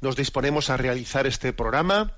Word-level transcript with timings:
nos 0.00 0.16
disponemos 0.16 0.70
a 0.70 0.76
realizar 0.76 1.26
este 1.26 1.52
programa 1.52 2.16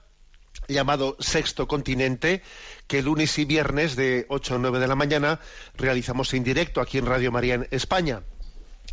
llamado 0.69 1.17
Sexto 1.19 1.67
Continente, 1.67 2.43
que 2.87 3.03
lunes 3.03 3.39
y 3.39 3.45
viernes 3.45 3.97
de 3.97 4.27
8 4.29 4.57
a 4.57 4.59
9 4.59 4.79
de 4.79 4.87
la 4.87 4.95
mañana 4.95 5.41
realizamos 5.77 6.33
en 6.35 6.45
directo 6.45 6.81
aquí 6.81 6.99
en 6.99 7.07
Radio 7.07 7.33
María 7.33 7.55
en 7.55 7.69
España. 7.71 8.23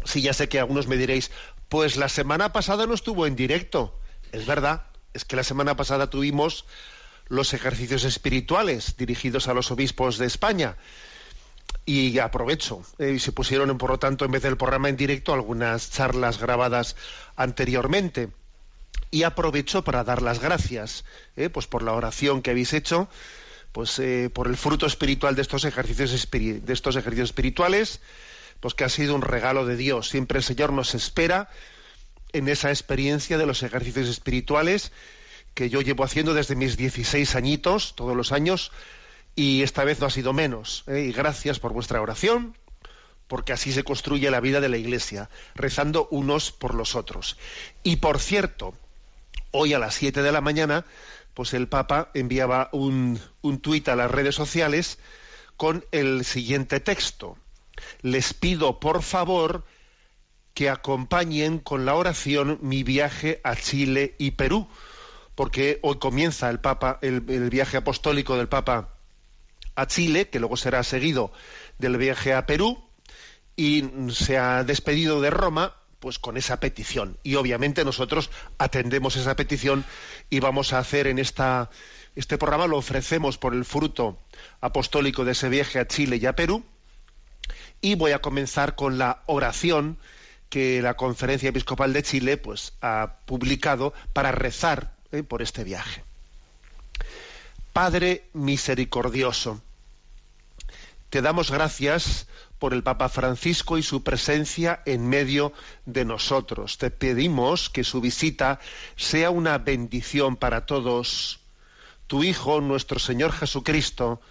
Sí, 0.03 0.21
ya 0.21 0.33
sé 0.33 0.49
que 0.49 0.59
algunos 0.59 0.87
me 0.87 0.97
diréis, 0.97 1.31
pues 1.67 1.97
la 1.97 2.09
semana 2.09 2.53
pasada 2.53 2.87
no 2.87 2.93
estuvo 2.93 3.27
en 3.27 3.35
directo. 3.35 3.99
Es 4.31 4.45
verdad, 4.45 4.83
es 5.13 5.25
que 5.25 5.35
la 5.35 5.43
semana 5.43 5.75
pasada 5.75 6.09
tuvimos 6.09 6.65
los 7.27 7.53
ejercicios 7.53 8.05
espirituales 8.05 8.95
dirigidos 8.97 9.47
a 9.47 9.53
los 9.53 9.71
obispos 9.71 10.17
de 10.17 10.25
España 10.25 10.77
y 11.85 12.19
aprovecho. 12.19 12.81
eh, 12.97 13.13
y 13.15 13.19
se 13.19 13.31
pusieron, 13.31 13.77
por 13.77 13.91
lo 13.91 13.99
tanto, 13.99 14.25
en 14.25 14.31
vez 14.31 14.43
del 14.43 14.57
programa 14.57 14.89
en 14.89 14.97
directo, 14.97 15.33
algunas 15.33 15.91
charlas 15.91 16.39
grabadas 16.39 16.95
anteriormente. 17.35 18.29
Y 19.11 19.23
aprovecho 19.23 19.83
para 19.83 20.03
dar 20.03 20.21
las 20.21 20.39
gracias, 20.39 21.03
eh, 21.35 21.49
pues 21.49 21.67
por 21.67 21.81
la 21.83 21.93
oración 21.93 22.41
que 22.41 22.51
habéis 22.51 22.73
hecho, 22.73 23.09
pues 23.71 23.97
eh, 23.99 24.29
por 24.33 24.47
el 24.47 24.57
fruto 24.57 24.85
espiritual 24.85 25.35
de 25.35 25.41
estos 25.41 25.65
ejercicios 25.65 26.29
de 26.31 26.73
estos 26.73 26.95
ejercicios 26.95 27.29
espirituales, 27.29 28.01
pues 28.59 28.73
que 28.73 28.83
ha 28.83 28.89
sido 28.89 29.15
un 29.15 29.21
regalo 29.21 29.65
de 29.65 29.77
Dios. 29.77 30.09
Siempre 30.09 30.39
el 30.39 30.43
Señor 30.43 30.73
nos 30.73 30.95
espera 30.95 31.49
en 32.33 32.47
esa 32.47 32.69
experiencia 32.69 33.37
de 33.37 33.45
los 33.45 33.63
ejercicios 33.63 34.07
espirituales 34.07 34.91
que 35.53 35.69
yo 35.69 35.81
llevo 35.81 36.03
haciendo 36.03 36.33
desde 36.33 36.55
mis 36.55 36.77
16 36.77 37.35
añitos, 37.35 37.95
todos 37.95 38.15
los 38.15 38.31
años, 38.31 38.71
y 39.35 39.63
esta 39.63 39.83
vez 39.83 39.99
no 39.99 40.07
ha 40.07 40.11
sido 40.11 40.33
menos. 40.33 40.83
¿eh? 40.87 41.05
Y 41.09 41.11
gracias 41.11 41.59
por 41.59 41.73
vuestra 41.73 42.01
oración, 42.01 42.55
porque 43.29 43.53
así 43.53 43.71
se 43.71 43.83
construye 43.83 44.31
la 44.31 44.39
vida 44.39 44.59
de 44.59 44.69
la 44.69 44.77
Iglesia, 44.77 45.29
rezando 45.53 46.07
unos 46.09 46.51
por 46.51 46.73
los 46.73 46.95
otros. 46.95 47.37
Y 47.83 47.97
por 47.97 48.19
cierto, 48.19 48.73
hoy 49.51 49.73
a 49.75 49.79
las 49.79 49.93
7 49.93 50.23
de 50.23 50.31
la 50.31 50.41
mañana, 50.41 50.83
pues 51.35 51.53
el 51.53 51.67
Papa 51.67 52.09
enviaba 52.15 52.69
un, 52.71 53.21
un 53.41 53.59
tuit 53.59 53.87
a 53.87 53.95
las 53.95 54.09
redes 54.09 54.33
sociales 54.33 54.97
con 55.57 55.85
el 55.91 56.25
siguiente 56.25 56.79
texto. 56.79 57.37
Les 58.01 58.33
pido, 58.33 58.79
por 58.79 59.03
favor, 59.03 59.63
que 60.55 60.71
acompañen 60.71 61.59
con 61.59 61.85
la 61.85 61.93
oración 61.93 62.57
mi 62.63 62.81
viaje 62.81 63.41
a 63.43 63.55
Chile 63.55 64.15
y 64.17 64.31
Perú, 64.31 64.67
porque 65.35 65.77
hoy 65.83 65.99
comienza 65.99 66.49
el 66.49 66.59
Papa, 66.59 66.97
el, 67.03 67.23
el 67.29 67.51
viaje 67.51 67.77
apostólico 67.77 68.37
del 68.37 68.49
Papa 68.49 68.95
a 69.75 69.85
Chile, 69.85 70.29
que 70.29 70.39
luego 70.39 70.57
será 70.57 70.81
seguido 70.81 71.31
del 71.77 71.97
viaje 71.97 72.33
a 72.33 72.47
Perú, 72.47 72.88
y 73.59 73.83
se 74.11 74.37
ha 74.37 74.63
despedido 74.63 75.19
de 75.19 75.31
Roma 75.31 75.75
pues 75.99 76.17
con 76.17 76.37
esa 76.37 76.61
petición 76.61 77.17
y 77.23 77.35
obviamente 77.35 77.83
nosotros 77.83 78.29
atendemos 78.57 79.17
esa 79.17 79.35
petición 79.35 79.83
y 80.29 80.39
vamos 80.39 80.71
a 80.71 80.79
hacer 80.79 81.07
en 81.07 81.19
esta 81.19 81.69
este 82.15 82.37
programa 82.37 82.67
lo 82.67 82.77
ofrecemos 82.77 83.37
por 83.37 83.53
el 83.53 83.65
fruto 83.65 84.17
apostólico 84.61 85.25
de 85.25 85.33
ese 85.33 85.49
viaje 85.49 85.77
a 85.77 85.87
Chile 85.87 86.19
y 86.21 86.25
a 86.25 86.37
Perú 86.37 86.63
y 87.81 87.95
voy 87.95 88.13
a 88.13 88.21
comenzar 88.21 88.75
con 88.75 88.97
la 88.97 89.23
oración 89.25 89.97
que 90.47 90.81
la 90.81 90.93
Conferencia 90.93 91.49
Episcopal 91.49 91.91
de 91.91 92.03
Chile 92.03 92.37
pues 92.37 92.71
ha 92.79 93.15
publicado 93.25 93.93
para 94.13 94.31
rezar 94.31 94.95
eh, 95.11 95.21
por 95.21 95.41
este 95.41 95.65
viaje. 95.65 96.01
Padre 97.73 98.23
misericordioso, 98.31 99.61
te 101.09 101.21
damos 101.21 101.51
gracias 101.51 102.25
por 102.59 102.73
el 102.73 102.83
Papa 102.83 103.09
Francisco 103.09 103.77
y 103.77 103.83
su 103.83 104.03
presencia 104.03 104.81
en 104.85 105.07
medio 105.07 105.53
de 105.85 106.05
nosotros. 106.05 106.77
Te 106.77 106.91
pedimos 106.91 107.69
que 107.69 107.83
su 107.83 108.01
visita 108.01 108.59
sea 108.97 109.31
una 109.31 109.57
bendición 109.57 110.35
para 110.35 110.65
todos. 110.65 111.39
Tu 112.07 112.23
Hijo, 112.23 112.59
nuestro 112.59 112.99
Señor 112.99 113.31
Jesucristo, 113.31 114.21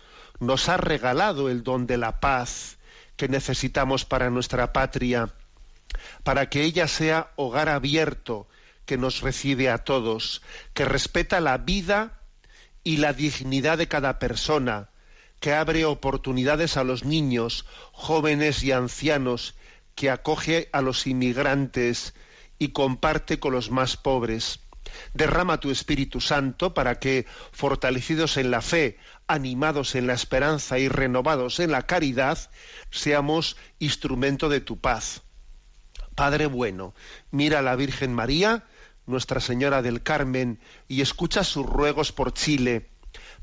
nos 0.40 0.68
ha 0.68 0.76
regalado 0.76 1.48
el 1.48 1.62
don 1.62 1.86
de 1.86 1.96
la 1.96 2.20
paz 2.20 2.76
que 3.16 3.28
necesitamos 3.28 4.04
para 4.04 4.30
nuestra 4.30 4.72
patria, 4.72 5.34
para 6.22 6.48
que 6.48 6.62
ella 6.62 6.86
sea 6.86 7.32
hogar 7.36 7.68
abierto 7.68 8.46
que 8.84 8.96
nos 8.96 9.20
recibe 9.20 9.70
a 9.70 9.78
todos, 9.78 10.42
que 10.74 10.84
respeta 10.84 11.40
la 11.40 11.58
vida 11.58 12.20
y 12.84 12.98
la 12.98 13.12
dignidad 13.12 13.78
de 13.78 13.88
cada 13.88 14.18
persona, 14.18 14.88
que 15.40 15.54
abre 15.54 15.84
oportunidades 15.84 16.76
a 16.76 16.84
los 16.84 17.04
niños, 17.04 17.64
jóvenes 17.92 18.62
y 18.62 18.72
ancianos, 18.72 19.54
que 19.94 20.10
acoge 20.10 20.68
a 20.72 20.80
los 20.80 21.06
inmigrantes 21.06 22.14
y 22.58 22.68
comparte 22.68 23.38
con 23.38 23.52
los 23.52 23.70
más 23.70 23.96
pobres. 23.96 24.60
Derrama 25.14 25.60
tu 25.60 25.70
Espíritu 25.70 26.20
Santo 26.20 26.74
para 26.74 26.98
que, 26.98 27.26
fortalecidos 27.52 28.36
en 28.36 28.50
la 28.50 28.62
fe, 28.62 28.98
animados 29.26 29.94
en 29.94 30.06
la 30.06 30.14
esperanza 30.14 30.78
y 30.78 30.88
renovados 30.88 31.60
en 31.60 31.70
la 31.70 31.82
caridad, 31.82 32.38
seamos 32.90 33.56
instrumento 33.78 34.48
de 34.48 34.60
tu 34.60 34.78
paz. 34.78 35.22
Padre 36.14 36.46
bueno, 36.46 36.94
mira 37.30 37.60
a 37.60 37.62
la 37.62 37.76
Virgen 37.76 38.12
María, 38.12 38.64
Nuestra 39.06 39.40
Señora 39.40 39.82
del 39.82 40.02
Carmen, 40.02 40.58
y 40.88 41.00
escucha 41.00 41.44
sus 41.44 41.64
ruegos 41.64 42.12
por 42.12 42.34
Chile, 42.34 42.88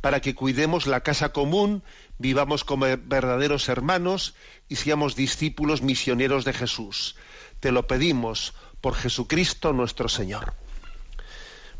para 0.02 0.22
que 0.22 0.36
cuidemos 0.36 0.88
la 0.88 1.02
casa 1.02 1.30
común, 1.30 1.84
vivamos 2.18 2.64
como 2.64 2.86
verdaderos 2.86 3.70
hermanos 3.70 4.36
y 4.68 4.76
seamos 4.76 5.16
discípulos 5.16 5.82
misioneros 5.82 6.46
de 6.46 6.54
Jesús. 6.54 7.16
Te 7.60 7.72
lo 7.72 7.88
pedimos 7.88 8.54
por 8.82 8.96
Jesucristo 8.96 9.74
nuestro 9.74 10.10
Señor. 10.10 10.54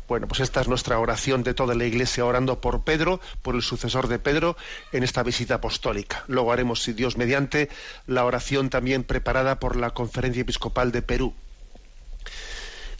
Bueno, 0.08 0.28
pues 0.28 0.40
esta 0.40 0.60
es 0.60 0.68
nuestra 0.68 1.00
oración 1.00 1.42
de 1.42 1.52
toda 1.52 1.74
la 1.74 1.84
Iglesia, 1.84 2.24
orando 2.24 2.60
por 2.60 2.84
Pedro, 2.84 3.20
por 3.42 3.56
el 3.56 3.62
sucesor 3.62 4.06
de 4.06 4.20
Pedro, 4.20 4.56
en 4.92 5.02
esta 5.02 5.24
visita 5.24 5.56
apostólica. 5.56 6.24
Luego 6.28 6.52
haremos, 6.52 6.82
si 6.82 6.92
Dios 6.92 7.16
mediante, 7.16 7.68
la 8.06 8.24
oración 8.24 8.70
también 8.70 9.02
preparada 9.02 9.58
por 9.58 9.74
la 9.74 9.90
Conferencia 9.90 10.42
Episcopal 10.42 10.92
de 10.92 11.02
Perú. 11.02 11.34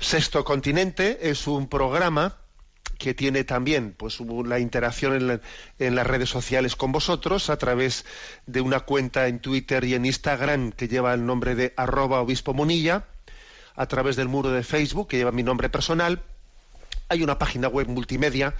Sexto 0.00 0.44
Continente 0.44 1.30
es 1.30 1.46
un 1.46 1.69
programa 1.69 2.36
que 2.98 3.14
tiene 3.14 3.44
también 3.44 3.94
pues 3.96 4.19
la 4.20 4.58
interacción 4.58 5.14
en, 5.14 5.26
la- 5.28 5.40
en 5.78 5.94
las 5.94 6.06
redes 6.06 6.28
sociales 6.31 6.76
con 6.76 6.93
vosotros 6.93 7.50
a 7.50 7.56
través 7.58 8.04
de 8.46 8.60
una 8.60 8.81
cuenta 8.81 9.28
en 9.28 9.38
Twitter 9.40 9.84
y 9.84 9.94
en 9.94 10.04
Instagram 10.06 10.72
que 10.72 10.88
lleva 10.88 11.14
el 11.14 11.25
nombre 11.26 11.54
de 11.54 11.72
arroba 11.76 12.20
obispo 12.20 12.54
monilla, 12.54 13.04
a 13.75 13.87
través 13.87 14.16
del 14.16 14.28
muro 14.28 14.50
de 14.50 14.62
Facebook 14.62 15.08
que 15.08 15.19
lleva 15.19 15.32
mi 15.32 15.43
nombre 15.43 15.69
personal. 15.69 16.22
Hay 17.08 17.22
una 17.22 17.38
página 17.38 17.69
web 17.69 17.88
multimedia 17.88 18.54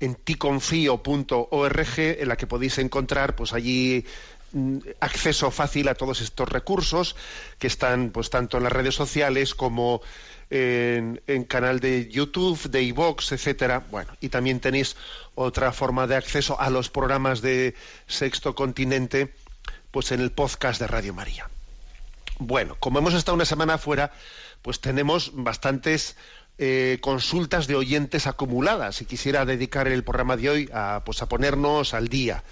en 0.00 0.14
ticonfio.org 0.14 1.98
en 1.98 2.28
la 2.28 2.36
que 2.36 2.46
podéis 2.46 2.78
encontrar 2.78 3.34
pues 3.36 3.52
allí 3.52 4.04
mm, 4.52 4.78
acceso 5.00 5.50
fácil 5.50 5.88
a 5.88 5.94
todos 5.94 6.20
estos 6.20 6.48
recursos 6.48 7.16
que 7.58 7.66
están 7.66 8.10
pues 8.10 8.30
tanto 8.30 8.56
en 8.56 8.64
las 8.64 8.72
redes 8.72 8.94
sociales 8.94 9.54
como 9.54 10.00
en, 10.52 11.44
canal 11.44 11.80
de 11.80 12.08
YouTube, 12.10 12.70
de 12.70 12.82
iVox, 12.82 13.32
etcétera. 13.32 13.86
Bueno, 13.90 14.12
y 14.20 14.28
también 14.28 14.60
tenéis 14.60 14.96
otra 15.34 15.72
forma 15.72 16.06
de 16.06 16.16
acceso 16.16 16.60
a 16.60 16.68
los 16.68 16.90
programas 16.90 17.40
de 17.40 17.74
Sexto 18.06 18.54
Continente, 18.54 19.34
pues 19.90 20.12
en 20.12 20.20
el 20.20 20.30
podcast 20.30 20.78
de 20.78 20.88
Radio 20.88 21.14
María. 21.14 21.48
Bueno, 22.38 22.76
como 22.78 22.98
hemos 22.98 23.14
estado 23.14 23.34
una 23.34 23.46
semana 23.46 23.78
fuera, 23.78 24.12
pues 24.60 24.80
tenemos 24.80 25.30
bastantes 25.34 26.16
eh, 26.58 26.98
consultas 27.00 27.66
de 27.66 27.76
oyentes 27.76 28.26
acumuladas 28.26 29.00
y 29.00 29.06
quisiera 29.06 29.46
dedicar 29.46 29.88
el 29.88 30.04
programa 30.04 30.36
de 30.36 30.50
hoy 30.50 30.70
a, 30.74 31.02
pues, 31.06 31.22
a 31.22 31.28
ponernos 31.28 31.94
al 31.94 32.08
día. 32.08 32.44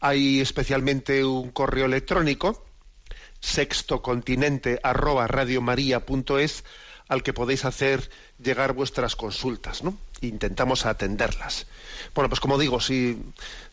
Hay 0.00 0.40
especialmente 0.40 1.24
un 1.24 1.50
correo 1.52 1.86
electrónico 1.86 2.64
sextocontinente 3.38 4.80
arroba 4.82 5.28
radiomaria.es 5.28 6.64
al 7.08 7.22
que 7.22 7.32
podéis 7.32 7.64
hacer 7.64 8.10
llegar 8.42 8.72
vuestras 8.72 9.16
consultas, 9.16 9.82
¿no? 9.82 9.96
Intentamos 10.20 10.86
atenderlas. 10.86 11.66
Bueno, 12.14 12.28
pues 12.28 12.40
como 12.40 12.58
digo, 12.58 12.80
si, 12.80 13.22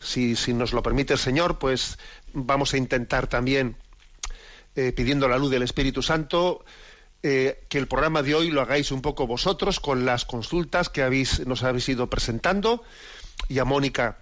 si, 0.00 0.36
si 0.36 0.52
nos 0.52 0.72
lo 0.72 0.82
permite 0.82 1.14
el 1.14 1.18
Señor, 1.18 1.58
pues 1.58 1.98
vamos 2.32 2.74
a 2.74 2.76
intentar 2.76 3.26
también, 3.26 3.76
eh, 4.76 4.92
pidiendo 4.92 5.28
la 5.28 5.38
luz 5.38 5.50
del 5.50 5.62
Espíritu 5.62 6.02
Santo, 6.02 6.64
eh, 7.22 7.64
que 7.68 7.78
el 7.78 7.86
programa 7.86 8.22
de 8.22 8.34
hoy 8.34 8.50
lo 8.50 8.60
hagáis 8.60 8.90
un 8.90 9.00
poco 9.00 9.26
vosotros 9.26 9.80
con 9.80 10.04
las 10.04 10.24
consultas 10.24 10.88
que 10.88 11.02
habéis, 11.02 11.46
nos 11.46 11.62
habéis 11.62 11.88
ido 11.88 12.10
presentando 12.10 12.82
y 13.48 13.60
a 13.60 13.64
Mónica 13.64 14.18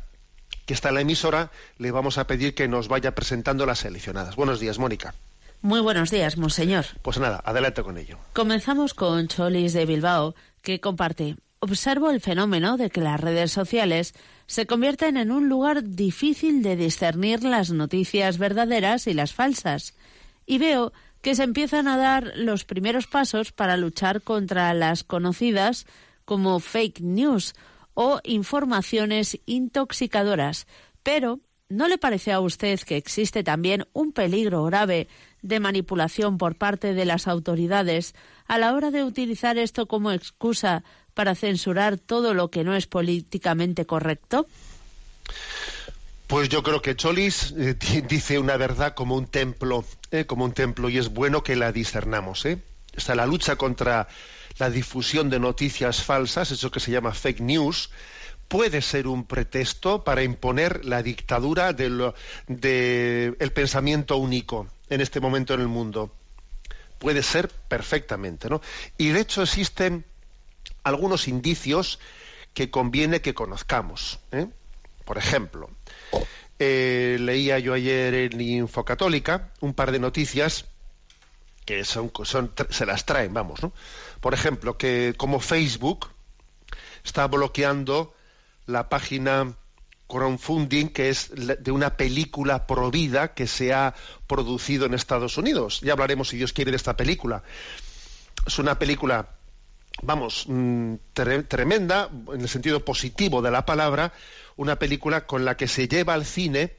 que 0.67 0.75
está 0.75 0.91
en 0.91 0.95
la 0.97 1.01
emisora, 1.01 1.51
le 1.79 1.91
vamos 1.91 2.19
a 2.19 2.27
pedir 2.27 2.55
que 2.55 2.69
nos 2.69 2.87
vaya 2.87 3.15
presentando 3.15 3.67
las 3.67 3.81
seleccionadas. 3.81 4.37
Buenos 4.37 4.61
días, 4.61 4.79
Mónica. 4.79 5.15
Muy 5.63 5.81
buenos 5.81 6.11
días, 6.11 6.39
monseñor. 6.39 6.87
Pues 7.03 7.19
nada, 7.19 7.43
adelante 7.45 7.83
con 7.83 7.99
ello. 7.99 8.19
Comenzamos 8.33 8.95
con 8.95 9.29
Cholis 9.29 9.75
de 9.75 9.85
Bilbao, 9.85 10.35
que 10.63 10.81
comparte. 10.81 11.37
Observo 11.59 12.09
el 12.09 12.23
fenómeno 12.23 12.79
de 12.79 12.89
que 12.89 13.03
las 13.03 13.21
redes 13.21 13.53
sociales 13.53 14.15
se 14.47 14.67
convierten 14.67 15.19
en 15.19 15.31
un 15.31 15.51
lugar 15.51 15.85
difícil 15.85 16.63
de 16.63 16.77
discernir 16.77 17.45
las 17.45 17.71
noticias 17.71 18.39
verdaderas 18.39 19.07
y 19.07 19.13
las 19.13 19.35
falsas. 19.35 19.95
Y 20.47 20.57
veo 20.57 20.95
que 21.21 21.35
se 21.35 21.43
empiezan 21.43 21.89
a 21.89 21.99
dar 21.99 22.33
los 22.37 22.65
primeros 22.65 23.07
pasos 23.07 23.53
para 23.53 23.77
luchar 23.77 24.23
contra 24.23 24.73
las 24.73 25.05
conocidas 25.05 25.87
como 26.25 26.59
fake 26.61 27.01
news 27.01 27.55
o 27.93 28.21
informaciones 28.25 29.39
intoxicadoras. 29.45 30.67
Pero, 31.03 31.41
¿no 31.69 31.87
le 31.87 31.99
parece 31.99 32.33
a 32.33 32.41
usted 32.41 32.81
que 32.81 32.97
existe 32.97 33.45
también 33.45 33.87
un 33.93 34.13
peligro 34.13 34.65
grave 34.65 35.09
de 35.43 35.61
manipulación 35.61 36.39
por 36.39 36.55
parte 36.55 36.95
de 36.95 37.05
las 37.05 37.29
autoridades 37.29 38.15
a 38.47 38.59
la 38.59 38.75
hora 38.75 38.91
de 38.91 39.05
utilizar 39.05 39.59
esto 39.59 39.87
como 39.87 40.13
excusa 40.13 40.83
para 41.15 41.35
censurar 41.35 41.99
todo 41.99 42.35
lo 42.35 42.51
que 42.51 42.65
no 42.65 42.75
es 42.75 42.87
políticamente 42.87 43.87
correcto? 43.87 44.47
Pues 46.27 46.49
yo 46.49 46.63
creo 46.63 46.81
que 46.81 46.95
Cholis 46.95 47.53
eh, 47.59 47.77
dice 48.09 48.39
una 48.39 48.57
verdad 48.57 48.95
como 48.95 49.17
un 49.17 49.27
templo, 49.27 49.85
eh, 50.13 50.27
como 50.27 50.45
un 50.45 50.53
templo, 50.53 50.89
y 50.89 50.99
es 50.99 51.09
bueno 51.09 51.43
que 51.43 51.57
la 51.57 51.73
discernamos. 51.73 52.47
¿eh? 52.47 52.59
Está 52.95 53.15
la 53.17 53.27
lucha 53.27 53.57
contra 53.57 54.07
la 54.59 54.71
difusión 54.71 55.29
de 55.29 55.41
noticias 55.41 56.03
falsas, 56.03 56.53
eso 56.53 56.71
que 56.71 56.81
se 56.81 56.93
llama 56.93 57.13
fake 57.13 57.41
news, 57.41 57.91
puede 58.51 58.83
ser 58.83 59.07
un 59.07 59.23
pretexto 59.25 60.03
para 60.03 60.25
imponer 60.25 60.85
la 60.85 61.05
dictadura 61.05 61.73
del 61.73 62.13
de 62.49 63.37
el 63.39 63.53
pensamiento 63.53 64.17
único 64.17 64.67
en 64.89 65.01
este 65.01 65.21
momento 65.21 65.55
en 65.55 65.61
el 65.61 65.69
mundo. 65.69 66.13
Puede 66.99 67.23
ser 67.23 67.49
perfectamente, 67.49 68.51
¿no? 68.51 68.61
Y 68.99 69.11
de 69.11 69.21
hecho 69.21 69.43
existen 69.43 70.05
algunos 70.83 71.29
indicios 71.29 72.01
que 72.53 72.71
conviene 72.71 73.21
que 73.21 73.35
conozcamos. 73.35 74.19
¿eh? 74.33 74.49
Por 75.05 75.17
ejemplo, 75.17 75.71
eh, 76.59 77.19
leía 77.21 77.61
yo 77.61 77.73
ayer 77.73 78.15
en 78.15 78.41
Infocatólica 78.41 79.51
un 79.61 79.75
par 79.75 79.93
de 79.93 80.01
noticias 80.01 80.65
que 81.65 81.85
son, 81.85 82.11
son, 82.25 82.53
se 82.71 82.85
las 82.85 83.07
traen, 83.07 83.33
vamos, 83.33 83.63
¿no? 83.63 83.73
Por 84.21 84.35
ejemplo, 84.35 84.77
que 84.77 85.15
como 85.17 85.39
Facebook 85.39 86.09
está 87.05 87.29
bloqueando 87.29 88.13
la 88.67 88.89
página 88.89 89.55
crowdfunding 90.11 90.89
que 90.89 91.09
es 91.09 91.31
de 91.35 91.71
una 91.71 91.97
película 91.97 92.67
provida 92.67 93.33
que 93.33 93.47
se 93.47 93.73
ha 93.73 93.95
producido 94.27 94.87
en 94.87 94.95
Estados 94.95 95.39
Unidos. 95.39 95.81
Ya 95.83 95.93
hablaremos, 95.93 96.29
si 96.29 96.37
Dios 96.37 96.53
quiere, 96.53 96.73
de 96.73 96.77
esta 96.77 96.97
película. 96.97 97.43
Es 98.47 98.59
una 98.59 98.79
película, 98.79 99.31
vamos, 100.03 100.45
mm, 100.49 100.95
tremenda, 101.13 102.11
en 102.33 102.41
el 102.41 102.49
sentido 102.49 102.85
positivo 102.85 103.41
de 103.41 103.51
la 103.51 103.65
palabra, 103.65 104.13
una 104.57 104.77
película 104.77 105.27
con 105.27 105.45
la 105.45 105.57
que 105.57 105.69
se 105.69 105.89
lleva 105.89 106.15
al 106.15 106.25
cine 106.25 106.77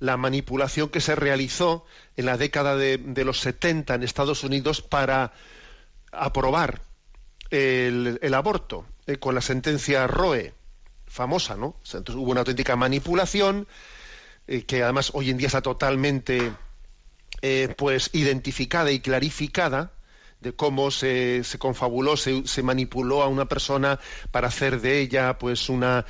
la 0.00 0.16
manipulación 0.16 0.90
que 0.90 1.00
se 1.00 1.16
realizó 1.16 1.84
en 2.16 2.26
la 2.26 2.36
década 2.36 2.76
de, 2.76 3.24
los 3.24 3.40
70 3.40 3.94
en 3.94 4.02
Estados 4.02 4.44
Unidos 4.44 4.80
para 4.80 5.32
aprobar 6.12 6.82
el, 7.50 8.34
aborto, 8.34 8.86
eh, 9.06 9.16
con 9.16 9.34
la 9.34 9.40
sentencia 9.40 10.06
Roe 10.06 10.54
famosa, 11.08 11.56
¿no? 11.56 11.76
Entonces 11.84 12.14
hubo 12.14 12.30
una 12.30 12.40
auténtica 12.40 12.76
manipulación 12.76 13.66
eh, 14.46 14.64
que 14.64 14.82
además 14.82 15.10
hoy 15.14 15.30
en 15.30 15.38
día 15.38 15.46
está 15.46 15.62
totalmente 15.62 16.52
eh, 17.42 17.74
pues 17.76 18.10
identificada 18.12 18.90
y 18.90 19.00
clarificada 19.00 19.92
de 20.40 20.54
cómo 20.54 20.90
se, 20.90 21.42
confabuló, 21.58 22.16
se, 22.16 22.46
se, 22.46 22.62
manipuló 22.62 23.22
a 23.22 23.28
una 23.28 23.46
persona 23.46 23.98
para 24.30 24.48
hacer 24.48 24.80
de 24.80 25.00
ella 25.00 25.38
pues 25.38 25.68
una 25.68 26.06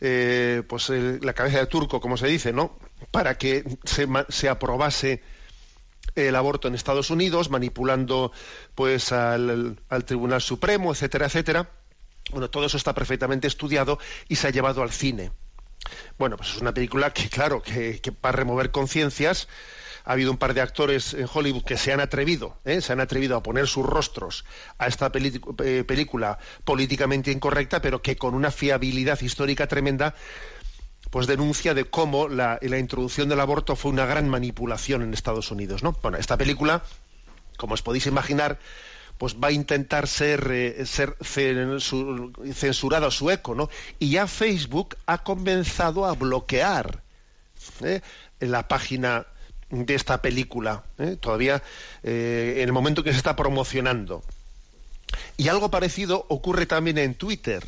eh, 0.00 0.62
pues 0.68 0.90
la 0.90 1.32
cabeza 1.32 1.58
de 1.58 1.66
turco, 1.66 2.00
como 2.00 2.16
se 2.16 2.26
dice, 2.26 2.52
¿no? 2.52 2.78
Para 3.10 3.38
que 3.38 3.64
se, 3.84 4.06
se 4.28 4.48
aprobase 4.48 5.22
el 6.14 6.36
aborto 6.36 6.68
en 6.68 6.74
Estados 6.74 7.10
Unidos, 7.10 7.50
manipulando 7.50 8.32
pues 8.74 9.12
al 9.12 9.76
Tribunal 10.04 10.40
Supremo, 10.40 10.92
etcétera, 10.92 11.26
etcétera. 11.26 11.70
Bueno, 12.30 12.50
todo 12.50 12.66
eso 12.66 12.76
está 12.76 12.94
perfectamente 12.94 13.46
estudiado 13.46 13.98
y 14.28 14.36
se 14.36 14.48
ha 14.48 14.50
llevado 14.50 14.82
al 14.82 14.90
cine. 14.90 15.32
Bueno, 16.18 16.36
pues 16.36 16.50
es 16.50 16.60
una 16.60 16.74
película 16.74 17.12
que, 17.12 17.28
claro, 17.28 17.62
que, 17.62 18.00
que 18.00 18.12
para 18.12 18.36
remover 18.36 18.70
conciencias 18.70 19.48
ha 20.08 20.12
habido 20.12 20.30
un 20.30 20.38
par 20.38 20.54
de 20.54 20.62
actores 20.62 21.12
en 21.12 21.28
Hollywood 21.32 21.64
que 21.64 21.76
se 21.76 21.92
han 21.92 22.00
atrevido, 22.00 22.56
¿eh? 22.64 22.80
se 22.80 22.94
han 22.94 23.00
atrevido 23.00 23.36
a 23.36 23.42
poner 23.42 23.66
sus 23.66 23.84
rostros 23.84 24.46
a 24.78 24.86
esta 24.86 25.12
eh, 25.14 25.84
película 25.86 26.38
políticamente 26.64 27.30
incorrecta, 27.30 27.82
pero 27.82 28.00
que 28.00 28.16
con 28.16 28.34
una 28.34 28.50
fiabilidad 28.50 29.20
histórica 29.20 29.66
tremenda, 29.66 30.14
pues 31.10 31.26
denuncia 31.26 31.74
de 31.74 31.84
cómo 31.84 32.26
la, 32.26 32.58
la 32.62 32.78
introducción 32.78 33.28
del 33.28 33.40
aborto 33.40 33.76
fue 33.76 33.90
una 33.90 34.06
gran 34.06 34.30
manipulación 34.30 35.02
en 35.02 35.12
Estados 35.12 35.50
Unidos, 35.50 35.82
¿no? 35.82 35.92
Bueno, 36.02 36.16
esta 36.16 36.38
película, 36.38 36.82
como 37.58 37.74
os 37.74 37.82
podéis 37.82 38.06
imaginar, 38.06 38.58
pues 39.18 39.34
va 39.34 39.48
a 39.48 39.52
intentar 39.52 40.06
ser, 40.06 40.48
eh, 40.52 40.84
censurado 42.54 43.10
su 43.10 43.30
eco, 43.30 43.54
¿no? 43.54 43.68
Y 43.98 44.10
ya 44.10 44.28
Facebook 44.28 44.96
ha 45.06 45.24
comenzado 45.24 46.06
a 46.06 46.14
bloquear 46.14 47.02
¿eh? 47.82 48.00
la 48.38 48.68
página 48.68 49.26
de 49.70 49.94
esta 49.94 50.22
película, 50.22 50.84
¿eh? 50.98 51.16
todavía 51.20 51.62
en 52.02 52.60
el 52.60 52.72
momento 52.72 53.02
que 53.02 53.10
se 53.10 53.18
está 53.18 53.36
promocionando. 53.36 54.22
Y 55.36 55.48
algo 55.48 55.70
parecido 55.70 56.24
ocurre 56.28 56.66
también 56.66 56.96
en 56.96 57.14
Twitter, 57.14 57.66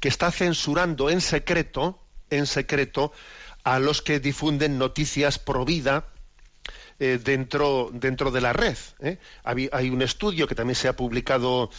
que 0.00 0.08
está 0.08 0.30
censurando 0.32 1.10
en 1.10 1.20
secreto, 1.20 1.98
en 2.28 2.46
secreto, 2.46 3.12
a 3.62 3.78
los 3.78 4.02
que 4.02 4.20
difunden 4.20 4.78
noticias 4.78 5.38
pro 5.38 5.64
vida 5.64 6.09
eh, 7.02 7.18
dentro, 7.22 7.88
dentro 7.94 8.30
de 8.30 8.42
la 8.42 8.52
red. 8.52 8.76
¿eh? 9.00 9.16
Hay, 9.42 9.88
un 9.88 10.02
estudio 10.02 10.46
que 10.46 10.54
también 10.54 10.74
se 10.74 10.86
ha 10.86 10.96
publicado 10.96 11.70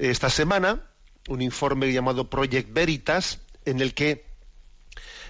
eh, 0.00 0.10
esta 0.10 0.30
semana, 0.30 0.82
un 1.28 1.42
informe 1.42 1.92
llamado 1.92 2.28
Project 2.28 2.72
Veritas, 2.72 3.38
en 3.64 3.80
el 3.80 3.94
que 3.94 4.26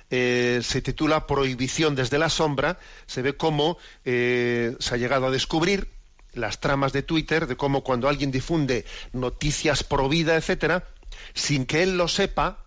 se 0.09 0.81
titula 0.81 1.27
Prohibición 1.27 1.95
desde 1.95 2.19
la 2.19 2.31
sombra, 2.31 2.79
se 3.05 3.21
ve 3.21 3.37
cómo 3.37 3.77
se 4.05 4.79
ha 4.91 4.97
llegado 4.97 5.27
a 5.27 5.31
descubrir 5.31 5.89
las 6.33 6.61
tramas 6.61 6.95
de 6.95 7.03
Twitter 7.03 7.47
de 7.47 7.59
cómo 7.59 7.85
cuando 7.85 8.09
alguien 8.09 8.31
difunde 8.31 8.87
noticias 9.13 9.85
pro 9.85 10.09
vida, 10.09 10.37
etcétera, 10.37 10.89
sin 11.35 11.67
que 11.67 11.83
él 11.83 11.99
lo 11.99 12.09
sepa, 12.09 12.65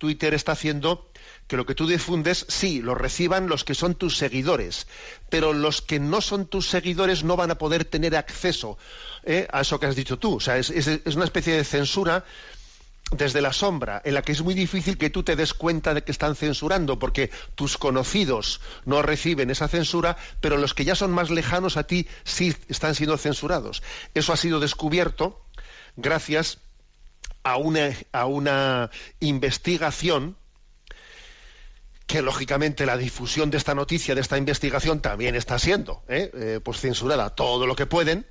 Twitter 0.00 0.32
está 0.32 0.52
haciendo 0.52 1.10
que 1.46 1.58
lo 1.58 1.66
que 1.66 1.74
tú 1.74 1.86
difundes, 1.86 2.46
sí, 2.48 2.80
lo 2.80 2.94
reciban 2.94 3.48
los 3.48 3.64
que 3.64 3.74
son 3.74 3.94
tus 3.94 4.16
seguidores, 4.16 4.86
pero 5.28 5.52
los 5.52 5.82
que 5.82 6.00
no 6.00 6.22
son 6.22 6.46
tus 6.46 6.68
seguidores 6.68 7.22
no 7.22 7.36
van 7.36 7.50
a 7.50 7.58
poder 7.58 7.84
tener 7.84 8.16
acceso 8.16 8.78
¿eh? 9.24 9.46
a 9.52 9.60
eso 9.60 9.78
que 9.78 9.86
has 9.86 9.96
dicho 9.96 10.18
tú. 10.18 10.36
O 10.36 10.40
sea, 10.40 10.56
es, 10.56 10.70
una 11.14 11.24
especie 11.24 11.54
de 11.54 11.64
censura 11.64 12.24
desde 13.12 13.42
la 13.42 13.52
sombra, 13.52 14.00
en 14.02 14.14
la 14.14 14.22
que 14.22 14.32
es 14.32 14.40
muy 14.40 14.54
difícil 14.54 14.96
que 14.96 15.10
tú 15.10 15.22
te 15.22 15.36
des 15.36 15.52
cuenta 15.52 15.92
de 15.92 16.02
que 16.02 16.12
están 16.12 16.34
censurando, 16.34 16.98
porque 16.98 17.30
tus 17.54 17.76
conocidos 17.76 18.62
no 18.86 19.02
reciben 19.02 19.50
esa 19.50 19.68
censura, 19.68 20.16
pero 20.40 20.56
los 20.56 20.72
que 20.72 20.86
ya 20.86 20.94
son 20.94 21.10
más 21.10 21.28
lejanos 21.28 21.76
a 21.76 21.82
ti 21.82 22.08
sí 22.24 22.56
están 22.68 22.94
siendo 22.94 23.18
censurados. 23.18 23.82
Eso 24.14 24.32
ha 24.32 24.38
sido 24.38 24.60
descubierto 24.60 25.44
gracias 25.96 26.58
a 27.42 27.56
una, 27.56 27.90
a 28.12 28.26
una 28.26 28.90
investigación 29.20 30.36
que 32.06 32.22
lógicamente 32.22 32.86
la 32.86 32.96
difusión 32.96 33.50
de 33.50 33.56
esta 33.56 33.74
noticia, 33.74 34.16
de 34.16 34.20
esta 34.20 34.36
investigación, 34.36 35.00
también 35.00 35.36
está 35.36 35.60
siendo 35.60 36.02
¿eh? 36.08 36.30
Eh, 36.34 36.60
pues 36.62 36.80
censurada 36.80 37.30
todo 37.30 37.68
lo 37.68 37.76
que 37.76 37.86
pueden, 37.86 38.26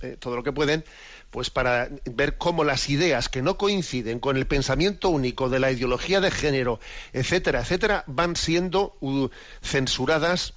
eh, 0.00 0.16
todo 0.18 0.36
lo 0.36 0.42
que 0.42 0.52
pueden, 0.52 0.82
pues 1.30 1.50
para 1.50 1.90
ver 2.06 2.38
cómo 2.38 2.64
las 2.64 2.88
ideas 2.88 3.28
que 3.28 3.42
no 3.42 3.58
coinciden 3.58 4.18
con 4.18 4.38
el 4.38 4.46
pensamiento 4.46 5.10
único 5.10 5.50
de 5.50 5.60
la 5.60 5.70
ideología 5.70 6.22
de 6.22 6.30
género, 6.30 6.80
etcétera, 7.12 7.60
etcétera, 7.60 8.04
van 8.06 8.34
siendo 8.34 8.96
uh, 9.00 9.28
censuradas 9.60 10.54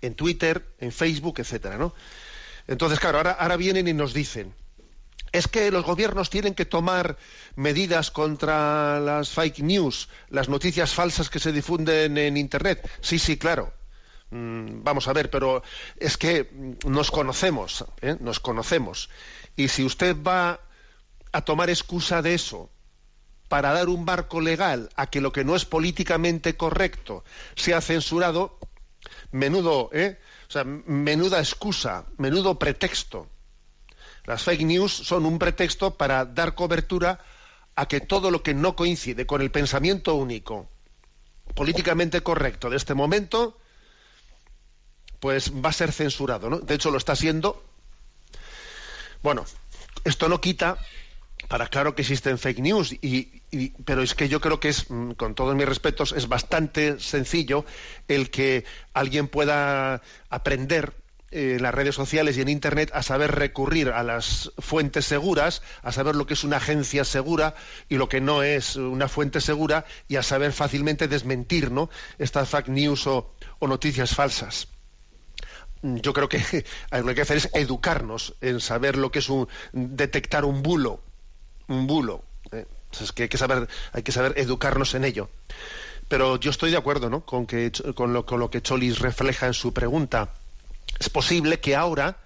en 0.00 0.14
Twitter, 0.14 0.66
en 0.78 0.92
Facebook, 0.92 1.40
etcétera, 1.40 1.78
¿no? 1.78 1.94
Entonces, 2.68 3.00
claro, 3.00 3.18
ahora, 3.18 3.32
ahora 3.32 3.56
vienen 3.56 3.88
y 3.88 3.92
nos 3.92 4.14
dicen, 4.14 4.54
es 5.32 5.48
que 5.48 5.70
los 5.70 5.84
gobiernos 5.84 6.30
tienen 6.30 6.54
que 6.54 6.64
tomar 6.64 7.16
medidas 7.56 8.10
contra 8.10 9.00
las 9.00 9.30
fake 9.30 9.60
news, 9.60 10.08
las 10.28 10.48
noticias 10.48 10.94
falsas 10.94 11.30
que 11.30 11.38
se 11.38 11.52
difunden 11.52 12.18
en 12.18 12.36
Internet. 12.36 12.88
Sí, 13.00 13.18
sí, 13.18 13.36
claro. 13.36 13.72
Mm, 14.30 14.82
vamos 14.82 15.08
a 15.08 15.12
ver, 15.12 15.30
pero 15.30 15.62
es 15.96 16.16
que 16.16 16.50
nos 16.86 17.10
conocemos, 17.10 17.84
¿eh? 18.02 18.16
nos 18.20 18.40
conocemos. 18.40 19.08
Y 19.56 19.68
si 19.68 19.84
usted 19.84 20.16
va 20.16 20.60
a 21.32 21.42
tomar 21.42 21.70
excusa 21.70 22.22
de 22.22 22.34
eso 22.34 22.70
para 23.48 23.72
dar 23.72 23.88
un 23.88 24.04
marco 24.04 24.40
legal 24.40 24.90
a 24.96 25.06
que 25.08 25.20
lo 25.20 25.32
que 25.32 25.44
no 25.44 25.56
es 25.56 25.64
políticamente 25.64 26.56
correcto 26.56 27.24
sea 27.56 27.80
censurado, 27.80 28.58
menudo, 29.30 29.90
¿eh? 29.92 30.18
O 30.48 30.50
sea, 30.50 30.64
menuda 30.64 31.38
excusa, 31.38 32.06
menudo 32.16 32.58
pretexto. 32.58 33.28
Las 34.28 34.42
fake 34.42 34.66
news 34.66 34.92
son 34.92 35.24
un 35.24 35.38
pretexto 35.38 35.96
para 35.96 36.26
dar 36.26 36.54
cobertura 36.54 37.18
a 37.74 37.88
que 37.88 38.00
todo 38.00 38.30
lo 38.30 38.42
que 38.42 38.52
no 38.52 38.76
coincide 38.76 39.24
con 39.24 39.40
el 39.40 39.50
pensamiento 39.50 40.16
único 40.16 40.68
políticamente 41.54 42.20
correcto 42.20 42.68
de 42.68 42.76
este 42.76 42.92
momento, 42.92 43.56
pues 45.18 45.50
va 45.50 45.70
a 45.70 45.72
ser 45.72 45.92
censurado, 45.92 46.50
¿no? 46.50 46.58
De 46.58 46.74
hecho, 46.74 46.90
lo 46.90 46.98
está 46.98 47.16
siendo. 47.16 47.64
Bueno, 49.22 49.46
esto 50.04 50.28
no 50.28 50.42
quita 50.42 50.76
para 51.48 51.68
claro 51.68 51.94
que 51.94 52.02
existen 52.02 52.36
fake 52.36 52.58
news, 52.58 52.92
y, 53.00 53.40
pero 53.86 54.02
es 54.02 54.14
que 54.14 54.28
yo 54.28 54.42
creo 54.42 54.60
que 54.60 54.68
es, 54.68 54.90
mm, 54.90 55.12
con 55.12 55.34
todos 55.34 55.56
mis 55.56 55.64
respetos, 55.64 56.12
es 56.12 56.28
bastante 56.28 57.00
sencillo 57.00 57.64
el 58.08 58.28
que 58.28 58.66
alguien 58.92 59.26
pueda 59.26 60.02
aprender 60.28 61.07
en 61.30 61.62
las 61.62 61.74
redes 61.74 61.94
sociales 61.94 62.36
y 62.36 62.40
en 62.40 62.48
Internet 62.48 62.90
a 62.94 63.02
saber 63.02 63.32
recurrir 63.32 63.90
a 63.90 64.02
las 64.02 64.52
fuentes 64.58 65.04
seguras, 65.04 65.62
a 65.82 65.92
saber 65.92 66.16
lo 66.16 66.26
que 66.26 66.34
es 66.34 66.44
una 66.44 66.58
agencia 66.58 67.04
segura 67.04 67.54
y 67.88 67.96
lo 67.96 68.08
que 68.08 68.20
no 68.20 68.42
es 68.42 68.76
una 68.76 69.08
fuente 69.08 69.40
segura, 69.40 69.84
y 70.08 70.16
a 70.16 70.22
saber 70.22 70.52
fácilmente 70.52 71.08
desmentir 71.08 71.70
¿no? 71.70 71.90
estas 72.18 72.48
fake 72.48 72.68
news 72.68 73.06
o, 73.06 73.32
noticias 73.60 74.14
falsas 74.14 74.68
yo 75.82 76.12
creo 76.12 76.28
que 76.28 76.38
lo 76.90 77.04
que 77.04 77.08
hay 77.10 77.14
que 77.14 77.22
hacer 77.22 77.36
es 77.36 77.50
educarnos 77.54 78.34
en 78.40 78.60
saber 78.60 78.96
lo 78.96 79.12
que 79.12 79.20
es 79.20 79.28
un 79.28 79.46
detectar 79.72 80.44
un 80.44 80.62
bulo 80.62 81.02
un 81.68 81.86
bulo. 81.86 82.24
¿eh? 82.50 82.66
Es 83.00 83.12
que 83.12 83.24
hay 83.24 83.28
que 83.28 83.38
saber, 83.38 83.68
hay 83.92 84.02
que 84.02 84.12
saber 84.12 84.34
educarnos 84.36 84.94
en 84.94 85.04
ello. 85.04 85.30
Pero 86.08 86.36
yo 86.36 86.50
estoy 86.50 86.70
de 86.70 86.78
acuerdo 86.78 87.10
¿no? 87.10 87.24
con, 87.24 87.46
que, 87.46 87.70
con, 87.94 88.12
lo, 88.12 88.26
con 88.26 88.40
lo 88.40 88.50
que 88.50 88.62
Cholis 88.62 88.98
refleja 88.98 89.46
en 89.46 89.54
su 89.54 89.72
pregunta. 89.72 90.30
Es 90.98 91.08
posible 91.08 91.60
que 91.60 91.76
ahora 91.76 92.16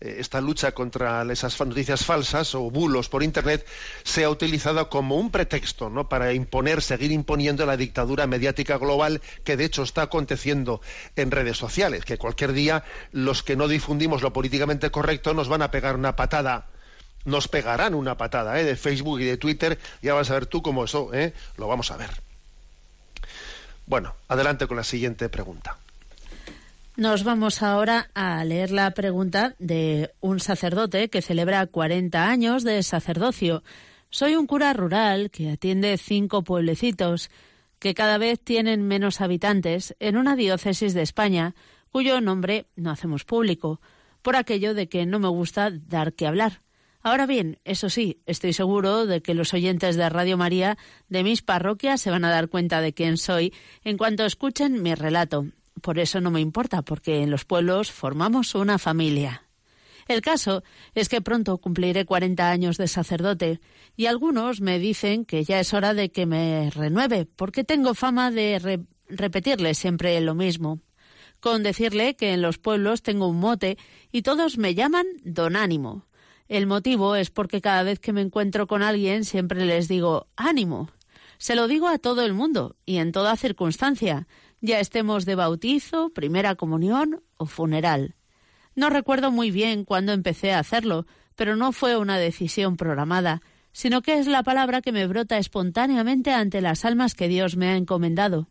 eh, 0.00 0.16
esta 0.18 0.40
lucha 0.40 0.72
contra 0.72 1.22
esas 1.32 1.58
noticias 1.60 2.04
falsas 2.04 2.54
o 2.54 2.70
bulos 2.70 3.08
por 3.08 3.22
Internet 3.22 3.66
sea 4.04 4.30
utilizada 4.30 4.88
como 4.88 5.16
un 5.16 5.30
pretexto 5.30 5.90
¿no? 5.90 6.08
para 6.08 6.32
imponer, 6.32 6.82
seguir 6.82 7.10
imponiendo 7.10 7.66
la 7.66 7.76
dictadura 7.76 8.26
mediática 8.26 8.78
global 8.78 9.20
que 9.42 9.56
de 9.56 9.64
hecho 9.64 9.82
está 9.82 10.02
aconteciendo 10.02 10.80
en 11.16 11.32
redes 11.32 11.56
sociales, 11.56 12.04
que 12.04 12.18
cualquier 12.18 12.52
día 12.52 12.84
los 13.10 13.42
que 13.42 13.56
no 13.56 13.66
difundimos 13.66 14.22
lo 14.22 14.32
políticamente 14.32 14.90
correcto 14.90 15.34
nos 15.34 15.48
van 15.48 15.62
a 15.62 15.70
pegar 15.70 15.96
una 15.96 16.14
patada 16.14 16.66
nos 17.24 17.48
pegarán 17.48 17.94
una 17.94 18.16
patada 18.16 18.58
¿eh? 18.60 18.64
de 18.64 18.76
Facebook 18.76 19.20
y 19.20 19.24
de 19.24 19.36
Twitter. 19.36 19.78
Ya 20.00 20.14
vas 20.14 20.30
a 20.30 20.34
ver 20.34 20.46
tú 20.46 20.62
cómo 20.62 20.84
eso, 20.84 21.12
¿eh? 21.12 21.34
lo 21.56 21.68
vamos 21.68 21.90
a 21.90 21.96
ver. 21.96 22.10
Bueno, 23.86 24.14
adelante 24.28 24.66
con 24.66 24.76
la 24.76 24.84
siguiente 24.84 25.28
pregunta. 25.28 25.76
Nos 26.98 27.22
vamos 27.22 27.62
ahora 27.62 28.10
a 28.12 28.42
leer 28.42 28.72
la 28.72 28.90
pregunta 28.90 29.54
de 29.60 30.10
un 30.18 30.40
sacerdote 30.40 31.08
que 31.10 31.22
celebra 31.22 31.64
40 31.64 32.28
años 32.28 32.64
de 32.64 32.82
sacerdocio. 32.82 33.62
Soy 34.10 34.34
un 34.34 34.48
cura 34.48 34.72
rural 34.72 35.30
que 35.30 35.48
atiende 35.48 35.96
cinco 35.96 36.42
pueblecitos 36.42 37.30
que 37.78 37.94
cada 37.94 38.18
vez 38.18 38.40
tienen 38.40 38.82
menos 38.82 39.20
habitantes 39.20 39.94
en 40.00 40.16
una 40.16 40.34
diócesis 40.34 40.92
de 40.92 41.02
España, 41.02 41.54
cuyo 41.92 42.20
nombre 42.20 42.66
no 42.74 42.90
hacemos 42.90 43.24
público, 43.24 43.80
por 44.20 44.34
aquello 44.34 44.74
de 44.74 44.88
que 44.88 45.06
no 45.06 45.20
me 45.20 45.28
gusta 45.28 45.70
dar 45.70 46.14
que 46.14 46.26
hablar. 46.26 46.62
Ahora 47.00 47.26
bien, 47.26 47.60
eso 47.64 47.90
sí, 47.90 48.22
estoy 48.26 48.52
seguro 48.52 49.06
de 49.06 49.22
que 49.22 49.34
los 49.34 49.54
oyentes 49.54 49.94
de 49.94 50.08
Radio 50.08 50.36
María 50.36 50.76
de 51.08 51.22
mis 51.22 51.42
parroquias 51.42 52.00
se 52.00 52.10
van 52.10 52.24
a 52.24 52.30
dar 52.32 52.48
cuenta 52.48 52.80
de 52.80 52.92
quién 52.92 53.18
soy 53.18 53.54
en 53.84 53.96
cuanto 53.98 54.24
escuchen 54.24 54.82
mi 54.82 54.96
relato. 54.96 55.46
Por 55.80 55.98
eso 55.98 56.20
no 56.20 56.30
me 56.30 56.40
importa, 56.40 56.82
porque 56.82 57.22
en 57.22 57.30
los 57.30 57.44
pueblos 57.44 57.92
formamos 57.92 58.54
una 58.54 58.78
familia. 58.78 59.48
El 60.08 60.22
caso 60.22 60.62
es 60.94 61.10
que 61.10 61.20
pronto 61.20 61.58
cumpliré 61.58 62.06
40 62.06 62.50
años 62.50 62.78
de 62.78 62.88
sacerdote 62.88 63.60
y 63.94 64.06
algunos 64.06 64.62
me 64.62 64.78
dicen 64.78 65.26
que 65.26 65.44
ya 65.44 65.60
es 65.60 65.74
hora 65.74 65.92
de 65.92 66.10
que 66.10 66.24
me 66.24 66.70
renueve, 66.70 67.26
porque 67.26 67.62
tengo 67.62 67.92
fama 67.92 68.30
de 68.30 68.80
repetirle 69.08 69.74
siempre 69.74 70.18
lo 70.22 70.34
mismo. 70.34 70.80
Con 71.40 71.62
decirle 71.62 72.16
que 72.16 72.32
en 72.32 72.42
los 72.42 72.58
pueblos 72.58 73.02
tengo 73.02 73.28
un 73.28 73.38
mote 73.38 73.76
y 74.10 74.22
todos 74.22 74.56
me 74.56 74.74
llaman 74.74 75.06
don 75.24 75.56
ánimo. 75.56 76.06
El 76.48 76.66
motivo 76.66 77.14
es 77.14 77.30
porque 77.30 77.60
cada 77.60 77.82
vez 77.82 78.00
que 78.00 78.14
me 78.14 78.22
encuentro 78.22 78.66
con 78.66 78.82
alguien 78.82 79.26
siempre 79.26 79.66
les 79.66 79.88
digo 79.88 80.26
ánimo. 80.36 80.90
Se 81.36 81.54
lo 81.54 81.68
digo 81.68 81.86
a 81.86 81.98
todo 81.98 82.24
el 82.24 82.32
mundo 82.32 82.76
y 82.86 82.96
en 82.96 83.12
toda 83.12 83.36
circunstancia, 83.36 84.26
ya 84.60 84.80
estemos 84.80 85.24
de 85.24 85.34
bautizo, 85.34 86.10
primera 86.10 86.54
comunión 86.54 87.22
o 87.36 87.46
funeral. 87.46 88.16
No 88.74 88.90
recuerdo 88.90 89.30
muy 89.30 89.50
bien 89.50 89.84
cuándo 89.84 90.12
empecé 90.12 90.52
a 90.52 90.58
hacerlo, 90.58 91.06
pero 91.34 91.56
no 91.56 91.72
fue 91.72 91.96
una 91.96 92.18
decisión 92.18 92.76
programada, 92.76 93.42
sino 93.72 94.02
que 94.02 94.18
es 94.18 94.26
la 94.26 94.42
palabra 94.42 94.82
que 94.82 94.92
me 94.92 95.06
brota 95.06 95.38
espontáneamente 95.38 96.32
ante 96.32 96.60
las 96.60 96.84
almas 96.84 97.14
que 97.14 97.28
Dios 97.28 97.56
me 97.56 97.68
ha 97.68 97.76
encomendado. 97.76 98.48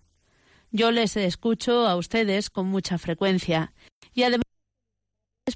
Yo 0.72 0.92
les 0.92 1.16
escucho 1.18 1.88
a 1.88 1.96
ustedes 1.96 2.50
con 2.50 2.68
mucha 2.68 2.98
frecuencia 2.98 3.74
y 4.14 4.24
además 4.24 4.44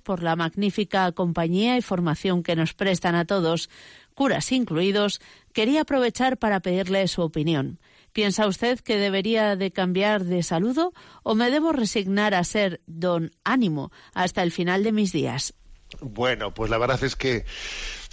por 0.04 0.24
la 0.24 0.36
magnífica 0.36 1.12
compañía 1.12 1.78
y 1.78 1.82
formación 1.82 2.44
que 2.44 2.56
nos 2.56 2.74
prestan 2.74 3.16
a 3.16 3.26
todos, 3.26 3.70
curas 4.14 4.52
incluidos, 4.52 5.20
quería 5.54 5.82
aprovechar 5.82 6.38
para 6.38 6.62
pedirle 6.62 7.08
su 7.08 7.22
opinión. 7.22 7.80
¿Piensa 8.14 8.48
usted 8.48 8.80
que 8.80 8.98
debería 8.98 9.56
de 9.56 9.72
cambiar 9.72 10.26
de 10.26 10.44
saludo 10.44 10.94
o 11.24 11.36
me 11.36 11.50
debo 11.50 11.72
resignar 11.72 12.34
a 12.34 12.44
ser 12.44 12.82
don 12.86 13.32
ánimo 13.44 13.92
hasta 14.14 14.44
el 14.44 14.52
final 14.52 14.84
de 14.84 14.92
mis 14.92 15.12
días? 15.12 15.54
Bueno, 16.02 16.54
pues 16.54 16.70
la 16.70 16.78
verdad 16.78 17.04
es 17.04 17.16
que 17.16 17.46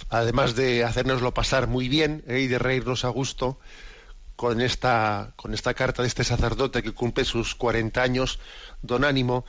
además 0.09 0.55
de 0.55 0.83
hacernoslo 0.83 1.33
pasar 1.33 1.67
muy 1.67 1.89
bien 1.89 2.23
eh, 2.27 2.39
y 2.39 2.47
de 2.47 2.59
reírnos 2.59 3.05
a 3.05 3.09
gusto 3.09 3.59
con 4.35 4.61
esta, 4.61 5.33
con 5.35 5.53
esta 5.53 5.73
carta 5.73 6.01
de 6.01 6.07
este 6.07 6.23
sacerdote 6.23 6.81
que 6.81 6.93
cumple 6.93 7.25
sus 7.25 7.55
40 7.55 8.01
años, 8.01 8.39
don 8.81 9.03
ánimo, 9.03 9.43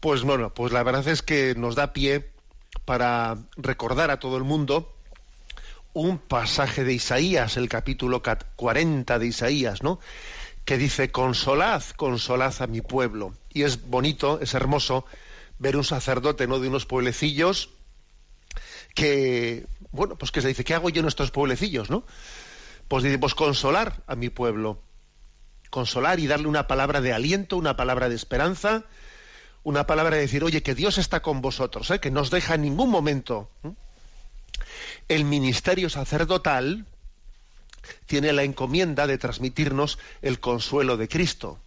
pues 0.00 0.22
bueno, 0.22 0.54
pues 0.54 0.72
la 0.72 0.82
verdad 0.82 1.06
es 1.08 1.22
que 1.22 1.54
nos 1.56 1.74
da 1.74 1.92
pie 1.92 2.32
para 2.84 3.36
recordar 3.56 4.10
a 4.10 4.18
todo 4.18 4.38
el 4.38 4.44
mundo 4.44 4.97
un 5.92 6.18
pasaje 6.18 6.84
de 6.84 6.92
Isaías, 6.92 7.56
el 7.56 7.68
capítulo 7.68 8.22
40 8.22 9.18
de 9.18 9.26
Isaías, 9.26 9.82
¿no? 9.82 10.00
Que 10.64 10.78
dice, 10.78 11.10
consolad, 11.10 11.82
consolad 11.96 12.54
a 12.60 12.66
mi 12.66 12.80
pueblo. 12.80 13.34
Y 13.52 13.62
es 13.62 13.88
bonito, 13.88 14.38
es 14.40 14.54
hermoso 14.54 15.04
ver 15.58 15.76
un 15.76 15.84
sacerdote, 15.84 16.46
¿no? 16.46 16.60
De 16.60 16.68
unos 16.68 16.86
pueblecillos 16.86 17.70
que, 18.94 19.66
bueno, 19.90 20.16
pues 20.16 20.30
que 20.30 20.40
se 20.40 20.48
dice, 20.48 20.64
¿qué 20.64 20.74
hago 20.74 20.90
yo 20.90 21.00
en 21.00 21.08
estos 21.08 21.30
pueblecillos, 21.30 21.90
no? 21.90 22.04
Pues 22.88 23.04
dice, 23.04 23.18
pues 23.18 23.34
consolar 23.34 24.02
a 24.06 24.14
mi 24.14 24.30
pueblo. 24.30 24.82
Consolar 25.70 26.20
y 26.20 26.26
darle 26.26 26.48
una 26.48 26.66
palabra 26.66 27.00
de 27.00 27.12
aliento, 27.12 27.56
una 27.56 27.76
palabra 27.76 28.08
de 28.08 28.14
esperanza, 28.14 28.84
una 29.62 29.86
palabra 29.86 30.16
de 30.16 30.22
decir, 30.22 30.44
oye, 30.44 30.62
que 30.62 30.74
Dios 30.74 30.98
está 30.98 31.20
con 31.20 31.42
vosotros, 31.42 31.90
¿eh? 31.90 32.00
que 32.00 32.10
no 32.10 32.22
os 32.22 32.30
deja 32.30 32.54
en 32.54 32.62
ningún 32.62 32.90
momento. 32.90 33.50
El 35.08 35.24
ministerio 35.24 35.88
sacerdotal 35.88 36.86
tiene 38.06 38.32
la 38.32 38.42
encomienda 38.42 39.06
de 39.06 39.18
transmitirnos 39.18 39.98
el 40.22 40.40
consuelo 40.40 40.96
de 40.96 41.08
Cristo. 41.08 41.58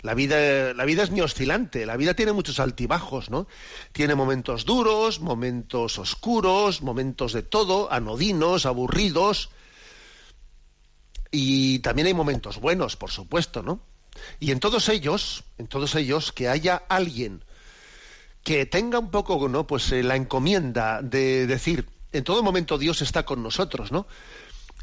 La 0.00 0.14
vida, 0.14 0.74
la 0.74 0.84
vida 0.84 1.04
es 1.04 1.10
muy 1.10 1.20
oscilante, 1.20 1.86
la 1.86 1.96
vida 1.96 2.14
tiene 2.14 2.32
muchos 2.32 2.58
altibajos, 2.58 3.30
¿no? 3.30 3.46
Tiene 3.92 4.16
momentos 4.16 4.64
duros, 4.64 5.20
momentos 5.20 5.96
oscuros, 5.98 6.82
momentos 6.82 7.32
de 7.32 7.42
todo, 7.42 7.92
anodinos, 7.92 8.66
aburridos. 8.66 9.50
Y 11.30 11.78
también 11.80 12.08
hay 12.08 12.14
momentos 12.14 12.58
buenos, 12.58 12.96
por 12.96 13.12
supuesto, 13.12 13.62
¿no? 13.62 13.80
Y 14.40 14.50
en 14.50 14.58
todos 14.58 14.88
ellos, 14.88 15.44
en 15.58 15.68
todos 15.68 15.94
ellos, 15.94 16.32
que 16.32 16.48
haya 16.48 16.82
alguien 16.88 17.44
que 18.44 18.66
tenga 18.66 18.98
un 18.98 19.10
poco, 19.10 19.48
¿no? 19.48 19.66
Pues 19.66 19.90
eh, 19.92 20.02
la 20.02 20.16
encomienda 20.16 21.00
de 21.02 21.46
decir, 21.46 21.88
en 22.12 22.24
todo 22.24 22.42
momento 22.42 22.78
Dios 22.78 23.02
está 23.02 23.24
con 23.24 23.42
nosotros, 23.42 23.92
¿no? 23.92 24.06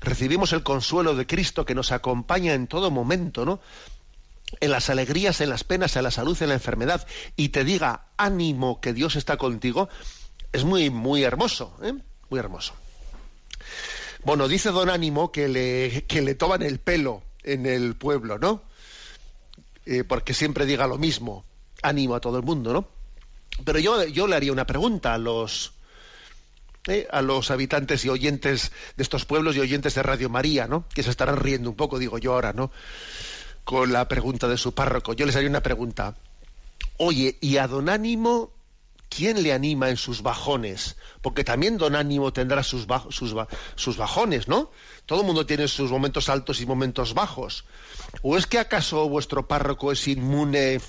Recibimos 0.01 0.53
el 0.53 0.63
consuelo 0.63 1.15
de 1.15 1.27
Cristo 1.27 1.65
que 1.65 1.75
nos 1.75 1.91
acompaña 1.91 2.53
en 2.53 2.67
todo 2.67 2.89
momento, 2.89 3.45
¿no? 3.45 3.59
En 4.61 4.71
las 4.71 4.89
alegrías, 4.89 5.41
en 5.41 5.49
las 5.49 5.63
penas, 5.63 5.95
en 5.95 6.03
la 6.03 6.11
salud, 6.11 6.41
en 6.41 6.49
la 6.49 6.55
enfermedad, 6.55 7.05
y 7.35 7.49
te 7.49 7.63
diga 7.63 8.05
ánimo 8.17 8.79
que 8.79 8.93
Dios 8.93 9.15
está 9.15 9.37
contigo, 9.37 9.89
es 10.53 10.63
muy, 10.63 10.89
muy 10.89 11.23
hermoso, 11.23 11.77
¿eh? 11.83 11.93
Muy 12.29 12.39
hermoso. 12.39 12.73
Bueno, 14.23 14.47
dice 14.47 14.71
don 14.71 14.89
Ánimo 14.89 15.31
que 15.31 15.47
le, 15.47 16.35
toman 16.35 16.61
el 16.61 16.79
pelo 16.79 17.23
en 17.43 17.65
el 17.65 17.95
pueblo, 17.95 18.37
¿no? 18.37 18.61
Eh, 19.85 20.03
porque 20.03 20.33
siempre 20.33 20.65
diga 20.65 20.87
lo 20.87 20.97
mismo, 20.97 21.45
ánimo 21.81 22.15
a 22.15 22.19
todo 22.19 22.37
el 22.37 22.43
mundo, 22.43 22.73
¿no? 22.73 22.98
Pero 23.63 23.79
yo, 23.79 24.03
yo 24.05 24.27
le 24.27 24.35
haría 24.35 24.51
una 24.51 24.65
pregunta 24.65 25.13
a 25.13 25.17
los, 25.17 25.73
eh, 26.87 27.07
a 27.11 27.21
los 27.21 27.51
habitantes 27.51 28.05
y 28.05 28.09
oyentes 28.09 28.71
de 28.95 29.03
estos 29.03 29.25
pueblos 29.25 29.55
y 29.55 29.59
oyentes 29.59 29.95
de 29.95 30.03
Radio 30.03 30.29
María, 30.29 30.67
¿no? 30.67 30.85
Que 30.93 31.03
se 31.03 31.09
estarán 31.09 31.37
riendo 31.37 31.69
un 31.69 31.75
poco, 31.75 31.99
digo 31.99 32.17
yo 32.17 32.33
ahora, 32.33 32.53
¿no? 32.53 32.71
Con 33.63 33.91
la 33.91 34.07
pregunta 34.07 34.47
de 34.47 34.57
su 34.57 34.73
párroco. 34.73 35.13
Yo 35.13 35.25
les 35.25 35.35
haría 35.35 35.49
una 35.49 35.61
pregunta. 35.61 36.15
Oye, 36.97 37.37
¿y 37.41 37.57
a 37.57 37.67
don 37.67 37.89
Ánimo 37.89 38.51
quién 39.09 39.43
le 39.43 39.53
anima 39.53 39.89
en 39.89 39.97
sus 39.97 40.21
bajones? 40.21 40.95
Porque 41.21 41.43
también 41.43 41.77
don 41.77 41.95
Ánimo 41.95 42.31
tendrá 42.33 42.63
sus, 42.63 42.87
sus, 43.09 43.35
sus 43.75 43.97
bajones, 43.97 44.47
¿no? 44.47 44.71
Todo 45.05 45.21
el 45.21 45.27
mundo 45.27 45.45
tiene 45.45 45.67
sus 45.67 45.91
momentos 45.91 46.29
altos 46.29 46.61
y 46.61 46.65
momentos 46.65 47.13
bajos. 47.13 47.65
¿O 48.21 48.37
es 48.37 48.47
que 48.47 48.57
acaso 48.57 49.07
vuestro 49.09 49.47
párroco 49.47 49.91
es 49.91 50.07
inmune 50.07 50.79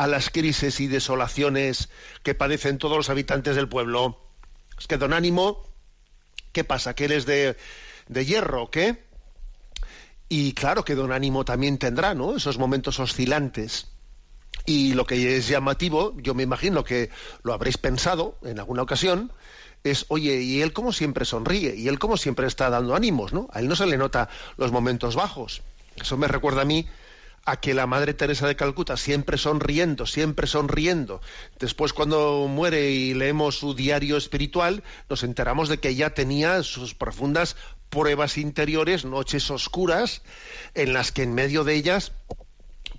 a 0.00 0.06
las 0.06 0.30
crisis 0.30 0.80
y 0.80 0.86
desolaciones 0.86 1.90
que 2.22 2.34
padecen 2.34 2.78
todos 2.78 2.96
los 2.96 3.10
habitantes 3.10 3.54
del 3.54 3.68
pueblo? 3.68 4.18
Es 4.78 4.86
que 4.86 4.96
don 4.96 5.12
Ánimo, 5.12 5.62
¿qué 6.52 6.64
pasa? 6.64 6.94
¿Que 6.94 7.04
eres 7.04 7.26
de, 7.26 7.54
de 8.08 8.24
hierro 8.24 8.62
o 8.62 8.70
qué? 8.70 9.04
Y 10.30 10.54
claro 10.54 10.86
que 10.86 10.94
don 10.94 11.12
Ánimo 11.12 11.44
también 11.44 11.76
tendrá, 11.76 12.14
¿no? 12.14 12.34
Esos 12.34 12.56
momentos 12.56 12.98
oscilantes. 12.98 13.88
Y 14.64 14.94
lo 14.94 15.04
que 15.04 15.36
es 15.36 15.48
llamativo, 15.48 16.16
yo 16.16 16.32
me 16.32 16.44
imagino 16.44 16.82
que 16.82 17.10
lo 17.42 17.52
habréis 17.52 17.76
pensado 17.76 18.38
en 18.42 18.58
alguna 18.58 18.80
ocasión, 18.80 19.30
es, 19.84 20.06
oye, 20.08 20.40
y 20.40 20.62
él 20.62 20.72
como 20.72 20.94
siempre 20.94 21.26
sonríe, 21.26 21.76
y 21.76 21.88
él 21.88 21.98
como 21.98 22.16
siempre 22.16 22.46
está 22.46 22.70
dando 22.70 22.94
ánimos, 22.94 23.34
¿no? 23.34 23.48
A 23.52 23.60
él 23.60 23.68
no 23.68 23.76
se 23.76 23.84
le 23.84 23.98
nota 23.98 24.30
los 24.56 24.72
momentos 24.72 25.14
bajos. 25.14 25.60
Eso 25.96 26.16
me 26.16 26.26
recuerda 26.26 26.62
a 26.62 26.64
mí 26.64 26.88
a 27.44 27.58
que 27.58 27.74
la 27.74 27.86
Madre 27.86 28.14
Teresa 28.14 28.46
de 28.46 28.56
Calcuta 28.56 28.96
siempre 28.96 29.38
sonriendo, 29.38 30.06
siempre 30.06 30.46
sonriendo. 30.46 31.20
Después 31.58 31.92
cuando 31.92 32.46
muere 32.48 32.90
y 32.90 33.14
leemos 33.14 33.58
su 33.58 33.74
diario 33.74 34.16
espiritual, 34.16 34.82
nos 35.08 35.22
enteramos 35.22 35.68
de 35.68 35.78
que 35.78 35.88
ella 35.88 36.14
tenía 36.14 36.62
sus 36.62 36.94
profundas 36.94 37.56
pruebas 37.88 38.38
interiores, 38.38 39.04
noches 39.04 39.50
oscuras, 39.50 40.22
en 40.74 40.92
las 40.92 41.12
que 41.12 41.22
en 41.22 41.34
medio 41.34 41.64
de 41.64 41.74
ellas 41.74 42.12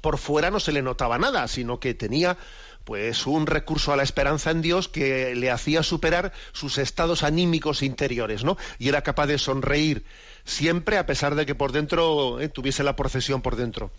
por 0.01 0.17
fuera 0.17 0.51
no 0.51 0.59
se 0.59 0.71
le 0.71 0.81
notaba 0.81 1.17
nada, 1.17 1.47
sino 1.47 1.79
que 1.79 1.93
tenía 1.93 2.37
pues 2.83 3.27
un 3.27 3.45
recurso 3.45 3.93
a 3.93 3.95
la 3.95 4.03
esperanza 4.03 4.49
en 4.49 4.61
Dios 4.61 4.87
que 4.87 5.35
le 5.35 5.51
hacía 5.51 5.83
superar 5.83 6.33
sus 6.51 6.79
estados 6.79 7.23
anímicos 7.23 7.83
interiores, 7.83 8.43
¿no? 8.43 8.57
Y 8.79 8.89
era 8.89 9.03
capaz 9.03 9.27
de 9.27 9.37
sonreír 9.37 10.03
siempre 10.43 10.97
a 10.97 11.05
pesar 11.05 11.35
de 11.35 11.45
que 11.45 11.55
por 11.55 11.71
dentro 11.71 12.41
eh, 12.41 12.49
tuviese 12.49 12.83
la 12.83 12.95
procesión 12.95 13.41
por 13.41 13.55
dentro. 13.55 13.91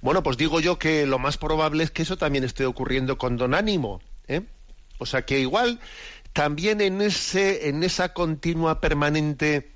Bueno, 0.00 0.22
pues 0.22 0.36
digo 0.36 0.60
yo 0.60 0.78
que 0.78 1.06
lo 1.06 1.18
más 1.18 1.36
probable 1.36 1.84
es 1.84 1.90
que 1.90 2.02
eso 2.02 2.16
también 2.16 2.44
esté 2.44 2.66
ocurriendo 2.66 3.18
con 3.18 3.36
don 3.36 3.54
Ánimo. 3.54 4.00
¿eh? 4.26 4.42
O 4.98 5.06
sea 5.06 5.22
que 5.24 5.40
igual 5.40 5.80
también 6.32 6.80
en, 6.80 7.00
ese, 7.00 7.68
en 7.68 7.82
esa 7.82 8.12
continua 8.12 8.80
permanente 8.80 9.72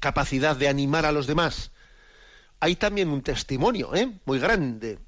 capacidad 0.00 0.56
de 0.56 0.68
animar 0.68 1.06
a 1.06 1.12
los 1.12 1.26
demás, 1.26 1.70
hay 2.60 2.76
también 2.76 3.08
un 3.08 3.22
testimonio 3.22 3.94
¿eh? 3.94 4.10
muy 4.24 4.38
grande. 4.38 4.98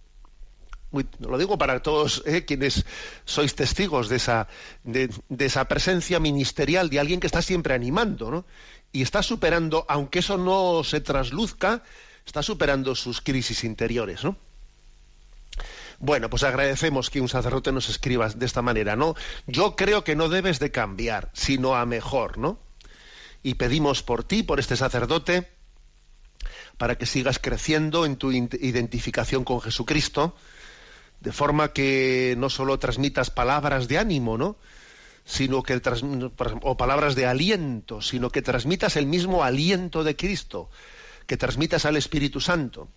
lo 1.20 1.38
digo 1.38 1.58
para 1.58 1.82
todos 1.82 2.22
¿eh? 2.26 2.44
quienes 2.44 2.84
sois 3.24 3.54
testigos 3.54 4.08
de 4.08 4.16
esa, 4.16 4.48
de, 4.84 5.10
de, 5.28 5.46
esa 5.46 5.66
presencia 5.66 6.20
ministerial 6.20 6.90
de 6.90 7.00
alguien 7.00 7.20
que 7.20 7.26
está 7.26 7.42
siempre 7.42 7.74
animando, 7.74 8.30
¿no? 8.30 8.44
Y 8.92 9.02
está 9.02 9.22
superando, 9.22 9.84
aunque 9.88 10.20
eso 10.20 10.38
no 10.38 10.84
se 10.84 11.00
trasluzca, 11.00 11.82
está 12.26 12.42
superando 12.42 12.94
sus 12.94 13.20
crisis 13.20 13.64
interiores, 13.64 14.24
¿no? 14.24 14.36
Bueno, 15.98 16.28
pues 16.28 16.42
agradecemos 16.42 17.08
que 17.08 17.22
un 17.22 17.28
sacerdote 17.28 17.72
nos 17.72 17.88
escriba 17.88 18.28
de 18.28 18.44
esta 18.44 18.60
manera, 18.60 18.96
¿no? 18.96 19.14
Yo 19.46 19.76
creo 19.76 20.04
que 20.04 20.16
no 20.16 20.28
debes 20.28 20.58
de 20.58 20.70
cambiar, 20.70 21.30
sino 21.32 21.74
a 21.74 21.86
mejor, 21.86 22.36
¿no? 22.36 22.58
Y 23.42 23.54
pedimos 23.54 24.02
por 24.02 24.24
ti, 24.24 24.42
por 24.42 24.60
este 24.60 24.76
sacerdote, 24.76 25.48
para 26.76 26.98
que 26.98 27.06
sigas 27.06 27.38
creciendo 27.38 28.04
en 28.04 28.16
tu 28.16 28.32
identificación 28.32 29.44
con 29.44 29.62
Jesucristo, 29.62 30.36
de 31.20 31.32
forma 31.32 31.72
que 31.72 32.34
no 32.36 32.50
solo 32.50 32.78
transmitas 32.78 33.30
palabras 33.30 33.88
de 33.88 33.98
ánimo, 33.98 34.36
¿no? 34.36 34.58
sino 35.24 35.64
que 35.64 35.80
o 36.62 36.76
palabras 36.76 37.16
de 37.16 37.26
aliento, 37.26 38.00
sino 38.00 38.30
que 38.30 38.42
transmitas 38.42 38.96
el 38.96 39.06
mismo 39.06 39.42
aliento 39.42 40.04
de 40.04 40.14
Cristo, 40.14 40.70
que 41.26 41.36
transmitas 41.36 41.84
al 41.84 41.96
Espíritu 41.96 42.40
Santo. 42.40 42.88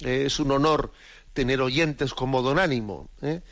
Eh, 0.00 0.24
es 0.26 0.40
un 0.40 0.50
honor 0.50 0.92
tener 1.32 1.60
oyentes 1.60 2.14
como 2.14 2.42
don 2.42 2.58
Ánimo. 2.58 3.08
¿eh? 3.22 3.42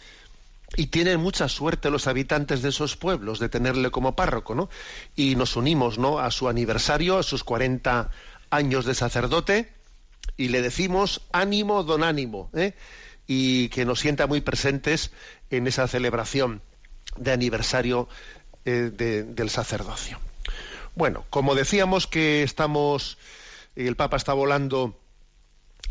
Y 0.76 0.86
tienen 0.88 1.20
mucha 1.20 1.48
suerte 1.48 1.90
los 1.90 2.06
habitantes 2.06 2.62
de 2.62 2.70
esos 2.70 2.96
pueblos 2.96 3.38
de 3.38 3.48
tenerle 3.48 3.90
como 3.90 4.16
párroco, 4.16 4.54
¿no? 4.54 4.68
Y 5.14 5.36
nos 5.36 5.56
unimos, 5.56 5.98
¿no? 5.98 6.18
A 6.18 6.30
su 6.30 6.48
aniversario, 6.48 7.18
a 7.18 7.22
sus 7.22 7.44
40 7.44 8.10
años 8.50 8.84
de 8.84 8.94
sacerdote, 8.94 9.72
y 10.36 10.48
le 10.48 10.62
decimos 10.62 11.22
ánimo, 11.32 11.84
don 11.84 12.02
ánimo, 12.02 12.50
¿eh? 12.54 12.74
y 13.26 13.68
que 13.68 13.84
nos 13.84 14.00
sienta 14.00 14.26
muy 14.26 14.40
presentes 14.40 15.12
en 15.50 15.66
esa 15.66 15.86
celebración 15.88 16.62
de 17.16 17.32
aniversario 17.32 18.08
del 18.64 19.48
sacerdocio. 19.48 20.18
Bueno, 20.96 21.24
como 21.30 21.54
decíamos 21.54 22.08
que 22.08 22.42
estamos 22.42 23.16
el 23.76 23.96
Papa 23.96 24.16
está 24.16 24.32
volando 24.32 24.98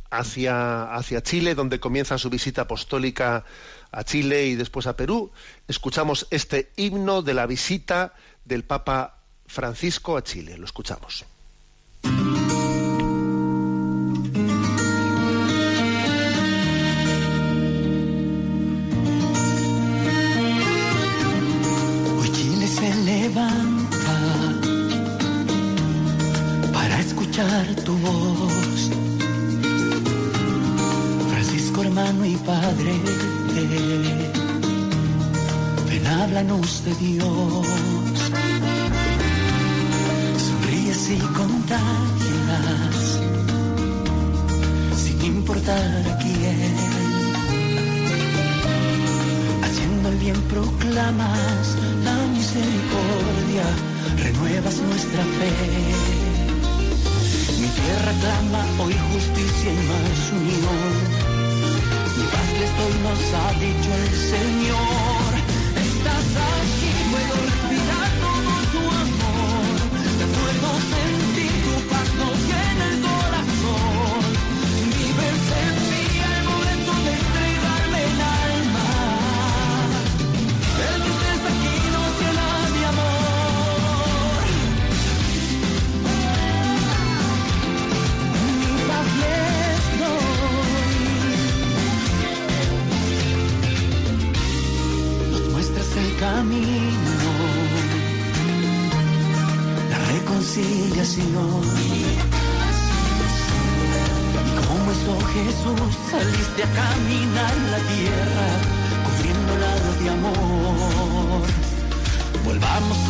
hacia, 0.09 0.93
hacia 0.93 1.21
Chile, 1.21 1.55
donde 1.55 1.79
comienza 1.79 2.17
su 2.17 2.29
visita 2.29 2.63
apostólica 2.63 3.45
a 3.91 4.03
Chile 4.03 4.47
y 4.47 4.55
después 4.55 4.87
a 4.87 4.95
Perú. 4.95 5.31
Escuchamos 5.67 6.27
este 6.31 6.71
himno 6.75 7.21
de 7.21 7.33
la 7.33 7.45
visita 7.45 8.13
del 8.43 8.63
Papa 8.63 9.21
Francisco 9.45 10.17
a 10.17 10.23
Chile. 10.23 10.57
Lo 10.57 10.65
escuchamos. 10.65 11.25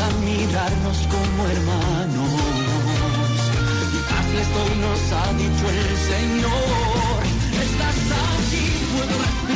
A 0.05 0.09
mirarnos 0.23 0.97
como 1.13 1.47
hermanos. 1.47 2.31
Y 3.95 3.99
paz 4.09 4.27
les 4.35 4.49
doy, 4.55 4.73
nos 4.85 5.03
ha 5.17 5.25
dicho 5.33 5.65
el 5.69 5.97
Señor. 6.11 7.17
Estás 7.65 7.97
aquí, 8.21 8.65
puedo 8.93 9.54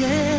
paz 0.00 0.29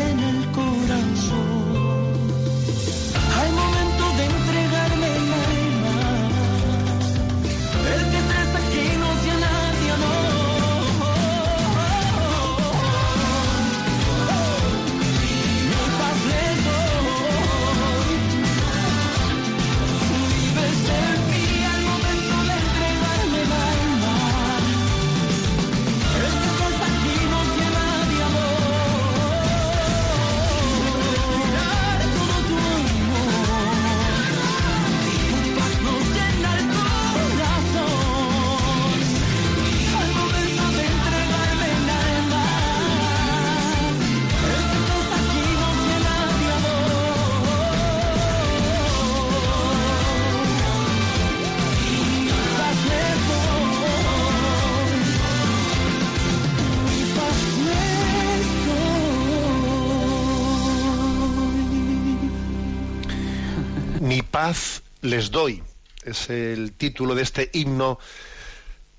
paz 64.32 64.82
les 65.02 65.30
doy. 65.30 65.62
Es 66.02 66.30
el 66.30 66.72
título 66.72 67.14
de 67.14 67.22
este 67.22 67.50
himno 67.52 68.00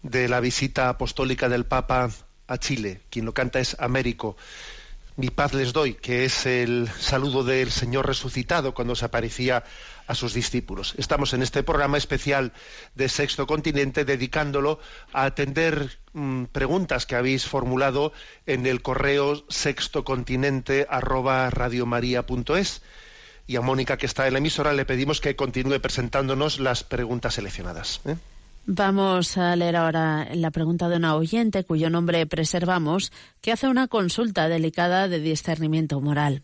de 0.04 0.30
la 0.30 0.40
visita 0.40 0.88
apostólica 0.88 1.50
del 1.50 1.66
Papa 1.66 2.10
a 2.48 2.58
Chile. 2.60 3.02
Quien 3.10 3.26
lo 3.26 3.34
canta 3.34 3.60
es 3.60 3.76
Américo. 3.80 4.38
Mi 5.16 5.30
paz 5.30 5.54
les 5.54 5.74
doy, 5.74 5.96
que 5.96 6.26
es 6.26 6.46
el 6.46 6.90
saludo 7.00 7.44
del 7.44 7.72
Señor 7.72 8.08
resucitado 8.08 8.74
cuando 8.74 8.96
se 8.96 9.06
aparecía 9.06 9.64
a 10.08 10.16
sus 10.16 10.34
discípulos. 10.34 10.94
Estamos 10.98 11.34
en 11.34 11.42
este 11.42 11.64
programa 11.64 11.98
especial 11.98 12.54
de 12.96 13.10
Sexto 13.10 13.48
Continente 13.48 14.06
dedicándolo 14.06 14.80
a 15.14 15.26
atender 15.26 15.98
mm, 16.14 16.46
preguntas 16.46 17.06
que 17.06 17.16
habéis 17.16 17.46
formulado 17.46 18.14
en 18.46 18.66
el 18.66 18.82
correo 18.82 19.44
sextocontinente 19.50 20.88
arroba 20.90 21.50
radiomaria.es 21.50 22.82
y 23.48 23.56
a 23.56 23.62
Mónica 23.62 23.98
que 23.98 24.06
está 24.06 24.28
en 24.28 24.34
la 24.34 24.40
emisora 24.40 24.74
le 24.74 24.86
pedimos 24.86 25.22
que 25.22 25.36
continúe 25.36 25.80
presentándonos 25.80 26.60
las 26.60 26.84
preguntas 26.84 27.36
seleccionadas. 27.36 28.02
¿eh? 28.06 28.16
Vamos 28.66 29.38
a 29.38 29.56
leer 29.56 29.76
ahora 29.76 30.30
la 30.34 30.52
pregunta 30.52 30.88
de 30.88 30.96
una 30.96 31.16
oyente 31.16 31.66
cuyo 31.66 31.90
nombre 31.90 32.26
preservamos, 32.26 33.12
que 33.42 33.52
hace 33.52 33.68
una 33.68 33.88
consulta 33.88 34.48
delicada 34.48 35.10
de 35.10 35.20
discernimiento 35.20 36.00
moral. 36.00 36.44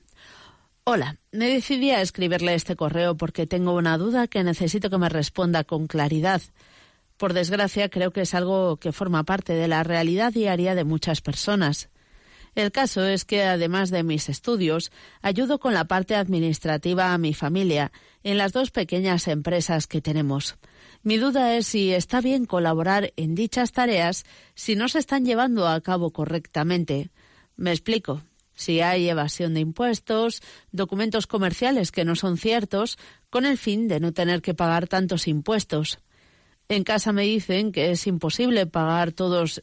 Hola, 0.83 1.17
me 1.31 1.47
decidí 1.47 1.91
a 1.91 2.01
escribirle 2.01 2.55
este 2.55 2.75
correo 2.75 3.15
porque 3.15 3.47
tengo 3.47 3.73
una 3.73 3.97
duda 3.97 4.27
que 4.27 4.43
necesito 4.43 4.89
que 4.89 4.97
me 4.97 5.07
responda 5.07 5.63
con 5.63 5.87
claridad. 5.87 6.41
Por 7.15 7.33
desgracia, 7.33 7.89
creo 7.89 8.11
que 8.11 8.21
es 8.21 8.33
algo 8.33 8.77
que 8.77 8.91
forma 8.91 9.23
parte 9.23 9.53
de 9.53 9.67
la 9.67 9.83
realidad 9.83 10.33
diaria 10.33 10.75
de 10.75 10.83
muchas 10.83 11.21
personas. 11.21 11.89
El 12.55 12.71
caso 12.71 13.05
es 13.05 13.25
que, 13.25 13.43
además 13.43 13.89
de 13.89 14.03
mis 14.03 14.29
estudios, 14.29 14.91
ayudo 15.21 15.59
con 15.59 15.73
la 15.73 15.85
parte 15.85 16.15
administrativa 16.15 17.13
a 17.13 17.17
mi 17.17 17.33
familia 17.33 17.91
en 18.23 18.37
las 18.37 18.51
dos 18.51 18.71
pequeñas 18.71 19.27
empresas 19.27 19.87
que 19.87 20.01
tenemos. 20.01 20.57
Mi 21.03 21.17
duda 21.17 21.55
es 21.55 21.67
si 21.67 21.93
está 21.93 22.21
bien 22.21 22.45
colaborar 22.45 23.13
en 23.15 23.35
dichas 23.35 23.71
tareas 23.71 24.25
si 24.55 24.75
no 24.75 24.89
se 24.89 24.99
están 24.99 25.25
llevando 25.25 25.67
a 25.67 25.79
cabo 25.81 26.11
correctamente. 26.11 27.09
Me 27.55 27.71
explico. 27.71 28.23
Si 28.53 28.81
hay 28.81 29.07
evasión 29.07 29.53
de 29.53 29.61
impuestos, 29.61 30.41
documentos 30.73 31.27
comerciales 31.27 31.93
que 31.93 32.03
no 32.03 32.17
son 32.17 32.37
ciertos, 32.37 32.97
con 33.29 33.45
el 33.45 33.57
fin 33.57 33.87
de 33.87 34.01
no 34.01 34.11
tener 34.11 34.41
que 34.41 34.53
pagar 34.53 34.87
tantos 34.89 35.29
impuestos. 35.29 35.99
En 36.71 36.83
casa 36.83 37.11
me 37.13 37.23
dicen 37.23 37.71
que 37.71 37.89
es 37.89 38.05
imposible 38.05 38.67
pagar 38.67 39.11
todos 39.11 39.59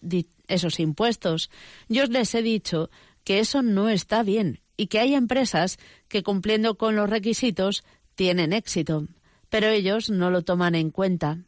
esos 0.49 0.81
impuestos. 0.81 1.51
Yo 1.89 2.05
les 2.07 2.35
he 2.35 2.43
dicho 2.43 2.91
que 3.23 3.39
eso 3.39 3.63
no 3.63 3.89
está 3.89 4.25
bien 4.25 4.61
y 4.77 4.89
que 4.89 4.99
hay 4.99 5.15
empresas 5.15 5.79
que 6.09 6.25
cumpliendo 6.25 6.77
con 6.77 6.97
los 6.97 7.09
requisitos 7.09 7.85
tienen 8.17 8.53
éxito, 8.53 9.07
pero 9.49 9.69
ellos 9.69 10.11
no 10.11 10.33
lo 10.33 10.43
toman 10.43 10.75
en 10.75 10.91
cuenta. 10.91 11.39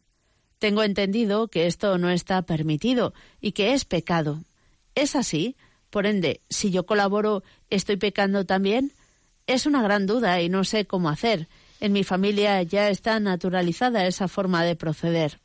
Tengo 0.61 0.85
entendido 0.85 1.49
que 1.49 1.67
esto 1.67 1.99
no 1.99 2.09
está 2.09 2.43
permitido 2.43 3.13
y 3.41 3.51
que 3.51 3.73
es 3.73 3.85
pecado. 3.85 4.45
¿Es 4.95 5.17
así? 5.17 5.57
Por 5.91 6.07
ende, 6.07 6.41
si 6.49 6.71
yo 6.71 6.87
colaboro, 6.87 7.43
¿estoy 7.69 7.97
pecando 7.97 8.47
también? 8.47 8.93
Es 9.49 9.67
una 9.67 9.83
gran 9.83 10.07
duda 10.07 10.41
y 10.41 10.49
no 10.49 10.63
sé 10.63 10.87
cómo 10.87 11.09
hacer. 11.09 11.49
En 11.81 11.93
mi 11.93 12.05
familia 12.05 12.63
ya 12.63 12.91
está 12.91 13.19
naturalizada 13.19 14.07
esa 14.07 14.29
forma 14.29 14.63
de 14.63 14.77
proceder. 14.77 15.41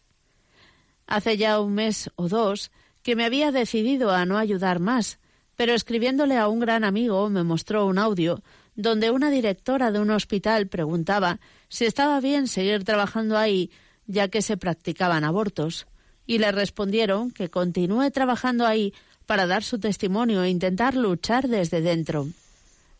Hace 1.13 1.37
ya 1.37 1.59
un 1.59 1.75
mes 1.75 2.09
o 2.15 2.27
dos 2.27 2.71
que 3.03 3.15
me 3.15 3.23
había 3.23 3.51
decidido 3.51 4.09
a 4.09 4.25
no 4.25 4.39
ayudar 4.39 4.79
más, 4.79 5.19
pero 5.55 5.75
escribiéndole 5.75 6.39
a 6.39 6.47
un 6.47 6.59
gran 6.59 6.83
amigo 6.83 7.29
me 7.29 7.43
mostró 7.43 7.85
un 7.85 7.99
audio 7.99 8.41
donde 8.73 9.11
una 9.11 9.29
directora 9.29 9.91
de 9.91 9.99
un 9.99 10.09
hospital 10.09 10.69
preguntaba 10.69 11.39
si 11.69 11.85
estaba 11.85 12.19
bien 12.19 12.47
seguir 12.47 12.83
trabajando 12.83 13.37
ahí 13.37 13.69
ya 14.07 14.27
que 14.29 14.41
se 14.41 14.57
practicaban 14.57 15.23
abortos, 15.23 15.85
y 16.25 16.39
le 16.39 16.51
respondieron 16.51 17.29
que 17.29 17.51
continúe 17.51 18.09
trabajando 18.09 18.65
ahí 18.65 18.91
para 19.27 19.45
dar 19.45 19.61
su 19.61 19.77
testimonio 19.77 20.41
e 20.41 20.49
intentar 20.49 20.95
luchar 20.95 21.47
desde 21.47 21.81
dentro. 21.81 22.25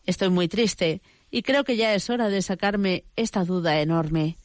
Estoy 0.06 0.28
muy 0.28 0.46
triste 0.46 1.02
y 1.32 1.42
creo 1.42 1.64
que 1.64 1.76
ya 1.76 1.92
es 1.96 2.08
hora 2.10 2.28
de 2.28 2.42
sacarme 2.42 3.02
esta 3.16 3.44
duda 3.44 3.80
enorme. 3.80 4.36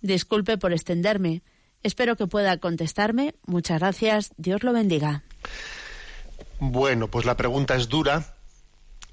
Disculpe 0.00 0.56
por 0.56 0.72
extenderme. 0.72 1.42
Espero 1.82 2.16
que 2.16 2.26
pueda 2.26 2.58
contestarme. 2.58 3.34
Muchas 3.46 3.78
gracias. 3.80 4.32
Dios 4.36 4.62
lo 4.62 4.72
bendiga. 4.72 5.22
Bueno, 6.60 7.08
pues 7.08 7.24
la 7.24 7.36
pregunta 7.36 7.76
es 7.76 7.88
dura. 7.88 8.34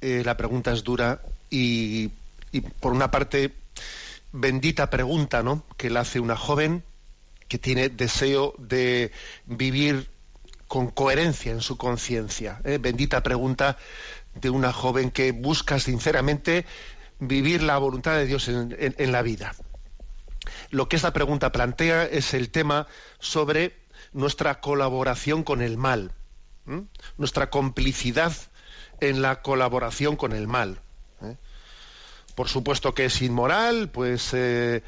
Eh, 0.01 0.23
la 0.25 0.35
pregunta 0.35 0.71
es 0.73 0.83
dura 0.83 1.21
y, 1.49 2.09
por 2.79 2.93
una 2.93 3.11
parte, 3.11 3.53
bendita 4.31 4.89
pregunta, 4.89 5.43
¿no? 5.43 5.63
Que 5.77 5.89
la 5.89 6.01
hace 6.01 6.19
una 6.19 6.35
joven 6.35 6.83
que 7.47 7.59
tiene 7.59 7.89
deseo 7.89 8.55
de 8.57 9.11
vivir 9.45 10.09
con 10.67 10.89
coherencia 10.89 11.51
en 11.51 11.61
su 11.61 11.77
conciencia. 11.77 12.59
¿eh? 12.63 12.79
Bendita 12.81 13.21
pregunta 13.21 13.77
de 14.33 14.49
una 14.49 14.73
joven 14.73 15.11
que 15.11 15.31
busca 15.31 15.79
sinceramente 15.79 16.65
vivir 17.19 17.61
la 17.61 17.77
voluntad 17.77 18.17
de 18.17 18.25
Dios 18.25 18.47
en 18.49 19.11
la 19.11 19.21
vida. 19.21 19.55
Lo 20.69 20.89
que 20.89 20.95
esta 20.95 21.13
pregunta 21.13 21.51
plantea 21.51 22.05
es 22.05 22.33
el 22.33 22.49
tema 22.49 22.87
sobre 23.19 23.75
nuestra 24.13 24.59
colaboración 24.59 25.43
con 25.43 25.61
el 25.61 25.77
mal, 25.77 26.11
nuestra 27.17 27.49
complicidad 27.49 28.33
en 28.99 29.21
la 29.21 29.41
colaboración 29.41 30.15
con 30.15 30.31
el 30.33 30.47
mal. 30.47 30.79
¿eh? 31.21 31.35
por 32.35 32.49
supuesto 32.49 32.93
que 32.93 33.05
es 33.05 33.21
inmoral, 33.21 33.89
pues, 33.89 34.31
eh, 34.33 34.83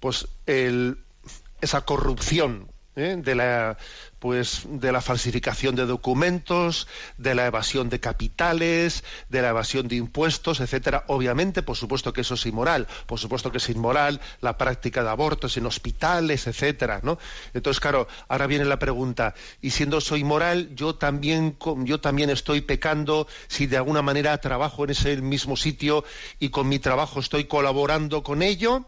pues 0.00 0.28
esa 0.46 1.80
corrupción 1.84 2.71
¿eh? 2.96 3.16
de 3.18 3.34
la 3.34 3.76
pues 4.18 4.62
de 4.68 4.92
la 4.92 5.00
falsificación 5.00 5.74
de 5.74 5.84
documentos, 5.84 6.86
de 7.18 7.34
la 7.34 7.46
evasión 7.46 7.88
de 7.88 7.98
capitales, 7.98 9.02
de 9.28 9.42
la 9.42 9.48
evasión 9.48 9.88
de 9.88 9.96
impuestos, 9.96 10.60
etcétera. 10.60 11.02
Obviamente, 11.08 11.62
por 11.62 11.76
supuesto 11.76 12.12
que 12.12 12.20
eso 12.20 12.34
es 12.34 12.46
inmoral, 12.46 12.86
por 13.06 13.18
supuesto 13.18 13.50
que 13.50 13.58
es 13.58 13.68
inmoral 13.68 14.20
la 14.40 14.56
práctica 14.58 15.02
de 15.02 15.10
abortos 15.10 15.56
en 15.56 15.66
hospitales, 15.66 16.46
etcétera, 16.46 17.00
¿no? 17.02 17.18
Entonces, 17.52 17.80
claro, 17.80 18.06
ahora 18.28 18.46
viene 18.46 18.64
la 18.64 18.78
pregunta, 18.78 19.34
y 19.60 19.70
siendo 19.70 20.00
soy 20.00 20.20
inmoral, 20.20 20.72
yo 20.76 20.94
también 20.94 21.56
yo 21.78 22.00
también 22.00 22.30
estoy 22.30 22.60
pecando 22.60 23.26
si 23.48 23.66
de 23.66 23.78
alguna 23.78 24.02
manera 24.02 24.38
trabajo 24.38 24.84
en 24.84 24.90
ese 24.90 25.16
mismo 25.16 25.56
sitio 25.56 26.04
y 26.38 26.50
con 26.50 26.68
mi 26.68 26.78
trabajo 26.78 27.18
estoy 27.18 27.46
colaborando 27.46 28.22
con 28.22 28.42
ello? 28.42 28.86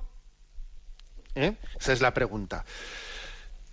¿Eh? 1.34 1.56
Esa 1.80 1.92
es 1.92 2.00
la 2.00 2.14
pregunta 2.14 2.64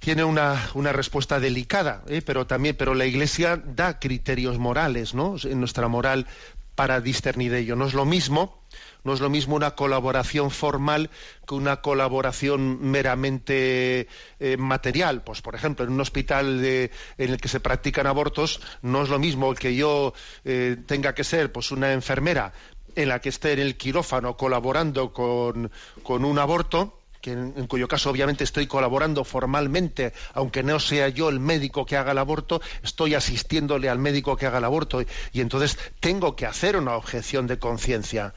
tiene 0.02 0.24
una, 0.24 0.70
una 0.74 0.92
respuesta 0.92 1.40
delicada, 1.40 2.04
¿eh? 2.08 2.24
pero 2.26 2.48
también, 2.48 2.76
pero 2.76 2.96
la 2.96 3.06
Iglesia 3.06 3.62
da 3.64 4.00
criterios 4.00 4.58
morales, 4.58 5.14
¿no? 5.14 5.36
En 5.44 5.60
nuestra 5.60 5.88
moral 5.88 6.26
para 6.74 7.02
discernir 7.02 7.54
ello. 7.54 7.76
No 7.76 7.86
es 7.86 7.94
lo 7.94 8.04
mismo, 8.04 8.64
no 9.04 9.14
es 9.14 9.20
lo 9.20 9.30
mismo 9.30 9.56
una 9.56 9.76
colaboración 9.76 10.50
formal 10.50 11.12
que 11.48 11.54
una 11.54 11.82
colaboración 11.82 12.82
meramente 12.82 14.08
eh, 14.40 14.58
material. 14.58 15.24
Pues, 15.24 15.44
por 15.44 15.54
ejemplo, 15.54 15.86
en 15.86 15.92
un 15.92 16.02
hospital 16.02 16.66
en 16.66 16.90
el 17.18 17.38
que 17.38 17.48
se 17.48 17.60
practican 17.60 18.08
abortos, 18.08 18.60
no 18.82 19.04
es 19.04 19.10
lo 19.10 19.20
mismo 19.20 19.54
que 19.54 19.76
yo 19.76 20.16
eh, 20.46 20.78
tenga 20.88 21.14
que 21.14 21.24
ser, 21.24 21.52
pues, 21.52 21.72
una 21.72 21.94
enfermera 21.94 22.54
en 22.96 23.08
la 23.08 23.20
que 23.22 23.30
esté 23.30 23.54
en 23.54 23.60
el 23.60 23.78
quirófano 23.78 24.36
colaborando 24.36 25.14
con, 25.14 25.72
con 26.02 26.26
un 26.26 26.40
aborto 26.40 27.01
que 27.22 27.32
en, 27.32 27.68
cuyo 27.68 27.88
caso 27.88 28.10
obviamente 28.10 28.44
estoy 28.44 28.68
colaborando 28.68 29.24
formalmente, 29.24 30.14
aunque 30.34 30.64
no 30.64 30.80
sea 30.80 31.08
yo 31.10 31.30
el 31.30 31.40
médico 31.40 31.86
que 31.86 31.96
haga 31.96 32.12
el 32.12 32.18
aborto, 32.18 32.62
estoy 32.84 33.14
asistiéndole 33.14 33.90
al 33.90 34.00
médico 34.00 34.36
que 34.36 34.48
haga 34.48 34.58
el 34.58 34.66
aborto 34.66 35.02
y, 35.02 35.08
entonces 35.42 35.78
tengo 36.00 36.36
que 36.36 36.46
hacer 36.46 36.76
una 36.76 36.96
objeción 36.96 37.48
de 37.48 37.60
conciencia. 37.60 38.34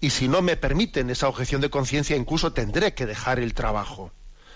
Y 0.00 0.10
si 0.10 0.28
no 0.28 0.42
me 0.42 0.56
permiten 0.56 1.10
esa 1.10 1.28
objeción 1.28 1.60
de 1.60 1.70
conciencia, 1.70 2.16
incluso 2.16 2.52
tendré 2.52 2.94
que 2.94 3.06
dejar 3.06 3.38
el 3.38 3.54
trabajo. 3.54 4.12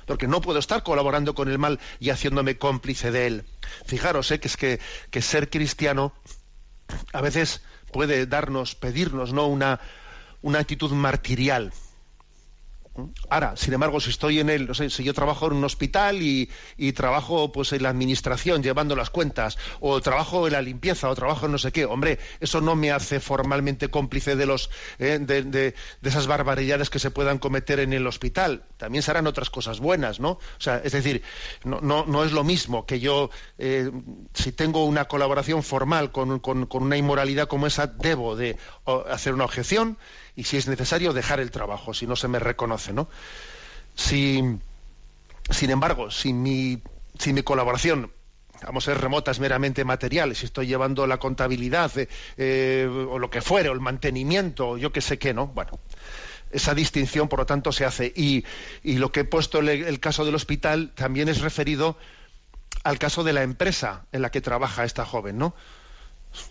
Porque 0.07 0.27
no 0.27 0.41
puedo 0.41 0.59
estar 0.59 0.83
colaborando 0.83 1.35
con 1.35 1.49
el 1.49 1.59
mal 1.59 1.81
y 2.01 2.11
haciéndome 2.11 2.59
cómplice 2.59 3.11
de 3.11 3.27
él. 3.27 3.45
Fijaros, 3.87 4.31
¿eh? 4.31 4.41
que 4.41 4.49
es 4.49 4.57
que, 4.57 4.81
que 5.11 5.23
ser 5.23 5.51
cristiano 5.51 6.13
a 7.13 7.21
veces 7.21 7.63
puede 7.93 8.27
darnos, 8.27 8.75
pedirnos, 8.75 9.33
¿no? 9.33 9.47
Una, 9.47 9.81
una 10.43 10.59
actitud 10.59 10.93
martirial 10.93 11.73
Ahora, 13.29 13.57
sin 13.57 13.75
embargo, 13.75 13.99
si 13.99 14.11
estoy 14.11 14.39
en 14.39 14.49
el, 14.51 14.69
no 14.69 14.75
sé, 14.75 14.89
si 14.89 15.03
yo 15.03 15.13
trabajo 15.15 15.49
en 15.49 15.55
un 15.55 15.65
hospital 15.65 16.23
y, 16.23 16.49
trabajo 16.93 17.51
pues 17.51 17.73
en 17.73 17.83
la 17.83 17.89
administración 17.89 18.63
llevando 18.63 18.95
las 18.95 19.11
cuentas, 19.11 19.59
o 19.81 20.01
trabajo 20.01 20.47
en 20.47 20.53
la 20.53 20.63
limpieza, 20.63 21.11
o 21.11 21.15
trabajo 21.15 21.47
en 21.47 21.53
no 21.53 21.59
sé 21.59 21.73
qué, 21.73 21.87
hombre, 21.87 22.21
eso 22.39 22.61
no 22.61 22.77
me 22.77 22.93
hace 22.93 23.19
formalmente 23.19 23.89
cómplice 23.89 24.37
de 24.37 24.47
los 24.47 24.71
eh, 25.01 25.19
de, 25.19 25.75
esas 26.03 26.29
barbaridades 26.29 26.89
que 26.89 27.01
se 27.01 27.11
puedan 27.11 27.39
cometer 27.39 27.81
en 27.81 27.93
el 27.93 28.07
hospital. 28.07 28.65
También 28.77 29.03
serán 29.03 29.27
otras 29.27 29.51
cosas 29.51 29.81
buenas, 29.81 30.21
¿no? 30.21 30.31
O 30.31 30.41
sea, 30.61 30.81
es 30.85 30.93
decir, 30.93 31.23
no, 31.65 31.81
no, 31.81 32.25
es 32.25 32.31
lo 32.31 32.45
mismo 32.45 32.87
que 32.87 33.01
yo, 33.01 33.31
eh, 33.59 33.91
si 34.35 34.53
tengo 34.53 34.85
una 34.85 35.07
colaboración 35.07 35.65
formal 35.65 36.13
con, 36.13 36.39
con 36.39 36.69
una 36.71 36.97
inmoralidad 36.97 37.49
como 37.49 37.67
esa, 37.67 37.89
debo 37.89 38.37
de 38.37 38.57
hacer 39.11 39.35
una 39.35 39.45
objeción 39.45 39.99
y 40.37 40.45
si 40.45 40.57
es 40.57 40.67
necesario 40.67 41.13
dejar 41.13 41.41
el 41.41 41.51
trabajo, 41.51 41.95
si 41.95 42.07
no 42.07 42.17
se 42.17 42.29
me 42.29 42.39
reconoce, 42.39 42.93
¿no? 42.93 43.09
Si, 43.95 44.43
sin 45.51 45.71
embargo, 45.71 46.11
si 46.11 46.33
mi, 46.33 46.83
si 47.19 47.33
mi 47.33 47.43
colaboración 47.43 48.11
vamos 48.63 48.89
a 48.89 48.93
ser 48.93 49.01
remotas 49.01 49.41
meramente 49.41 49.85
materiales, 49.85 50.39
si 50.39 50.47
estoy 50.47 50.67
llevando 50.67 51.07
la 51.07 51.19
contabilidad 51.19 51.97
eh, 51.99 52.09
eh, 52.37 52.89
o 52.89 53.19
lo 53.19 53.31
que 53.31 53.43
fuere, 53.43 53.69
o 53.69 53.73
el 53.73 53.81
mantenimiento, 53.81 54.77
yo 54.79 54.93
qué 54.93 55.01
sé 55.01 55.19
qué, 55.19 55.35
¿no? 55.35 55.49
Bueno, 55.49 55.79
esa 56.51 56.75
distinción, 56.75 57.29
por 57.29 57.41
lo 57.41 57.47
tanto, 57.47 57.73
se 57.73 57.85
hace. 57.85 58.13
Y, 58.15 58.45
y 58.83 58.95
lo 58.95 59.13
que 59.13 59.21
he 59.21 59.25
puesto 59.25 59.59
el, 59.59 59.69
el, 59.69 60.01
caso 60.01 60.25
del 60.25 60.35
hospital 60.35 60.93
también 60.95 61.29
es 61.29 61.41
referido 61.41 61.97
al 62.85 62.99
caso 62.99 63.25
de 63.25 63.33
la 63.33 63.43
empresa 63.43 64.07
en 64.13 64.23
la 64.23 64.31
que 64.31 64.41
trabaja 64.41 64.85
esta 64.85 65.05
joven, 65.05 65.37
¿no? 65.37 65.55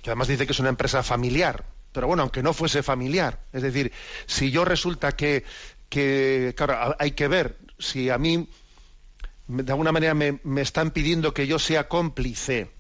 Que 0.02 0.10
además 0.10 0.28
dice 0.28 0.46
que 0.46 0.52
es 0.52 0.60
una 0.60 0.70
empresa 0.70 1.04
familiar. 1.04 1.66
Pero 1.94 2.08
bueno, 2.08 2.24
aunque 2.24 2.44
no 2.44 2.54
fuese 2.54 2.84
familiar. 2.84 3.40
Es 3.54 3.62
decir, 3.62 3.94
si 4.26 4.52
yo 4.52 4.66
resulta 4.66 5.14
que, 5.14 5.46
que 5.90 6.54
claro, 6.58 6.96
hay 7.00 7.12
que 7.12 7.28
ver 7.28 7.58
si 7.80 8.10
a 8.10 8.18
mí 8.18 8.50
de 9.48 9.72
alguna 9.72 9.92
manera 9.92 10.14
me, 10.14 10.40
están 10.62 10.92
pidiendo 10.92 11.34
que 11.34 11.48
yo 11.48 11.60
sea 11.60 11.88
cómplice 11.88 12.72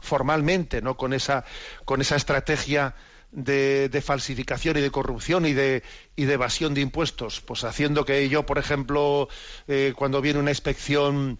formalmente, 0.00 0.82
¿no? 0.82 0.96
Con 0.96 1.12
esa, 1.12 1.44
con 1.84 2.00
esa 2.00 2.16
estrategia 2.16 2.94
de, 3.30 3.88
de, 3.88 4.02
falsificación 4.02 4.76
y 4.76 4.80
de 4.80 4.90
corrupción 4.90 5.46
y 5.46 5.52
de, 5.52 5.82
y 6.16 6.24
de 6.24 6.34
evasión 6.34 6.74
de 6.74 6.80
impuestos, 6.80 7.40
pues 7.40 7.64
haciendo 7.64 8.04
que 8.04 8.28
yo, 8.28 8.44
por 8.44 8.58
ejemplo, 8.58 9.28
eh, 9.68 9.94
cuando 9.96 10.20
viene 10.20 10.40
una 10.40 10.50
inspección 10.50 11.38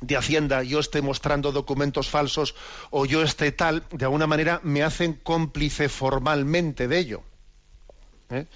de 0.00 0.16
Hacienda 0.16 0.62
yo 0.62 0.80
esté 0.80 1.02
mostrando 1.02 1.52
documentos 1.52 2.08
falsos 2.08 2.54
o 2.90 3.06
yo 3.06 3.22
esté 3.22 3.52
tal, 3.52 3.84
de 3.90 4.04
alguna 4.04 4.26
manera 4.26 4.60
me 4.62 4.82
hacen 4.82 5.14
cómplice 5.14 5.88
formalmente 5.88 6.88
de 6.88 6.98
ello. 6.98 7.22
¿eh? 8.30 8.46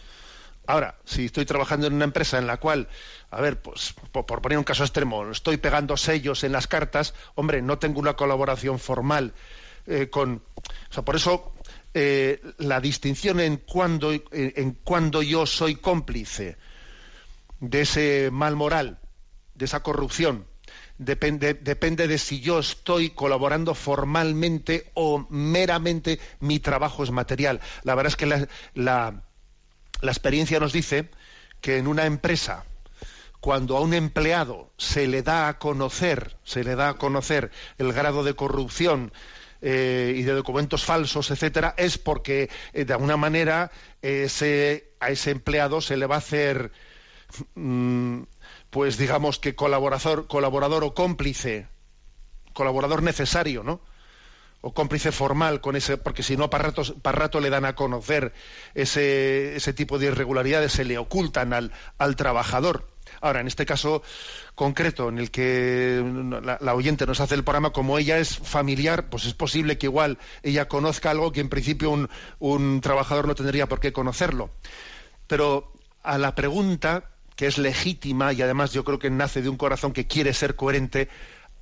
Ahora, 0.66 0.98
si 1.04 1.24
estoy 1.24 1.46
trabajando 1.46 1.86
en 1.86 1.94
una 1.94 2.04
empresa 2.04 2.38
en 2.38 2.46
la 2.46 2.58
cual, 2.58 2.88
a 3.30 3.40
ver, 3.40 3.62
pues 3.62 3.94
por, 4.12 4.26
poner 4.26 4.58
un 4.58 4.64
caso 4.64 4.84
extremo, 4.84 5.30
estoy 5.30 5.56
pegando 5.56 5.96
sellos 5.96 6.44
en 6.44 6.52
las 6.52 6.66
cartas, 6.66 7.14
hombre, 7.36 7.62
no 7.62 7.78
tengo 7.78 8.00
una 8.00 8.16
colaboración 8.16 8.78
formal 8.78 9.32
eh, 9.86 10.10
con... 10.10 10.42
Por 11.04 11.16
eso 11.16 11.54
eh, 11.94 12.42
la 12.58 12.80
distinción 12.80 13.40
en 13.40 13.56
cuando, 13.56 14.12
en 14.12 14.72
cuando 14.84 15.22
yo 15.22 15.46
soy 15.46 15.76
cómplice 15.76 16.58
de 17.60 17.80
ese 17.80 18.28
mal 18.30 18.54
moral, 18.54 18.98
de 19.54 19.64
esa 19.64 19.82
corrupción, 19.82 20.46
depende, 20.98 21.54
depende 21.54 22.08
de 22.08 22.18
si 22.18 22.40
yo 22.40 22.58
estoy 22.58 23.10
colaborando 23.10 23.74
formalmente 23.74 24.90
o 24.94 25.26
meramente 25.30 26.18
mi 26.40 26.58
trabajo 26.58 27.04
es 27.04 27.10
material. 27.10 27.60
La 27.84 27.94
verdad 27.94 28.12
es 28.12 28.16
que 28.16 28.26
la, 28.26 28.48
la, 28.74 29.22
experiencia 30.02 30.60
nos 30.60 30.72
dice 30.72 31.08
que 31.60 31.78
en 31.78 31.86
una 31.86 32.06
empresa, 32.06 32.64
cuando 33.40 33.76
a 33.76 33.80
un 33.80 33.94
empleado 33.94 34.72
se 34.76 35.06
le 35.06 35.22
da 35.22 35.48
a 35.48 35.58
conocer, 35.58 36.36
se 36.44 36.64
le 36.64 36.74
da 36.74 36.90
a 36.90 36.94
conocer 36.94 37.50
el 37.78 37.92
grado 37.92 38.24
de 38.24 38.34
corrupción 38.34 39.12
eh, 39.60 40.14
y 40.16 40.22
de 40.22 40.32
documentos 40.32 40.84
falsos, 40.84 41.30
etcétera, 41.30 41.74
es 41.76 41.98
porque 41.98 42.50
eh, 42.72 42.84
de 42.84 42.92
alguna 42.92 43.16
manera 43.16 43.70
ese, 44.02 44.92
a 45.00 45.10
ese 45.10 45.30
empleado 45.30 45.80
se 45.80 45.96
le 45.96 46.06
va 46.06 46.16
a 46.16 46.18
hacer 46.18 46.70
mm, 47.54 48.22
pues 48.70 48.98
digamos 48.98 49.38
que 49.38 49.54
colaborador, 49.54 50.26
colaborador 50.26 50.84
o 50.84 50.94
cómplice, 50.94 51.68
colaborador 52.52 53.02
necesario, 53.02 53.62
¿no? 53.62 53.80
o 54.60 54.74
cómplice 54.74 55.12
formal 55.12 55.60
con 55.60 55.76
ese, 55.76 55.98
porque 55.98 56.22
si 56.22 56.36
no 56.36 56.50
para 56.50 56.64
rato, 56.64 56.82
para 57.00 57.18
rato 57.18 57.40
le 57.40 57.50
dan 57.50 57.64
a 57.64 57.74
conocer 57.74 58.32
ese, 58.74 59.56
ese 59.56 59.72
tipo 59.72 59.98
de 59.98 60.06
irregularidades, 60.06 60.72
se 60.72 60.84
le 60.84 60.98
ocultan 60.98 61.52
al, 61.52 61.72
al 61.96 62.16
trabajador. 62.16 62.88
Ahora, 63.20 63.40
en 63.40 63.46
este 63.46 63.66
caso 63.66 64.02
concreto, 64.54 65.08
en 65.08 65.18
el 65.18 65.30
que 65.30 66.02
la, 66.60 66.74
oyente 66.74 67.06
nos 67.06 67.20
hace 67.20 67.36
el 67.36 67.44
programa, 67.44 67.70
como 67.70 67.98
ella 67.98 68.18
es 68.18 68.36
familiar, 68.36 69.08
pues 69.08 69.24
es 69.24 69.34
posible 69.34 69.78
que 69.78 69.86
igual 69.86 70.18
ella 70.42 70.68
conozca 70.68 71.10
algo 71.10 71.32
que 71.32 71.40
en 71.40 71.48
principio 71.48 71.90
un, 71.90 72.08
un 72.38 72.80
trabajador 72.80 73.26
no 73.26 73.34
tendría 73.34 73.68
por 73.68 73.80
qué 73.80 73.92
conocerlo. 73.92 74.50
Pero 75.26 75.72
a 76.02 76.18
la 76.18 76.34
pregunta 76.34 77.10
que 77.38 77.46
es 77.46 77.56
legítima 77.56 78.32
y 78.32 78.42
además 78.42 78.72
yo 78.72 78.82
creo 78.82 78.98
que 78.98 79.10
nace 79.10 79.42
de 79.42 79.48
un 79.48 79.56
corazón 79.56 79.92
que 79.92 80.08
quiere 80.08 80.34
ser 80.34 80.56
coherente, 80.56 81.08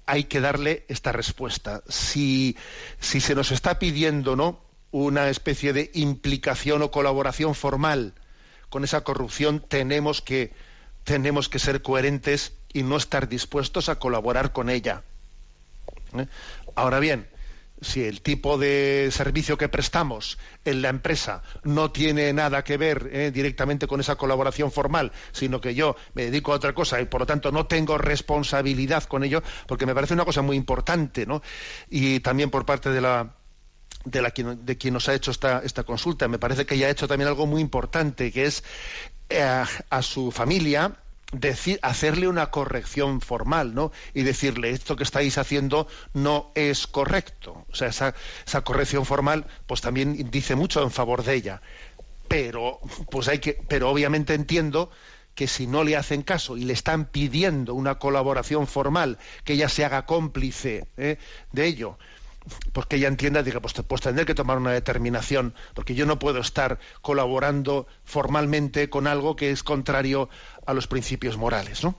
hay 0.06 0.24
que 0.24 0.40
darle 0.40 0.86
esta 0.88 1.12
respuesta. 1.12 1.82
Si, 1.86 2.56
si 2.98 3.20
se 3.20 3.34
nos 3.34 3.52
está 3.52 3.78
pidiendo 3.78 4.36
¿no? 4.36 4.58
una 4.90 5.28
especie 5.28 5.74
de 5.74 5.90
implicación 5.92 6.80
o 6.80 6.90
colaboración 6.90 7.54
formal 7.54 8.14
con 8.70 8.84
esa 8.84 9.04
corrupción, 9.04 9.60
tenemos 9.60 10.22
que, 10.22 10.54
tenemos 11.04 11.50
que 11.50 11.58
ser 11.58 11.82
coherentes 11.82 12.54
y 12.72 12.82
no 12.82 12.96
estar 12.96 13.28
dispuestos 13.28 13.90
a 13.90 13.98
colaborar 13.98 14.52
con 14.54 14.70
ella. 14.70 15.02
¿Eh? 16.16 16.26
Ahora 16.74 17.00
bien, 17.00 17.28
si 17.80 18.04
el 18.04 18.22
tipo 18.22 18.58
de 18.58 19.08
servicio 19.12 19.58
que 19.58 19.68
prestamos 19.68 20.38
en 20.64 20.82
la 20.82 20.88
empresa 20.88 21.42
no 21.62 21.90
tiene 21.90 22.32
nada 22.32 22.64
que 22.64 22.76
ver 22.76 23.10
eh, 23.12 23.30
directamente 23.32 23.86
con 23.86 24.00
esa 24.00 24.16
colaboración 24.16 24.72
formal, 24.72 25.12
sino 25.32 25.60
que 25.60 25.74
yo 25.74 25.96
me 26.14 26.24
dedico 26.24 26.52
a 26.52 26.56
otra 26.56 26.74
cosa 26.74 27.00
y 27.00 27.06
por 27.06 27.20
lo 27.20 27.26
tanto 27.26 27.52
no 27.52 27.66
tengo 27.66 27.98
responsabilidad 27.98 29.04
con 29.04 29.24
ello, 29.24 29.42
porque 29.66 29.86
me 29.86 29.94
parece 29.94 30.14
una 30.14 30.24
cosa 30.24 30.42
muy 30.42 30.56
importante, 30.56 31.26
¿no? 31.26 31.42
Y 31.90 32.20
también 32.20 32.50
por 32.50 32.64
parte 32.64 32.90
de 32.90 33.00
la 33.00 33.36
de, 34.04 34.22
la, 34.22 34.30
de 34.30 34.78
quien 34.78 34.94
nos 34.94 35.08
ha 35.08 35.14
hecho 35.14 35.32
esta, 35.32 35.60
esta 35.64 35.82
consulta. 35.82 36.28
Me 36.28 36.38
parece 36.38 36.64
que 36.64 36.76
ella 36.76 36.86
ha 36.86 36.90
hecho 36.90 37.08
también 37.08 37.28
algo 37.28 37.46
muy 37.46 37.60
importante, 37.60 38.30
que 38.30 38.44
es 38.44 38.62
eh, 39.28 39.64
a 39.90 40.02
su 40.02 40.30
familia 40.30 40.96
decir, 41.32 41.78
hacerle 41.82 42.28
una 42.28 42.50
corrección 42.50 43.20
formal, 43.20 43.74
¿no? 43.74 43.92
Y 44.14 44.22
decirle, 44.22 44.70
esto 44.70 44.96
que 44.96 45.02
estáis 45.02 45.38
haciendo 45.38 45.88
no 46.12 46.52
es 46.54 46.86
correcto. 46.86 47.64
O 47.70 47.74
sea, 47.74 47.88
esa, 47.88 48.14
esa 48.46 48.62
corrección 48.62 49.04
formal, 49.04 49.46
pues 49.66 49.80
también 49.80 50.30
dice 50.30 50.54
mucho 50.54 50.82
en 50.82 50.90
favor 50.90 51.24
de 51.24 51.34
ella. 51.34 51.62
Pero, 52.28 52.80
pues 53.10 53.28
hay 53.28 53.38
que, 53.38 53.58
pero 53.68 53.90
obviamente 53.90 54.34
entiendo 54.34 54.90
que 55.34 55.46
si 55.46 55.66
no 55.66 55.84
le 55.84 55.96
hacen 55.96 56.22
caso 56.22 56.56
y 56.56 56.64
le 56.64 56.72
están 56.72 57.04
pidiendo 57.04 57.74
una 57.74 57.96
colaboración 57.96 58.66
formal, 58.66 59.18
que 59.44 59.52
ella 59.52 59.68
se 59.68 59.84
haga 59.84 60.06
cómplice 60.06 60.86
¿eh? 60.96 61.18
de 61.52 61.66
ello, 61.66 61.98
pues 62.72 62.86
que 62.86 62.96
ella 62.96 63.08
entienda, 63.08 63.42
diga, 63.42 63.60
pues, 63.60 63.74
pues 63.74 64.00
tendré 64.00 64.24
que 64.24 64.34
tomar 64.34 64.58
una 64.58 64.72
determinación, 64.72 65.54
porque 65.74 65.94
yo 65.94 66.06
no 66.06 66.18
puedo 66.18 66.40
estar 66.40 66.78
colaborando 67.02 67.86
formalmente 68.04 68.88
con 68.88 69.06
algo 69.06 69.36
que 69.36 69.50
es 69.50 69.62
contrario 69.62 70.28
a 70.64 70.74
los 70.74 70.86
principios 70.86 71.36
morales, 71.36 71.82
¿no? 71.82 71.94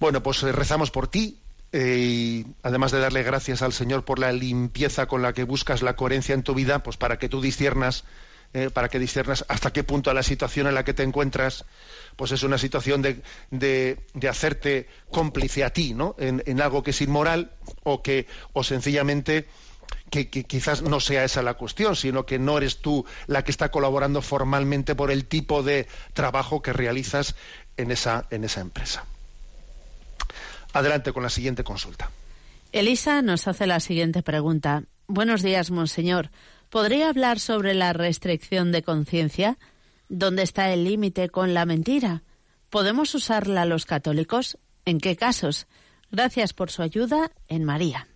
Bueno, 0.00 0.22
pues 0.22 0.42
eh, 0.42 0.52
rezamos 0.52 0.90
por 0.90 1.08
ti, 1.08 1.38
eh, 1.72 1.98
y 1.98 2.46
además 2.62 2.90
de 2.90 3.00
darle 3.00 3.22
gracias 3.22 3.62
al 3.62 3.72
Señor 3.72 4.04
por 4.04 4.18
la 4.18 4.32
limpieza 4.32 5.06
con 5.06 5.22
la 5.22 5.32
que 5.32 5.44
buscas 5.44 5.82
la 5.82 5.94
coherencia 5.94 6.34
en 6.34 6.42
tu 6.42 6.54
vida, 6.54 6.82
pues 6.82 6.96
para 6.96 7.18
que 7.18 7.28
tú 7.28 7.40
disciernas, 7.40 8.04
eh, 8.52 8.70
para 8.70 8.88
que 8.88 8.98
disciernas 8.98 9.44
hasta 9.48 9.72
qué 9.72 9.84
punto 9.84 10.12
la 10.12 10.22
situación 10.22 10.66
en 10.66 10.74
la 10.74 10.84
que 10.84 10.94
te 10.94 11.02
encuentras, 11.02 11.64
pues 12.16 12.32
es 12.32 12.42
una 12.42 12.58
situación 12.58 13.02
de, 13.02 13.22
de, 13.50 14.28
hacerte 14.28 14.88
cómplice 15.10 15.64
a 15.64 15.70
ti, 15.70 15.94
¿no? 15.94 16.16
En, 16.18 16.42
en, 16.46 16.60
algo 16.60 16.82
que 16.82 16.90
es 16.90 17.00
inmoral 17.00 17.52
o 17.84 18.02
que, 18.02 18.26
o 18.52 18.64
sencillamente 18.64 19.46
que, 20.10 20.28
quizás 20.28 20.82
no 20.82 21.00
sea 21.00 21.24
esa 21.24 21.42
la 21.42 21.54
cuestión, 21.54 21.96
sino 21.96 22.26
que 22.26 22.38
no 22.38 22.58
eres 22.58 22.78
tú 22.78 23.04
la 23.26 23.44
que 23.44 23.50
está 23.50 23.70
colaborando 23.70 24.22
formalmente 24.22 24.94
por 24.94 25.10
el 25.10 25.26
tipo 25.26 25.62
de 25.62 25.86
trabajo 26.12 26.62
que 26.62 26.72
realizas 26.72 27.36
en 27.76 27.90
esa, 27.90 28.26
en 28.30 28.44
esa 28.44 28.60
empresa. 28.60 29.04
Adelante 30.72 31.12
con 31.12 31.22
la 31.22 31.30
siguiente 31.30 31.64
consulta. 31.64 32.10
Elisa 32.72 33.22
nos 33.22 33.48
hace 33.48 33.66
la 33.66 33.80
siguiente 33.80 34.22
pregunta. 34.22 34.84
Buenos 35.06 35.42
días, 35.42 35.70
monseñor. 35.70 36.30
¿Podría 36.70 37.08
hablar 37.08 37.40
sobre 37.40 37.74
la 37.74 37.92
restricción 37.92 38.70
de 38.70 38.84
conciencia? 38.84 39.58
¿Dónde 40.08 40.44
está 40.44 40.72
el 40.72 40.84
límite 40.84 41.28
con 41.28 41.52
la 41.52 41.66
mentira? 41.66 42.22
¿Podemos 42.70 43.12
usarla 43.16 43.64
los 43.64 43.86
católicos? 43.86 44.56
¿En 44.84 45.00
qué 45.00 45.16
casos? 45.16 45.66
Gracias 46.12 46.52
por 46.52 46.70
su 46.70 46.82
ayuda 46.82 47.32
en 47.48 47.64
María. 47.64 48.06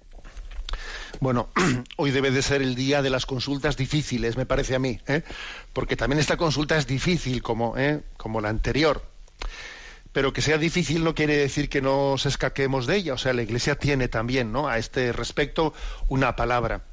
Bueno, 1.19 1.49
hoy 1.97 2.13
debe 2.13 2.31
de 2.31 2.43
ser 2.43 2.63
el 2.63 2.77
día 2.77 3.03
de 3.03 3.11
las 3.11 3.27
consultas 3.27 3.77
difíciles, 3.77 4.37
me 4.37 4.47
parece 4.47 4.77
a 4.77 4.79
mí, 4.79 5.01
¿eh? 5.09 5.23
porque 5.73 5.97
también 5.97 6.21
esta 6.21 6.37
consulta 6.37 6.77
es 6.77 6.87
difícil 6.87 7.43
como, 7.43 7.77
¿eh? 7.77 8.05
como 8.17 8.41
la 8.41 8.51
anterior. 8.51 9.05
Pero 10.13 10.33
que 10.33 10.43
sea 10.43 10.59
difícil 10.59 11.03
no 11.03 11.17
quiere 11.17 11.37
decir 11.37 11.69
que 11.69 11.83
nos 11.83 12.25
escaquemos 12.25 12.87
de 12.87 12.99
ella. 12.99 13.15
O 13.15 13.19
sea, 13.19 13.33
la 13.33 13.43
Iglesia 13.43 13.75
tiene 13.75 14.07
también, 14.07 14.53
¿no? 14.53 14.69
A 14.69 14.79
este 14.79 15.13
respecto 15.13 15.75
una 16.09 16.37
palabra. 16.37 16.85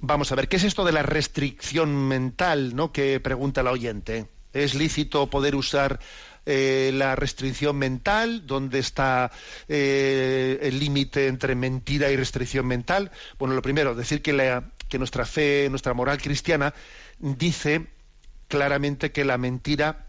Vamos 0.00 0.30
a 0.30 0.34
ver, 0.34 0.48
¿qué 0.48 0.56
es 0.56 0.64
esto 0.64 0.84
de 0.84 0.92
la 0.92 1.02
restricción 1.02 2.08
mental, 2.08 2.76
¿no? 2.76 2.92
Que 2.92 3.18
pregunta 3.20 3.62
la 3.62 3.72
oyente. 3.72 4.28
¿Es 4.52 4.74
lícito 4.74 5.28
poder 5.28 5.54
usar 5.54 6.00
eh, 6.48 6.92
la 6.94 7.16
restricción 7.16 7.76
mental, 7.76 8.46
dónde 8.46 8.78
está 8.78 9.32
eh, 9.68 10.60
el 10.62 10.78
límite 10.78 11.26
entre 11.26 11.56
mentira 11.56 12.08
y 12.12 12.16
restricción 12.16 12.66
mental. 12.66 13.10
Bueno, 13.36 13.54
lo 13.54 13.62
primero, 13.62 13.96
decir 13.96 14.22
que, 14.22 14.62
que 14.88 14.98
nuestra 14.98 15.24
fe, 15.24 15.66
nuestra 15.70 15.92
moral 15.92 16.22
cristiana 16.22 16.72
dice 17.18 17.88
claramente 18.46 19.10
que 19.10 19.24
la 19.24 19.38
mentira 19.38 20.06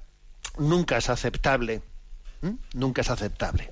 nunca 0.59 0.97
es 0.97 1.09
aceptable. 1.09 1.81
Nunca 2.73 3.01
es 3.01 3.09
aceptable. 3.09 3.71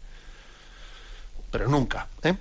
Pero 1.51 1.67
nunca. 1.67 2.07
¿eh? 2.23 2.35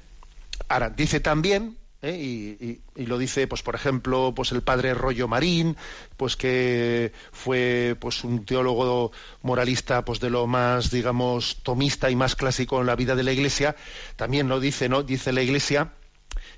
Ahora, 0.68 0.88
dice 0.88 1.20
también 1.20 1.76
¿eh? 2.04 2.80
y, 2.96 3.04
lo 3.04 3.18
dice 3.18 3.46
pues 3.46 3.62
por 3.62 3.74
ejemplo 3.74 4.32
pues 4.34 4.52
el 4.52 4.62
padre 4.62 4.94
Rollo 4.94 5.26
Marín 5.26 5.76
pues 6.16 6.36
que 6.36 7.12
fue 7.32 7.96
pues 7.98 8.24
un 8.24 8.44
teólogo 8.44 9.10
moralista 9.42 10.04
pues 10.04 10.20
de 10.20 10.30
lo 10.30 10.46
más 10.46 10.90
digamos 10.90 11.62
tomista 11.62 12.10
y 12.10 12.16
más 12.16 12.36
clásico 12.36 12.80
en 12.80 12.86
la 12.86 12.96
vida 12.96 13.16
de 13.16 13.22
la 13.22 13.32
Iglesia 13.32 13.74
también 14.16 14.48
lo 14.48 14.60
dice 14.60 14.88
no 14.88 15.02
dice 15.02 15.32
la 15.32 15.42
Iglesia 15.42 15.92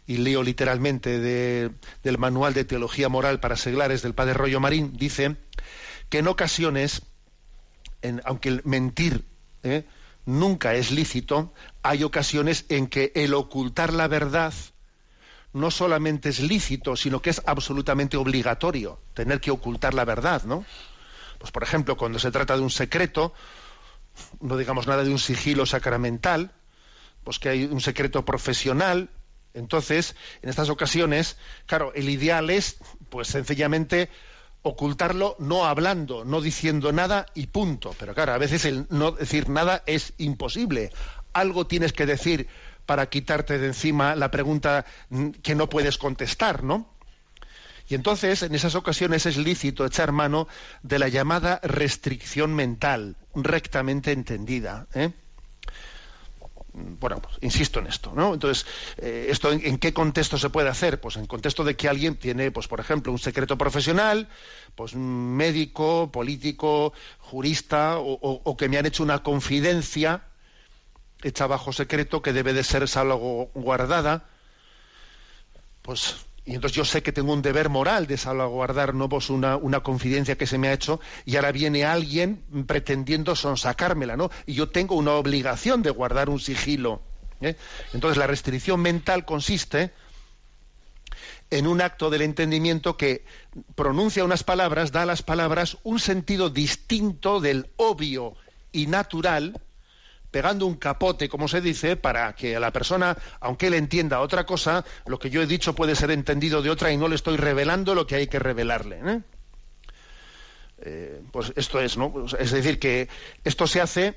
y 0.06 0.18
leo 0.18 0.42
literalmente 0.42 1.18
del 1.20 2.18
manual 2.18 2.54
de 2.54 2.64
teología 2.64 3.08
moral 3.08 3.40
para 3.40 3.56
seglares 3.56 4.02
del 4.02 4.14
padre 4.14 4.34
Rollo 4.34 4.60
Marín 4.60 4.96
dice 4.96 5.36
que 6.08 6.18
en 6.18 6.28
ocasiones 6.28 7.02
aunque 8.24 8.48
el 8.48 8.62
mentir 8.64 9.24
¿eh? 9.62 9.84
nunca 10.26 10.74
es 10.74 10.90
lícito 10.90 11.52
hay 11.82 12.04
ocasiones 12.04 12.66
en 12.68 12.88
que 12.88 13.12
el 13.14 13.34
ocultar 13.34 13.92
la 13.92 14.06
verdad 14.08 14.52
no 15.56 15.70
solamente 15.70 16.28
es 16.28 16.40
lícito, 16.40 16.96
sino 16.96 17.22
que 17.22 17.30
es 17.30 17.42
absolutamente 17.46 18.16
obligatorio 18.16 19.00
tener 19.14 19.40
que 19.40 19.50
ocultar 19.50 19.94
la 19.94 20.04
verdad, 20.04 20.44
¿no? 20.44 20.64
Pues 21.38 21.50
por 21.50 21.62
ejemplo, 21.62 21.96
cuando 21.96 22.18
se 22.18 22.30
trata 22.30 22.56
de 22.56 22.62
un 22.62 22.70
secreto, 22.70 23.32
no 24.40 24.56
digamos 24.56 24.86
nada 24.86 25.02
de 25.02 25.10
un 25.10 25.18
sigilo 25.18 25.64
sacramental, 25.64 26.52
pues 27.24 27.38
que 27.38 27.48
hay 27.48 27.64
un 27.64 27.80
secreto 27.80 28.24
profesional, 28.24 29.10
entonces, 29.54 30.14
en 30.42 30.50
estas 30.50 30.68
ocasiones, 30.68 31.38
claro, 31.64 31.92
el 31.94 32.10
ideal 32.10 32.50
es, 32.50 32.76
pues 33.08 33.28
sencillamente, 33.28 34.10
ocultarlo 34.60 35.36
no 35.38 35.64
hablando, 35.64 36.26
no 36.26 36.42
diciendo 36.42 36.92
nada 36.92 37.24
y 37.34 37.46
punto. 37.46 37.94
Pero 37.98 38.14
claro, 38.14 38.34
a 38.34 38.38
veces 38.38 38.66
el 38.66 38.86
no 38.90 39.12
decir 39.12 39.48
nada 39.48 39.82
es 39.86 40.12
imposible. 40.18 40.92
Algo 41.32 41.66
tienes 41.66 41.94
que 41.94 42.04
decir 42.04 42.48
para 42.86 43.06
quitarte 43.06 43.58
de 43.58 43.66
encima 43.66 44.14
la 44.14 44.30
pregunta 44.30 44.86
que 45.42 45.54
no 45.54 45.68
puedes 45.68 45.98
contestar, 45.98 46.62
¿no? 46.62 46.96
Y 47.88 47.94
entonces, 47.94 48.42
en 48.42 48.54
esas 48.54 48.74
ocasiones 48.74 49.26
es 49.26 49.36
lícito 49.36 49.86
echar 49.86 50.10
mano 50.10 50.48
de 50.82 50.98
la 50.98 51.08
llamada 51.08 51.60
restricción 51.62 52.54
mental, 52.54 53.16
rectamente 53.34 54.10
entendida. 54.10 54.88
¿eh? 54.92 55.12
Bueno, 56.72 57.22
pues, 57.22 57.36
insisto 57.42 57.78
en 57.78 57.86
esto, 57.86 58.12
¿no? 58.12 58.34
Entonces, 58.34 58.66
eh, 58.98 59.28
¿esto 59.30 59.52
en, 59.52 59.78
qué 59.78 59.94
contexto 59.94 60.36
se 60.36 60.50
puede 60.50 60.68
hacer? 60.68 61.00
Pues 61.00 61.16
en 61.16 61.26
contexto 61.26 61.62
de 61.62 61.76
que 61.76 61.88
alguien 61.88 62.16
tiene, 62.16 62.50
pues 62.50 62.66
por 62.66 62.80
ejemplo, 62.80 63.12
un 63.12 63.20
secreto 63.20 63.56
profesional, 63.56 64.28
pues 64.74 64.96
médico, 64.96 66.10
político, 66.10 66.92
jurista, 67.18 67.98
o 67.98 68.56
que 68.56 68.68
me 68.68 68.78
han 68.78 68.86
hecho 68.86 69.04
una 69.04 69.22
confidencia, 69.22 70.24
hecha 71.26 71.46
bajo 71.46 71.72
secreto 71.72 72.22
que 72.22 72.32
debe 72.32 72.52
de 72.52 72.64
ser 72.64 72.86
salvaguardada, 72.88 74.24
pues 75.82 76.26
y 76.46 76.54
entonces 76.54 76.76
yo 76.76 76.84
sé 76.84 77.02
que 77.02 77.10
tengo 77.10 77.32
un 77.32 77.42
deber 77.42 77.68
moral 77.68 78.06
de 78.06 78.16
salvaguardar 78.16 78.94
no 78.94 79.08
una, 79.30 79.56
una 79.56 79.80
confidencia 79.80 80.38
que 80.38 80.46
se 80.46 80.58
me 80.58 80.68
ha 80.68 80.72
hecho 80.72 81.00
y 81.24 81.34
ahora 81.34 81.50
viene 81.50 81.84
alguien 81.84 82.40
pretendiendo 82.68 83.34
sonsacármela, 83.34 84.16
¿no? 84.16 84.30
Y 84.46 84.54
yo 84.54 84.68
tengo 84.68 84.94
una 84.94 85.14
obligación 85.14 85.82
de 85.82 85.90
guardar 85.90 86.30
un 86.30 86.38
sigilo. 86.38 87.02
¿eh? 87.40 87.56
Entonces 87.92 88.16
la 88.16 88.28
restricción 88.28 88.80
mental 88.80 89.24
consiste 89.24 89.92
en 91.50 91.66
un 91.66 91.80
acto 91.80 92.10
del 92.10 92.22
entendimiento 92.22 92.96
que 92.96 93.24
pronuncia 93.74 94.24
unas 94.24 94.44
palabras, 94.44 94.92
da 94.92 95.02
a 95.02 95.06
las 95.06 95.22
palabras 95.22 95.78
un 95.82 95.98
sentido 95.98 96.48
distinto 96.48 97.40
del 97.40 97.70
obvio 97.76 98.36
y 98.70 98.86
natural 98.86 99.60
pegando 100.36 100.66
un 100.66 100.74
capote, 100.74 101.30
como 101.30 101.48
se 101.48 101.62
dice, 101.62 101.96
para 101.96 102.34
que 102.34 102.56
a 102.56 102.60
la 102.60 102.70
persona, 102.70 103.16
aunque 103.40 103.68
él 103.68 103.72
entienda 103.72 104.20
otra 104.20 104.44
cosa, 104.44 104.84
lo 105.06 105.18
que 105.18 105.30
yo 105.30 105.40
he 105.40 105.46
dicho 105.46 105.74
puede 105.74 105.96
ser 105.96 106.10
entendido 106.10 106.60
de 106.60 106.68
otra 106.68 106.92
y 106.92 106.98
no 106.98 107.08
le 107.08 107.14
estoy 107.14 107.38
revelando 107.38 107.94
lo 107.94 108.06
que 108.06 108.16
hay 108.16 108.26
que 108.26 108.38
revelarle. 108.38 109.00
¿eh? 109.02 109.20
Eh, 110.82 111.22
pues 111.32 111.54
esto 111.56 111.80
es, 111.80 111.96
¿no? 111.96 112.12
Es 112.38 112.50
decir, 112.50 112.78
que 112.78 113.08
esto 113.44 113.66
se 113.66 113.80
hace 113.80 114.14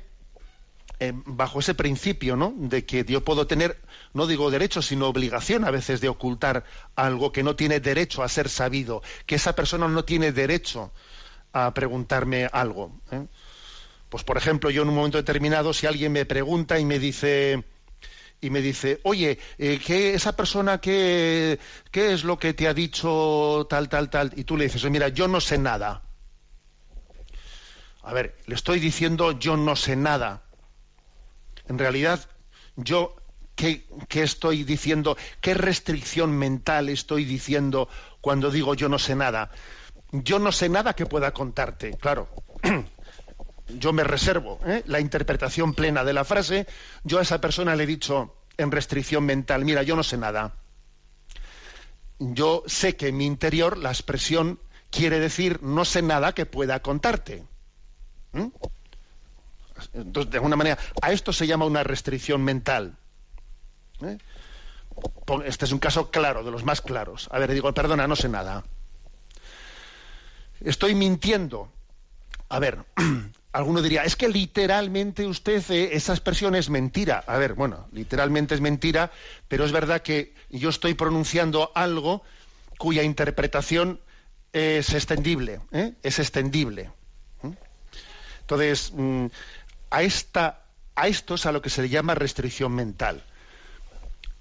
eh, 1.00 1.14
bajo 1.16 1.62
ese 1.62 1.74
principio, 1.74 2.36
¿no? 2.36 2.54
De 2.54 2.84
que 2.84 3.06
yo 3.06 3.24
puedo 3.24 3.48
tener, 3.48 3.80
no 4.14 4.28
digo 4.28 4.52
derecho, 4.52 4.82
sino 4.82 5.08
obligación 5.08 5.64
a 5.64 5.72
veces 5.72 6.02
de 6.02 6.10
ocultar 6.10 6.66
algo 6.98 7.32
que 7.32 7.44
no 7.44 7.56
tiene 7.56 7.80
derecho 7.80 8.24
a 8.24 8.28
ser 8.28 8.50
sabido, 8.50 9.02
que 9.26 9.36
esa 9.36 9.56
persona 9.56 9.88
no 9.88 10.04
tiene 10.04 10.34
derecho 10.34 10.92
a 11.54 11.74
preguntarme 11.74 12.50
algo. 12.52 12.92
Pues 14.10 14.24
por 14.24 14.38
ejemplo, 14.38 14.70
yo 14.70 14.82
en 14.82 14.89
un 14.89 14.95
momento 14.95 15.18
determinado, 15.18 15.74
si 15.74 15.86
alguien 15.86 16.12
me 16.12 16.26
pregunta 16.26 16.80
y 16.80 16.86
me 16.86 16.99
dice 16.99 17.64
y 18.41 18.49
me 18.49 18.62
dice, 18.62 18.99
oye, 19.03 19.38
eh, 19.57 19.80
¿qué, 19.86 20.14
esa 20.14 20.36
persona 20.36 20.80
qué, 20.80 21.60
qué 21.91 22.14
es 22.14 22.24
lo 22.24 22.39
que 22.39 22.53
te 22.53 22.68
ha 22.68 22.74
dicho 22.74 23.68
tal, 23.70 23.89
tal, 23.89 24.10
tal? 24.10 24.32
Y 24.36 24.45
tú 24.45 24.55
le 24.55 24.64
dices, 24.66 24.84
mira, 24.89 25.10
yo 25.10 25.28
no 25.28 25.41
sé 25.41 25.57
nada. 25.57 26.03
A 28.01 28.14
ver, 28.14 28.38
le 28.47 28.55
estoy 28.55 28.80
diciendo 28.80 29.34
yo 29.34 29.57
no 29.57 29.76
sé 29.76 29.95
nada. 29.95 30.43
En 31.68 31.78
realidad, 31.78 32.28
yo 32.78 33.16
qué, 33.55 33.86
qué 34.07 34.24
estoy 34.24 34.64
diciendo, 34.64 35.18
qué 35.41 35.53
restricción 35.53 36.32
mental 36.32 36.89
estoy 36.89 37.26
diciendo 37.26 37.89
cuando 38.22 38.51
digo 38.51 38.74
yo 38.74 38.88
no 38.89 38.99
sé 38.99 39.16
nada. 39.16 39.51
Yo 40.12 40.39
no 40.39 40.51
sé 40.51 40.70
nada 40.70 40.93
que 40.93 41.05
pueda 41.05 41.32
contarte, 41.32 41.95
claro. 41.97 42.28
yo 43.78 43.94
me 43.94 44.04
reservo 44.04 44.60
¿eh? 44.66 44.84
la 44.88 45.00
interpretación 45.00 45.74
plena 45.74 46.04
de 46.04 46.14
la 46.14 46.26
frase. 46.26 46.68
Yo 47.04 47.20
a 47.20 47.22
esa 47.22 47.42
persona 47.42 47.76
le 47.76 47.84
he 47.84 47.88
dicho 47.88 48.36
en 48.58 48.72
restricción 48.72 49.26
mental, 49.26 49.66
mira, 49.66 49.84
yo 49.84 49.96
no 49.96 50.04
sé 50.04 50.18
nada. 50.18 50.56
Yo 52.20 52.64
sé 52.66 52.96
que 52.96 53.08
en 53.08 53.18
mi 53.18 53.26
interior 53.26 53.78
la 53.78 53.90
expresión 53.90 54.60
quiere 54.90 55.20
decir 55.20 55.62
no 55.62 55.86
sé 55.86 56.02
nada 56.02 56.34
que 56.34 56.46
pueda 56.46 56.82
contarte. 56.82 57.44
¿Mm? 58.34 58.48
Entonces, 59.94 60.32
de 60.32 60.38
alguna 60.38 60.58
manera, 60.58 60.78
a 61.02 61.12
esto 61.12 61.32
se 61.32 61.48
llama 61.48 61.66
una 61.66 61.84
restricción 61.84 62.44
mental. 62.44 62.98
¿Eh? 64.02 64.18
Este 65.46 65.66
es 65.66 65.72
un 65.72 65.80
caso 65.80 66.12
claro, 66.12 66.44
de 66.44 66.52
los 66.52 66.66
más 66.66 66.82
claros. 66.82 67.30
A 67.32 67.40
ver, 67.40 67.54
digo, 67.54 67.74
perdona, 67.74 68.08
no 68.08 68.16
sé 68.16 68.28
nada. 68.28 68.66
Estoy 70.60 70.96
mintiendo. 70.96 71.72
A 72.50 72.60
ver, 72.60 72.84
alguno 73.52 73.82
diría, 73.82 74.04
es 74.04 74.16
que 74.16 74.30
literalmente 74.30 75.26
usted, 75.26 75.64
eh, 75.72 75.89
esa 75.93 76.14
expresión 76.14 76.56
es 76.56 76.70
mentira. 76.70 77.24
A 77.26 77.38
ver, 77.38 77.54
bueno, 77.54 77.88
literalmente 77.91 78.56
es 78.56 78.62
mentira, 78.62 79.12
pero 79.47 79.66
es 79.66 79.72
verdad 79.72 80.02
que 80.02 80.34
yo 80.50 80.70
estoy 80.70 80.93
pronunciando 80.93 81.72
algo 81.76 82.24
cuya 82.78 83.04
interpretación 83.04 84.00
es 84.54 84.93
extendible, 84.93 85.60
¿eh? 85.72 85.93
es 86.02 86.20
extendible. 86.20 86.91
Entonces, 88.41 88.91
mm, 88.95 89.26
a, 89.91 90.02
esta, 90.02 90.64
a 90.95 91.08
esto 91.08 91.36
es 91.36 91.45
a 91.45 91.52
lo 91.52 91.62
que 91.62 91.70
se 91.70 91.84
le 91.84 91.89
llama 91.89 92.16
restricción 92.16 92.74
mental. 92.74 93.24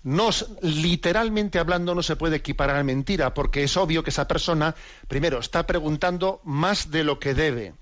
No, 0.02 0.30
literalmente 0.62 1.58
hablando 1.58 1.94
no 1.94 2.02
se 2.02 2.16
puede 2.16 2.36
equiparar 2.36 2.76
a 2.76 2.84
mentira, 2.84 3.34
porque 3.34 3.64
es 3.64 3.76
obvio 3.76 4.02
que 4.02 4.10
esa 4.10 4.28
persona, 4.28 4.74
primero, 5.08 5.40
está 5.40 5.66
preguntando 5.66 6.40
más 6.44 6.90
de 6.90 7.04
lo 7.04 7.18
que 7.18 7.34
debe. 7.34 7.74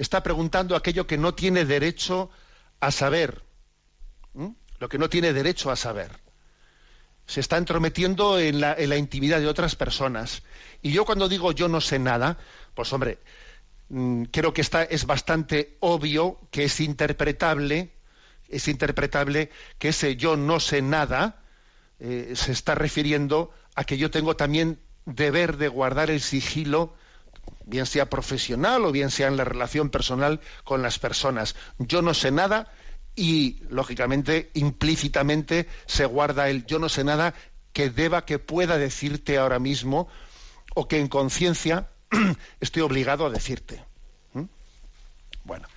Está 0.00 0.22
preguntando 0.22 0.74
aquello 0.74 1.06
que 1.06 1.18
no 1.18 1.34
tiene 1.34 1.64
derecho 1.64 2.30
a 2.80 2.90
saber. 2.90 3.42
Lo 4.78 4.88
que 4.88 4.98
no 4.98 5.08
tiene 5.08 5.32
derecho 5.32 5.70
a 5.70 5.76
saber. 5.76 6.10
Se 7.26 7.40
está 7.40 7.58
entrometiendo 7.58 8.38
en 8.38 8.60
la, 8.60 8.96
intimidad 8.96 9.40
de 9.40 9.46
otras 9.46 9.76
personas. 9.76 10.42
Y 10.82 10.92
yo 10.92 11.04
cuando 11.04 11.28
digo 11.28 11.52
yo 11.52 11.68
no 11.68 11.80
sé 11.80 11.98
nada, 11.98 12.38
pues 12.74 12.92
hombre, 12.92 13.18
Mm, 13.90 14.24
creo 14.30 14.54
que 14.54 14.60
está, 14.60 14.84
es 14.84 15.04
bastante 15.04 15.76
obvio 15.80 16.38
que 16.52 16.64
es 16.64 16.78
interpretable, 16.80 17.90
es 18.48 18.68
interpretable 18.68 19.50
que 19.78 19.88
ese 19.88 20.14
yo 20.16 20.36
no 20.36 20.60
sé 20.60 20.80
nada 20.80 21.42
eh, 21.98 22.32
se 22.36 22.52
está 22.52 22.76
refiriendo 22.76 23.52
a 23.74 23.82
que 23.82 23.98
yo 23.98 24.10
tengo 24.12 24.36
también 24.36 24.78
deber 25.06 25.56
de 25.56 25.66
guardar 25.66 26.08
el 26.10 26.20
sigilo, 26.20 26.94
bien 27.64 27.86
sea 27.86 28.10
profesional 28.10 28.84
o 28.84 28.92
bien 28.92 29.10
sea 29.10 29.28
en 29.28 29.36
la 29.36 29.44
relación 29.44 29.90
personal 29.90 30.40
con 30.64 30.82
las 30.82 30.98
personas. 30.98 31.56
Yo 31.78 32.02
no 32.02 32.14
sé 32.14 32.30
nada 32.30 32.72
y, 33.14 33.62
lógicamente, 33.68 34.50
implícitamente 34.54 35.68
se 35.86 36.04
guarda 36.06 36.48
el 36.48 36.66
yo 36.66 36.78
no 36.78 36.88
sé 36.88 37.04
nada 37.04 37.34
que 37.72 37.90
deba, 37.90 38.24
que 38.24 38.38
pueda 38.38 38.78
decirte 38.78 39.38
ahora 39.38 39.58
mismo 39.58 40.08
o 40.74 40.88
que 40.88 40.98
en 40.98 41.08
conciencia 41.08 41.88
estoy 42.60 42.82
obligado 42.82 43.26
a 43.26 43.30
decirte. 43.30 43.84
¿Mm? 44.32 44.44
Bueno, 45.44 45.68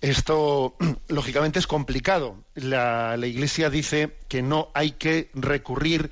esto 0.00 0.76
lógicamente 1.08 1.58
es 1.58 1.66
complicado. 1.66 2.42
La, 2.54 3.16
Iglesia 3.18 3.70
dice 3.70 4.16
que 4.28 4.42
no 4.42 4.70
hay 4.74 4.92
que 4.92 5.30
recurrir 5.34 6.10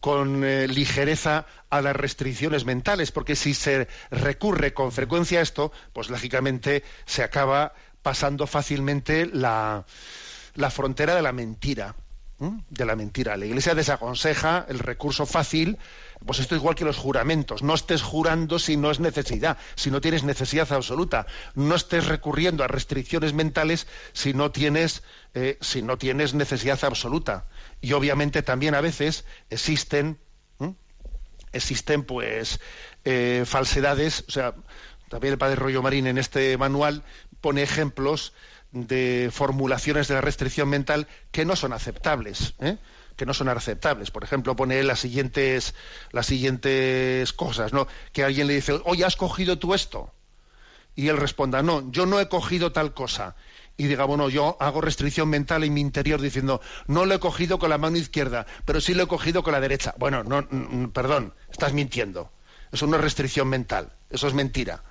con 0.00 0.44
eh, 0.44 0.68
ligereza 0.68 1.46
a 1.70 1.80
las 1.80 1.96
restricciones 1.96 2.64
mentales, 2.64 3.12
porque 3.12 3.36
si 3.36 3.54
se 3.54 3.88
recurre 4.10 4.74
con 4.74 4.92
frecuencia 4.92 5.40
a 5.40 5.42
esto, 5.42 5.72
pues 5.92 6.10
lógicamente 6.10 6.84
se 7.06 7.22
acaba 7.22 7.72
pasando 8.02 8.46
fácilmente 8.46 9.26
la, 9.26 9.84
la 10.54 10.70
frontera 10.70 11.14
de 11.14 11.22
la 11.22 11.32
mentira. 11.32 11.94
De 12.70 12.84
la 12.84 12.94
mentira. 12.94 13.36
La 13.36 13.46
Iglesia 13.46 13.74
desaconseja 13.74 14.64
el 14.68 14.78
recurso 14.78 15.26
fácil 15.26 15.76
pues 16.24 16.40
esto 16.40 16.54
es 16.54 16.60
igual 16.60 16.74
que 16.74 16.84
los 16.84 16.96
juramentos. 16.96 17.62
No 17.62 17.74
estés 17.74 18.02
jurando 18.02 18.58
si 18.58 18.76
no 18.76 18.90
es 18.90 19.00
necesidad, 19.00 19.56
si 19.76 19.90
no 19.90 20.00
tienes 20.00 20.24
necesidad 20.24 20.70
absoluta. 20.72 21.26
No 21.54 21.74
estés 21.74 22.06
recurriendo 22.06 22.64
a 22.64 22.68
restricciones 22.68 23.32
mentales 23.32 23.86
si 24.12 24.34
no 24.34 24.50
tienes, 24.50 25.02
eh, 25.34 25.58
si 25.60 25.82
no 25.82 25.96
tienes 25.98 26.34
necesidad 26.34 26.82
absoluta. 26.84 27.46
Y 27.80 27.92
obviamente 27.92 28.42
también 28.42 28.74
a 28.74 28.80
veces 28.80 29.24
existen, 29.50 30.18
existen 31.52 32.04
pues 32.04 32.60
eh, 33.04 33.44
falsedades. 33.46 34.24
O 34.28 34.32
sea, 34.32 34.54
también 35.08 35.32
el 35.32 35.38
padre 35.38 35.56
Rollo 35.56 35.82
Marín 35.82 36.06
en 36.06 36.18
este 36.18 36.56
manual 36.58 37.04
pone 37.40 37.62
ejemplos 37.62 38.32
de 38.72 39.30
formulaciones 39.32 40.08
de 40.08 40.14
la 40.14 40.20
restricción 40.20 40.68
mental 40.68 41.06
que 41.30 41.44
no 41.44 41.56
son 41.56 41.72
aceptables. 41.72 42.54
¿eh? 42.60 42.76
Que 43.18 43.26
no 43.26 43.34
son 43.34 43.48
aceptables. 43.48 44.12
Por 44.12 44.22
ejemplo, 44.22 44.54
pone 44.54 44.82
las 44.84 45.00
siguientes, 45.00 45.74
las 46.12 46.24
siguientes 46.24 47.32
cosas, 47.32 47.72
¿no? 47.72 47.88
Que 48.12 48.22
alguien 48.22 48.46
le 48.46 48.54
dice, 48.54 48.80
oye, 48.84 49.04
¿has 49.04 49.16
cogido 49.16 49.58
tú 49.58 49.74
esto? 49.74 50.12
Y 50.94 51.08
él 51.08 51.16
responda, 51.16 51.62
no, 51.62 51.90
yo 51.90 52.06
no 52.06 52.20
he 52.20 52.28
cogido 52.28 52.70
tal 52.70 52.94
cosa. 52.94 53.34
Y 53.76 53.86
diga, 53.86 54.04
bueno, 54.04 54.28
yo 54.28 54.56
hago 54.60 54.80
restricción 54.80 55.28
mental 55.28 55.64
en 55.64 55.74
mi 55.74 55.80
interior 55.80 56.20
diciendo, 56.20 56.60
no 56.86 57.06
lo 57.06 57.14
he 57.14 57.18
cogido 57.18 57.58
con 57.58 57.70
la 57.70 57.78
mano 57.78 57.96
izquierda, 57.96 58.46
pero 58.64 58.80
sí 58.80 58.94
lo 58.94 59.02
he 59.02 59.08
cogido 59.08 59.42
con 59.42 59.52
la 59.52 59.60
derecha. 59.60 59.94
Bueno, 59.98 60.22
no, 60.22 60.92
perdón, 60.92 61.34
estás 61.50 61.72
mintiendo. 61.72 62.30
Eso 62.70 62.86
no 62.86 62.96
es 62.96 63.02
restricción 63.02 63.48
mental, 63.48 63.92
eso 64.10 64.28
es 64.28 64.34
mentira. 64.34 64.82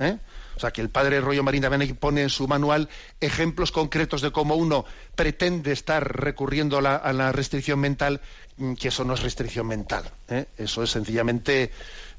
¿eh? 0.00 0.18
O 0.56 0.60
sea, 0.60 0.70
que 0.70 0.80
el 0.80 0.88
padre 0.88 1.20
Rollo 1.20 1.42
Marín 1.42 1.62
también 1.62 1.96
pone 1.96 2.22
en 2.22 2.30
su 2.30 2.48
manual 2.48 2.88
ejemplos 3.20 3.72
concretos 3.72 4.22
de 4.22 4.32
cómo 4.32 4.56
uno 4.56 4.86
pretende 5.14 5.72
estar 5.72 6.16
recurriendo 6.18 6.78
a 6.78 7.12
la, 7.12 7.32
restricción 7.32 7.78
mental, 7.78 8.22
mm, 8.56 8.74
que 8.74 8.88
eso 8.88 9.04
no 9.04 9.14
es 9.14 9.22
restricción 9.22 9.66
mental. 9.66 10.10
¿eh? 10.28 10.46
Eso 10.56 10.82
es 10.82 10.90
sencillamente 10.90 11.70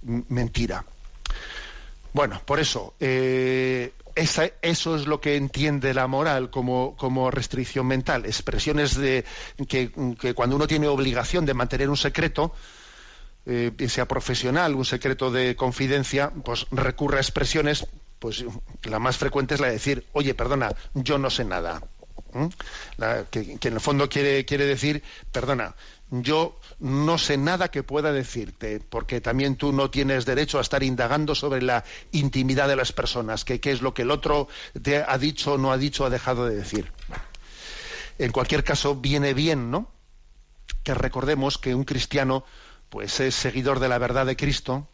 mm, 0.04 0.22
mentira. 0.30 0.86
Bueno, 2.14 2.42
por 2.46 2.60
eso, 2.60 2.94
eh, 3.00 3.92
eso 4.16 4.96
es 4.96 5.08
lo 5.08 5.20
que 5.20 5.36
entiende 5.36 5.94
la 5.94 6.08
moral 6.08 6.50
como, 6.50 7.32
restricción 7.32 7.88
mental. 7.88 8.26
Expresiones 8.26 8.96
de 8.96 9.26
que, 9.68 9.92
cuando 10.36 10.56
uno 10.56 10.68
tiene 10.68 10.88
obligación 10.88 11.46
de 11.46 11.54
mantener 11.54 11.90
un 11.90 11.98
secreto, 11.98 12.54
eh, 13.46 13.72
sea 13.88 14.08
profesional, 14.08 14.76
un 14.76 14.86
secreto 14.86 15.32
de 15.32 15.56
confidencia, 15.56 16.32
pues 16.44 16.66
recurre 16.72 17.18
a 17.18 17.22
expresiones 17.22 17.88
pues 18.20 18.44
la 18.84 19.00
más 19.00 19.18
frecuente 19.18 19.56
es 19.56 19.60
la 19.60 19.68
de 19.68 19.74
decir, 19.74 20.06
oye, 20.14 20.34
perdona, 20.34 20.76
yo 20.94 21.18
no 21.18 21.30
sé 21.30 21.46
nada. 21.46 21.82
que, 23.30 23.58
en 23.62 23.74
el 23.74 23.80
fondo 23.80 24.10
quiere, 24.10 24.46
quiere 24.46 24.66
decir, 24.66 25.04
perdona, 25.32 25.76
yo 26.10 26.60
no 26.80 27.18
sé 27.18 27.38
nada 27.38 27.70
que 27.70 27.84
pueda 27.84 28.12
decirte, 28.12 28.80
porque 28.80 29.20
también 29.20 29.56
tú 29.56 29.74
no 29.74 29.90
tienes 29.90 30.26
derecho 30.26 30.58
a 30.58 30.62
estar 30.62 30.82
indagando 30.84 31.36
sobre 31.36 31.62
la 31.62 31.84
intimidad 32.12 32.68
de 32.68 32.76
las 32.76 32.94
personas, 32.94 33.44
que 33.44 33.60
qué 33.60 33.72
es 33.72 33.82
lo 33.82 33.94
que 33.94 34.04
el 34.04 34.12
otro 34.12 34.48
te 34.82 34.98
ha 34.98 35.18
dicho, 35.18 35.58
no 35.58 35.72
ha 35.72 35.78
dicho, 35.78 36.06
ha 36.06 36.10
dejado 36.10 36.46
de 36.46 36.56
decir. 36.56 36.92
En 38.20 38.32
cualquier 38.32 38.64
caso, 38.64 38.96
viene 38.96 39.34
bien, 39.34 39.70
¿no? 39.70 39.92
Que 40.84 40.94
recordemos 40.94 41.58
que 41.58 41.76
un 41.76 41.84
cristiano, 41.84 42.46
pues 42.90 43.20
es 43.20 43.36
seguidor 43.36 43.80
de 43.80 43.90
la 43.90 43.98
verdad 43.98 44.26
de 44.26 44.38
Cristo, 44.38 44.88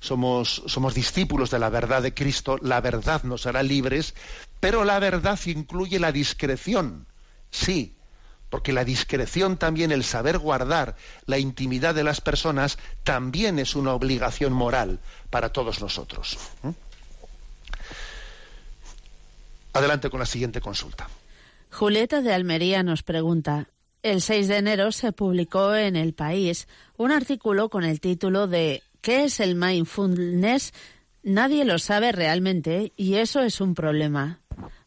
somos, 0.00 0.62
somos 0.66 0.94
discípulos 0.94 1.50
de 1.50 1.58
la 1.58 1.70
verdad 1.70 2.02
de 2.02 2.14
Cristo, 2.14 2.58
la 2.62 2.80
verdad 2.80 3.22
nos 3.24 3.46
hará 3.46 3.62
libres, 3.62 4.14
pero 4.60 4.84
la 4.84 4.98
verdad 4.98 5.38
incluye 5.46 5.98
la 5.98 6.12
discreción, 6.12 7.06
sí, 7.50 7.96
porque 8.50 8.72
la 8.72 8.84
discreción 8.84 9.56
también, 9.56 9.92
el 9.92 10.04
saber 10.04 10.38
guardar 10.38 10.96
la 11.26 11.38
intimidad 11.38 11.94
de 11.94 12.04
las 12.04 12.20
personas, 12.20 12.78
también 13.04 13.58
es 13.58 13.74
una 13.74 13.92
obligación 13.92 14.52
moral 14.52 15.00
para 15.30 15.50
todos 15.50 15.80
nosotros. 15.80 16.38
¿Mm? 16.62 16.70
Adelante 19.74 20.10
con 20.10 20.20
la 20.20 20.26
siguiente 20.26 20.60
consulta. 20.60 21.08
Julieta 21.70 22.22
de 22.22 22.32
Almería 22.32 22.82
nos 22.82 23.02
pregunta, 23.02 23.68
el 24.02 24.22
6 24.22 24.48
de 24.48 24.56
enero 24.56 24.92
se 24.92 25.12
publicó 25.12 25.74
en 25.74 25.94
El 25.94 26.14
País 26.14 26.66
un 26.96 27.12
artículo 27.12 27.68
con 27.68 27.84
el 27.84 28.00
título 28.00 28.46
de 28.46 28.82
¿Qué 29.00 29.24
es 29.24 29.40
el 29.40 29.54
mindfulness? 29.54 30.72
Nadie 31.22 31.64
lo 31.64 31.78
sabe 31.78 32.12
realmente 32.12 32.92
y 32.96 33.14
eso 33.14 33.40
es 33.40 33.60
un 33.60 33.74
problema. 33.74 34.40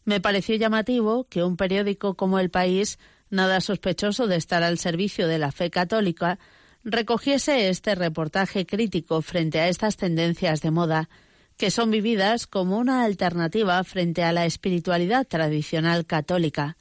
Me 0.04 0.20
pareció 0.20 0.56
llamativo 0.56 1.24
que 1.24 1.44
un 1.44 1.56
periódico 1.56 2.14
como 2.14 2.38
El 2.38 2.50
País, 2.50 2.98
nada 3.30 3.60
sospechoso 3.60 4.26
de 4.26 4.36
estar 4.36 4.62
al 4.62 4.78
servicio 4.78 5.28
de 5.28 5.38
la 5.38 5.52
fe 5.52 5.70
católica, 5.70 6.38
recogiese 6.84 7.68
este 7.68 7.94
reportaje 7.94 8.66
crítico 8.66 9.22
frente 9.22 9.60
a 9.60 9.68
estas 9.68 9.96
tendencias 9.96 10.60
de 10.60 10.70
moda, 10.70 11.08
que 11.56 11.70
son 11.70 11.90
vividas 11.90 12.46
como 12.46 12.78
una 12.78 13.04
alternativa 13.04 13.82
frente 13.84 14.24
a 14.24 14.32
la 14.32 14.46
espiritualidad 14.46 15.26
tradicional 15.26 16.06
católica. 16.06 16.76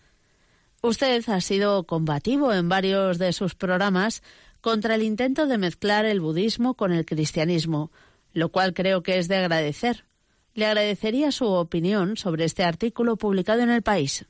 Usted 0.81 1.23
ha 1.29 1.41
sido 1.41 1.83
combativo 1.83 2.51
en 2.53 2.67
varios 2.67 3.19
de 3.19 3.33
sus 3.33 3.53
programas 3.53 4.23
contra 4.61 4.95
el 4.95 5.03
intento 5.03 5.47
de 5.47 5.57
mezclar 5.57 6.05
el 6.05 6.21
budismo 6.21 6.75
con 6.75 6.93
el 6.93 7.05
cristianismo, 7.05 7.91
lo 8.33 8.49
cual 8.49 8.73
creo 8.73 9.03
que 9.03 9.17
es 9.17 9.27
de 9.27 9.37
agradecer. 9.37 10.05
Le 10.53 10.65
agradecería 10.65 11.31
su 11.31 11.45
opinión 11.47 12.17
sobre 12.17 12.45
este 12.45 12.63
artículo 12.63 13.17
publicado 13.17 13.61
en 13.61 13.71
el 13.71 13.81
país. 13.81 14.25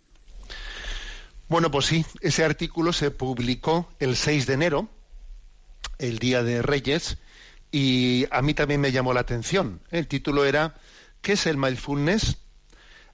Bueno, 1.47 1.69
pues 1.69 1.85
sí, 1.87 2.05
ese 2.21 2.45
artículo 2.45 2.93
se 2.93 3.11
publicó 3.11 3.89
el 3.99 4.15
6 4.15 4.47
de 4.47 4.53
enero, 4.53 4.89
el 5.99 6.17
Día 6.17 6.43
de 6.43 6.61
Reyes, 6.61 7.17
y 7.71 8.25
a 8.31 8.41
mí 8.41 8.53
también 8.53 8.79
me 8.79 8.91
llamó 8.91 9.13
la 9.13 9.21
atención. 9.21 9.81
El 9.91 10.07
título 10.07 10.45
era 10.45 10.75
¿Qué 11.21 11.33
es 11.33 11.45
el 11.47 11.57
mindfulness? 11.57 12.37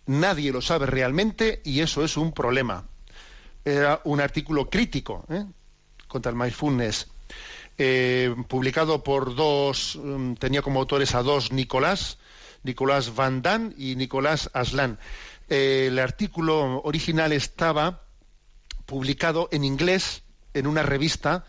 Nadie 0.05 0.51
lo 0.51 0.61
sabe 0.61 0.85
realmente 0.85 1.61
y 1.65 1.81
eso 1.81 2.03
es 2.03 2.15
un 2.15 2.31
problema. 2.31 2.87
Era 3.65 4.01
un 4.05 4.21
artículo 4.21 4.69
crítico 4.69 5.25
¿eh? 5.29 5.45
Contra 6.07 6.31
el 6.31 6.37
mindfulness, 6.37 7.07
eh, 7.77 8.33
publicado 8.47 9.03
por 9.03 9.35
dos, 9.35 9.99
mm, 10.01 10.33
tenía 10.33 10.61
como 10.61 10.79
autores 10.79 11.13
a 11.15 11.21
dos 11.21 11.51
Nicolás, 11.51 12.17
Nicolás 12.63 13.15
Van 13.15 13.41
Damme 13.41 13.73
y 13.77 13.95
Nicolás 13.95 14.49
Aslan. 14.53 14.97
Eh, 15.49 15.85
el 15.87 15.99
artículo 15.99 16.81
original 16.81 17.31
estaba 17.31 18.01
publicado 18.85 19.47
en 19.51 19.63
inglés 19.63 20.23
en 20.53 20.67
una 20.67 20.83
revista 20.83 21.45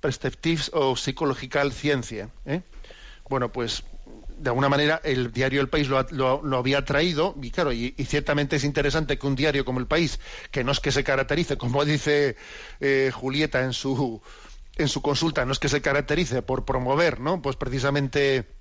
Perspectives 0.00 0.70
of 0.74 0.98
Psychological 0.98 1.72
Science. 1.72 2.28
Bueno, 3.28 3.50
pues 3.50 3.84
de 4.38 4.50
alguna 4.50 4.68
manera 4.68 5.00
el 5.04 5.32
diario 5.32 5.60
El 5.60 5.68
País 5.68 5.88
lo, 5.88 6.56
había 6.56 6.84
traído 6.84 7.34
y 7.40 7.50
claro, 7.50 7.72
y, 7.72 7.92
ciertamente 8.06 8.56
es 8.56 8.64
interesante 8.64 9.18
que 9.18 9.26
un 9.26 9.36
diario 9.36 9.64
como 9.64 9.80
El 9.80 9.86
País, 9.86 10.20
que 10.50 10.64
no 10.64 10.72
es 10.72 10.80
que 10.80 10.92
se 10.92 11.04
caracterice, 11.04 11.56
como 11.56 11.84
dice 11.84 12.36
eh, 12.80 13.10
Julieta 13.14 13.62
en 13.62 13.72
su 13.72 14.22
en 14.76 14.88
su 14.88 15.02
consulta, 15.02 15.44
no 15.44 15.52
es 15.52 15.58
que 15.58 15.68
se 15.68 15.80
caracterice 15.80 16.42
por 16.42 16.64
promover, 16.64 17.20
¿no? 17.20 17.40
Pues 17.40 17.54
precisamente 17.56 18.53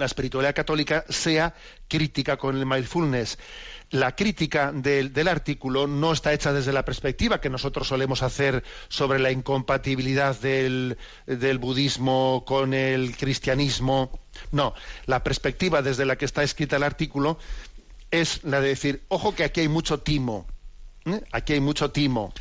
la 0.00 0.06
espiritualidad 0.06 0.54
católica 0.54 1.04
sea 1.08 1.54
crítica 1.88 2.36
con 2.36 2.56
el 2.56 2.66
mindfulness. 2.66 3.38
La 3.90 4.14
crítica 4.14 4.72
del, 4.72 5.28
artículo 5.28 5.86
no 5.86 6.12
está 6.12 6.32
hecha 6.32 6.52
desde 6.52 6.72
la 6.72 6.84
perspectiva 6.84 7.40
que 7.40 7.50
nosotros 7.50 7.88
solemos 7.88 8.22
hacer 8.22 8.62
sobre 8.88 9.18
la 9.18 9.32
incompatibilidad 9.32 10.38
del, 10.38 10.96
budismo 11.60 12.44
con 12.46 12.72
el 12.72 13.16
cristianismo. 13.16 14.18
No, 14.52 14.74
la 15.06 15.22
perspectiva 15.22 15.82
desde 15.82 16.06
la 16.06 16.16
que 16.16 16.24
está 16.24 16.42
escrita 16.42 16.76
el 16.76 16.84
artículo 16.84 17.38
es 18.10 18.42
la 18.44 18.60
de 18.60 18.68
decir, 18.68 19.02
ojo 19.08 19.34
que 19.34 19.44
aquí 19.44 19.60
hay 19.60 19.68
mucho 19.68 20.00
timo, 20.00 20.46
¿eh? 21.04 21.20
aquí 21.32 21.54
hay 21.54 21.60
mucho 21.60 21.90
timo 21.90 22.32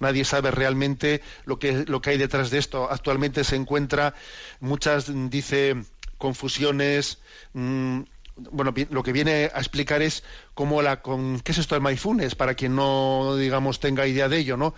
nadie 0.00 0.24
sabe 0.24 0.50
realmente 0.50 1.22
lo 1.44 1.58
que, 1.58 1.84
lo 1.86 2.00
que 2.00 2.10
hay 2.10 2.18
detrás 2.18 2.50
de 2.50 2.58
esto. 2.58 2.90
Actualmente 2.90 3.44
se 3.44 3.56
encuentra 3.56 4.14
muchas, 4.58 5.12
dice, 5.30 5.76
confusiones. 6.20 7.18
Mm, 7.54 8.02
bueno, 8.36 8.72
lo 8.90 9.02
que 9.02 9.12
viene 9.12 9.50
a 9.52 9.58
explicar 9.58 10.02
es 10.02 10.22
cómo 10.54 10.82
la 10.82 11.02
con 11.02 11.40
qué 11.40 11.50
es 11.50 11.58
esto 11.58 11.74
del 11.74 11.82
mindfulness 11.82 12.36
para 12.36 12.54
quien 12.54 12.76
no 12.76 13.36
digamos 13.36 13.80
tenga 13.80 14.06
idea 14.06 14.28
de 14.28 14.38
ello, 14.38 14.56
¿no? 14.56 14.74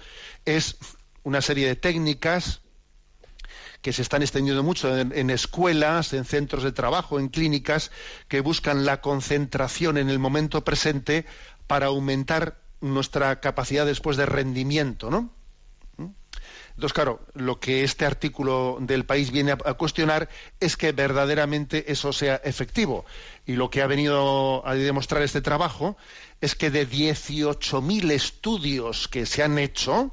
Es 0.47 0.79
una 1.23 1.43
serie 1.43 1.67
de 1.67 1.77
técnicas 1.77 2.63
que 3.83 3.93
se 3.93 4.03
están 4.03 4.23
extendiendo 4.23 4.63
mucho 4.63 4.97
en, 4.97 5.31
escuelas, 5.31 6.13
en 6.13 6.25
centros 6.25 6.63
de 6.63 6.71
trabajo, 6.71 7.19
en 7.19 7.29
clínicas, 7.29 7.91
que 8.29 8.41
buscan 8.41 8.85
la 8.85 9.01
concentración 9.01 9.99
en 9.99 10.09
el 10.09 10.21
momento 10.21 10.63
presente 10.63 11.27
para 11.67 11.87
aumentar 11.87 12.63
nuestra 12.81 13.41
capacidad 13.41 13.85
después 13.85 14.17
de 14.17 14.27
rendimiento, 14.27 15.11
¿no? 15.11 15.31
Entonces, 16.75 16.93
claro, 16.93 17.21
lo 17.35 17.61
que 17.61 17.85
este 17.85 18.07
artículo 18.07 18.79
del 18.81 19.05
país 19.05 19.31
viene 19.31 19.53
a, 19.53 19.75
cuestionar 19.75 20.29
es 20.61 20.77
que 20.77 20.93
verdaderamente 20.93 21.93
eso 21.93 22.13
sea 22.13 22.37
efectivo. 22.45 23.05
Y 23.47 23.55
lo 23.55 23.71
que 23.71 23.83
ha 23.83 23.87
venido 23.87 24.67
a 24.67 24.75
demostrar 24.75 25.23
este 25.23 25.43
trabajo 25.43 25.97
es 26.41 26.55
que 26.55 26.71
de 26.71 26.89
18.000 26.89 28.11
estudios 28.11 29.09
que 29.09 29.27
se 29.27 29.43
han 29.43 29.59
hecho, 29.59 30.13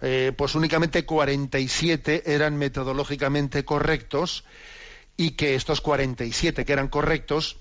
eh, 0.00 0.32
pues 0.36 0.54
únicamente 0.54 1.04
47 1.04 2.32
eran 2.32 2.56
metodológicamente 2.56 3.64
correctos 3.64 4.44
y 5.16 5.32
que 5.32 5.54
estos 5.54 5.80
47 5.80 6.64
que 6.64 6.72
eran 6.72 6.88
correctos 6.88 7.58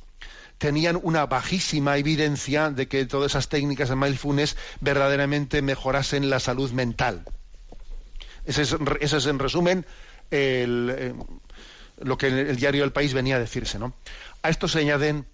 tenían 0.58 1.00
una 1.02 1.26
bajísima 1.26 1.98
evidencia 1.98 2.70
de 2.70 2.88
que 2.88 3.06
todas 3.06 3.32
esas 3.32 3.50
técnicas 3.50 3.90
de 3.90 3.96
mindfulness 3.96 4.56
verdaderamente 4.80 5.62
mejorasen 5.62 6.30
la 6.30 6.40
salud 6.40 6.72
mental. 6.72 7.26
Ese 8.46 8.64
es, 8.64 9.26
en 9.26 9.40
resumen 9.40 9.86
eh, 10.32 11.14
lo 12.00 12.18
que 12.18 12.28
el 12.28 12.56
diario 12.56 12.84
El 12.84 12.92
País 12.92 13.14
venía 13.14 13.36
a 13.36 13.40
decirse. 13.40 13.78
¿no? 13.80 13.94
A 14.42 14.50
esto 14.50 14.68
se 14.68 14.80
añaden 14.80 15.26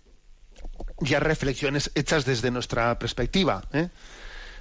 ya 1.00 1.20
reflexiones 1.20 1.92
hechas 1.96 2.26
desde 2.26 2.52
nuestra 2.52 2.98
perspectiva. 3.00 3.64
¿eh? 3.74 3.90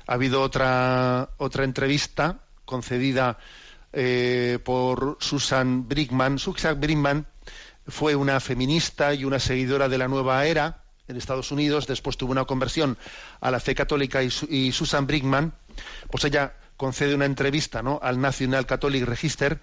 Ha 0.07 0.13
habido 0.13 0.43
otra, 0.43 1.31
otra 1.39 1.65
entrevista 1.65 2.41
concedida 2.65 3.39
eh, 3.93 4.59
por 4.65 5.19
Susan 5.21 5.89
Brickman. 5.89 6.39
Susan 6.39 6.81
Brickman 6.81 7.27
fue 7.87 8.15
una 8.15 8.41
feminista 8.41 9.15
y 9.15 9.25
una 9.25 9.39
seguidora 9.39 9.89
de 9.89 9.99
la 9.99 10.09
nueva 10.09 10.45
era 10.47 10.83
en 11.09 11.17
Estados 11.17 11.51
Unidos. 11.51 11.87
Después 11.87 12.17
tuvo 12.17 12.33
una 12.33 12.45
conversión 12.45 12.99
a 13.41 13.51
la 13.51 13.61
fe 13.61 13.75
católica 13.75 14.23
y, 14.23 14.31
y 14.49 14.73
Susan 14.73 15.07
Brickman, 15.07 15.55
pues 16.11 16.25
ella 16.25 16.55
concede 16.77 17.15
una 17.15 17.25
entrevista 17.25 17.83
¿no? 17.83 17.99
al 18.03 18.21
National 18.21 18.67
Catholic 18.67 19.05
Register 19.05 19.61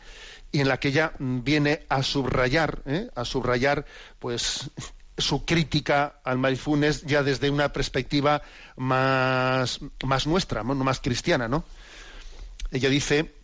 y 0.52 0.60
en 0.60 0.68
la 0.68 0.80
que 0.80 0.90
ella 0.90 1.14
viene 1.20 1.86
a 1.90 2.04
subrayar, 2.04 2.82
¿eh? 2.86 3.10
a 3.16 3.26
subrayar, 3.26 3.86
pues 4.20 4.70
su 5.18 5.46
crítica 5.46 6.20
al 6.24 6.38
mindfulness 6.38 7.04
ya 7.04 7.24
desde 7.24 7.50
una 7.50 7.72
perspectiva 7.72 8.42
más, 8.76 9.80
más 10.06 10.28
nuestra, 10.28 10.64
más 10.64 11.00
cristiana, 11.00 11.48
¿no? 11.48 11.64
Ella 12.72 12.90
dice 12.90 13.36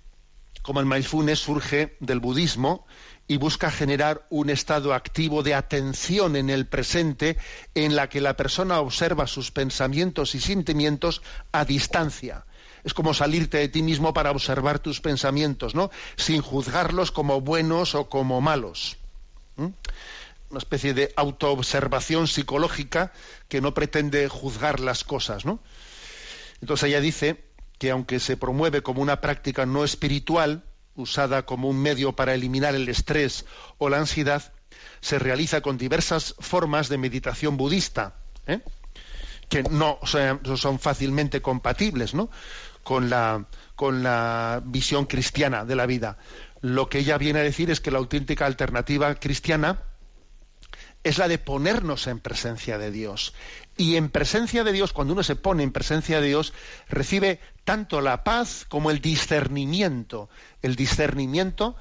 como 0.63 0.80
el 0.80 0.88
mindfulness 0.88 1.39
surge 1.39 1.95
del 1.99 2.20
budismo 2.20 2.86
y 3.28 3.38
busca 3.38 3.72
generar 3.72 4.26
un 4.30 4.49
estado 4.49 4.93
activo 4.93 5.43
de 5.43 5.53
atención 5.53 6.36
en 6.36 6.49
el 6.49 6.67
presente 6.67 7.38
en 7.76 7.95
la 7.95 8.09
que 8.09 8.22
la 8.22 8.36
persona 8.36 8.80
observa 8.80 9.28
sus 9.28 9.51
pensamientos 9.51 10.34
y 10.36 10.39
sentimientos 10.39 11.22
a 11.51 11.65
distancia 11.65 12.45
es 12.84 12.94
como 12.94 13.14
salirte 13.14 13.58
de 13.58 13.68
ti 13.68 13.82
mismo 13.82 14.14
para 14.14 14.32
observar 14.32 14.80
tus 14.80 15.02
pensamientos, 15.02 15.76
¿no? 15.76 15.92
Sin 16.16 16.42
juzgarlos 16.42 17.12
como 17.12 17.42
buenos 17.42 17.96
o 17.96 18.10
como 18.10 18.42
malos. 18.42 18.98
Una 19.58 20.58
especie 20.58 20.94
de 20.94 21.14
autoobservación 21.16 22.28
psicológica 22.28 23.12
que 23.48 23.62
no 23.62 23.74
pretende 23.74 24.28
juzgar 24.30 24.80
las 24.80 25.04
cosas, 25.04 25.46
¿no? 25.46 25.60
Entonces 26.62 26.90
ella 26.90 27.02
dice 27.02 27.44
que 27.78 27.92
aunque 27.92 28.20
se 28.20 28.38
promueve 28.38 28.82
como 28.82 29.02
una 29.02 29.22
práctica 29.22 29.66
no 29.66 29.84
espiritual, 29.84 30.64
usada 30.96 31.46
como 31.46 31.70
un 31.70 31.82
medio 31.82 32.14
para 32.14 32.34
eliminar 32.34 32.76
el 32.76 32.90
estrés 32.90 33.46
o 33.78 33.90
la 33.90 33.98
ansiedad, 33.98 34.52
se 35.02 35.18
realiza 35.18 35.62
con 35.62 35.78
diversas 35.78 36.36
formas 36.40 36.90
de 36.90 36.98
meditación 36.98 37.58
budista, 37.58 38.16
¿eh? 38.48 38.60
que 39.48 39.64
no 39.64 40.00
son 40.04 40.80
fácilmente 40.80 41.42
compatibles, 41.42 42.14
¿no? 42.14 42.30
Con 42.84 43.10
la, 43.10 43.46
con 43.76 44.04
la 44.04 44.62
visión 44.66 45.06
cristiana 45.06 45.66
de 45.66 45.76
la 45.76 45.86
vida. 45.86 46.18
Lo 46.62 46.90
que 46.90 47.00
ella 47.00 47.18
viene 47.18 47.40
a 47.40 47.44
decir 47.44 47.72
es 47.72 47.80
que 47.80 47.92
la 47.92 48.00
auténtica 48.00 48.46
alternativa 48.46 49.16
cristiana 49.16 49.84
es 51.04 51.18
la 51.18 51.28
de 51.28 51.38
ponernos 51.38 52.08
en 52.08 52.20
presencia 52.20 52.78
de 52.78 52.92
Dios. 52.92 53.34
Y 53.78 53.96
en 53.96 54.10
presencia 54.10 54.64
de 54.64 54.74
Dios, 54.74 54.92
cuando 54.92 55.14
uno 55.14 55.24
se 55.24 55.38
pone 55.38 55.64
en 55.64 55.72
presencia 55.72 56.20
de 56.20 56.28
Dios, 56.28 56.54
recibe 56.90 57.40
tanto 57.64 58.02
la 58.02 58.24
paz 58.24 58.66
como 58.68 58.92
el 58.92 59.00
discernimiento. 59.00 60.30
El 60.62 60.76
discernimiento 60.76 61.78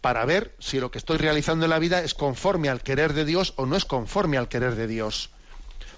para 0.00 0.24
ver 0.24 0.54
si 0.58 0.80
lo 0.80 0.90
que 0.90 0.98
estoy 0.98 1.18
realizando 1.18 1.64
en 1.64 1.70
la 1.70 1.78
vida 1.78 2.02
es 2.02 2.14
conforme 2.14 2.68
al 2.68 2.82
querer 2.82 3.12
de 3.12 3.24
Dios 3.24 3.54
o 3.56 3.66
no 3.66 3.76
es 3.76 3.84
conforme 3.84 4.36
al 4.36 4.48
querer 4.48 4.74
de 4.74 4.86
Dios. 4.86 5.30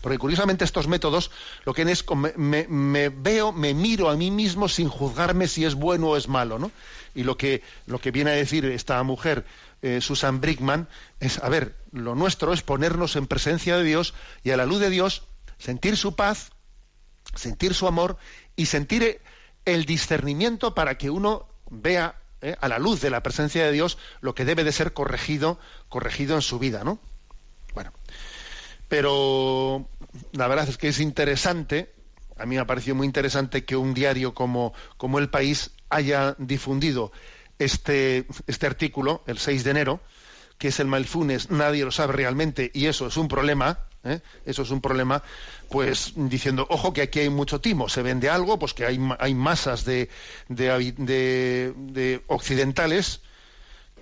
Porque 0.02 0.18
curiosamente 0.18 0.64
estos 0.64 0.88
métodos 0.88 1.30
lo 1.64 1.72
que 1.72 1.82
es 1.82 2.04
me, 2.36 2.66
me, 2.68 3.08
veo, 3.08 3.52
me 3.52 3.72
miro 3.72 4.10
a 4.10 4.16
mí 4.16 4.30
mismo 4.30 4.68
sin 4.68 4.88
juzgarme 4.88 5.46
si 5.46 5.64
es 5.64 5.74
bueno 5.74 6.08
o 6.08 6.16
es 6.16 6.28
malo, 6.28 6.58
¿no? 6.58 6.70
Y 7.14 7.22
lo 7.22 7.36
que, 7.36 7.62
lo 7.86 8.00
que 8.00 8.10
viene 8.10 8.32
a 8.32 8.34
decir 8.34 8.64
esta 8.64 9.02
mujer, 9.04 9.46
eh, 9.80 10.00
Susan 10.00 10.40
Brickman, 10.40 10.88
es, 11.20 11.38
a 11.38 11.48
ver, 11.48 11.76
lo 11.92 12.16
nuestro 12.16 12.52
es 12.52 12.62
ponernos 12.62 13.14
en 13.14 13.28
presencia 13.28 13.76
de 13.76 13.84
Dios 13.84 14.12
y 14.42 14.50
a 14.50 14.56
la 14.56 14.66
luz 14.66 14.80
de 14.80 14.90
Dios 14.90 15.22
sentir 15.58 15.96
su 15.96 16.16
paz, 16.16 16.50
sentir 17.36 17.72
su 17.72 17.86
amor 17.86 18.18
y 18.56 18.66
sentir 18.66 19.20
el 19.64 19.84
discernimiento 19.84 20.74
para 20.74 20.98
que 20.98 21.10
uno 21.10 21.46
vea 21.70 22.16
eh, 22.40 22.56
a 22.60 22.66
la 22.66 22.80
luz 22.80 23.00
de 23.00 23.10
la 23.10 23.22
presencia 23.22 23.64
de 23.64 23.70
Dios 23.70 23.98
lo 24.20 24.34
que 24.34 24.44
debe 24.44 24.64
de 24.64 24.72
ser 24.72 24.92
corregido, 24.92 25.60
corregido 25.88 26.34
en 26.34 26.42
su 26.42 26.58
vida, 26.58 26.82
¿no? 26.82 26.98
Pero 28.92 29.88
la 30.32 30.48
verdad 30.48 30.68
es 30.68 30.76
que 30.76 30.88
es 30.88 31.00
interesante 31.00 31.94
a 32.36 32.44
mí 32.44 32.56
me 32.56 32.60
ha 32.60 32.66
parecido 32.66 32.94
muy 32.94 33.06
interesante 33.06 33.64
que 33.64 33.74
un 33.74 33.94
diario 33.94 34.34
como, 34.34 34.74
como 34.98 35.18
El 35.18 35.30
País 35.30 35.70
haya 35.88 36.34
difundido 36.38 37.10
este, 37.58 38.26
este 38.46 38.66
artículo, 38.66 39.22
el 39.26 39.38
6 39.38 39.64
de 39.64 39.70
enero, 39.70 40.00
que 40.58 40.68
es 40.68 40.78
el 40.78 40.88
Malfunes, 40.88 41.50
nadie 41.50 41.86
lo 41.86 41.90
sabe 41.90 42.12
realmente, 42.12 42.70
y 42.74 42.86
eso 42.86 43.06
es 43.06 43.16
un 43.16 43.28
problema, 43.28 43.78
¿eh? 44.04 44.20
eso 44.44 44.60
es 44.60 44.70
un 44.70 44.82
problema, 44.82 45.22
pues 45.70 46.12
diciendo, 46.16 46.66
ojo 46.68 46.92
que 46.92 47.00
aquí 47.00 47.20
hay 47.20 47.30
mucho 47.30 47.62
timo, 47.62 47.88
se 47.88 48.02
vende 48.02 48.28
algo, 48.28 48.58
pues 48.58 48.74
que 48.74 48.84
hay, 48.84 48.98
hay 49.18 49.34
masas 49.34 49.86
de, 49.86 50.10
de, 50.48 52.22
occidentales 52.26 53.22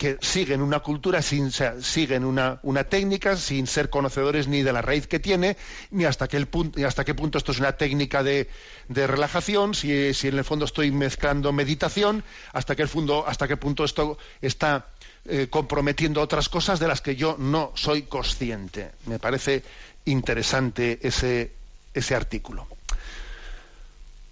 que 0.01 0.17
siguen 0.23 0.63
una 0.63 0.81
cultura, 0.81 1.21
sin, 1.21 1.53
siguen 1.53 2.25
una, 2.25 2.59
una, 2.63 2.85
técnica 2.85 3.37
sin 3.37 3.67
ser 3.67 3.91
conocedores 3.91 4.49
ni 4.49 4.63
de 4.63 4.73
la 4.73 4.81
raíz 4.81 5.07
que 5.07 5.21
tiene, 5.21 5.59
ni 5.91 6.07
hasta 6.07 6.27
qué, 6.27 6.41
punto, 6.47 6.87
hasta 6.87 7.05
qué 7.05 7.13
punto 7.13 7.37
esto 7.37 7.53
es 7.53 7.59
una 7.59 7.73
técnica 7.73 8.23
de, 8.23 8.49
de 8.89 9.07
relajación, 9.07 9.75
si, 9.75 10.15
si, 10.15 10.29
en 10.29 10.39
el 10.39 10.45
fondo 10.45 10.65
estoy 10.65 10.91
mezclando 10.91 11.53
meditación, 11.53 12.25
hasta 12.55 12.75
qué, 12.77 12.87
fondo, 12.87 13.27
hasta 13.27 13.47
qué 13.47 13.59
punto 13.59 13.85
esto 13.85 14.17
está 14.41 14.87
eh, 15.27 15.49
comprometiendo 15.51 16.23
otras 16.23 16.49
cosas 16.49 16.81
de 16.81 16.89
las 16.89 17.03
que 17.03 17.15
yo 17.15 17.37
no 17.39 17.73
soy 17.75 18.05
consciente. 18.05 18.93
Me 19.05 19.19
parece 19.19 19.63
interesante 20.07 20.99
ese, 21.03 21.53
ese 21.93 22.15
artículo. 22.15 22.67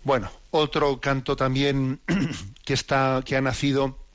Bueno, 0.02 0.30
otro 0.50 0.98
canto 0.98 1.36
también 1.36 2.00
que 2.64 2.72
está 2.72 3.20
que 3.22 3.36
ha 3.36 3.42
nacido 3.42 4.07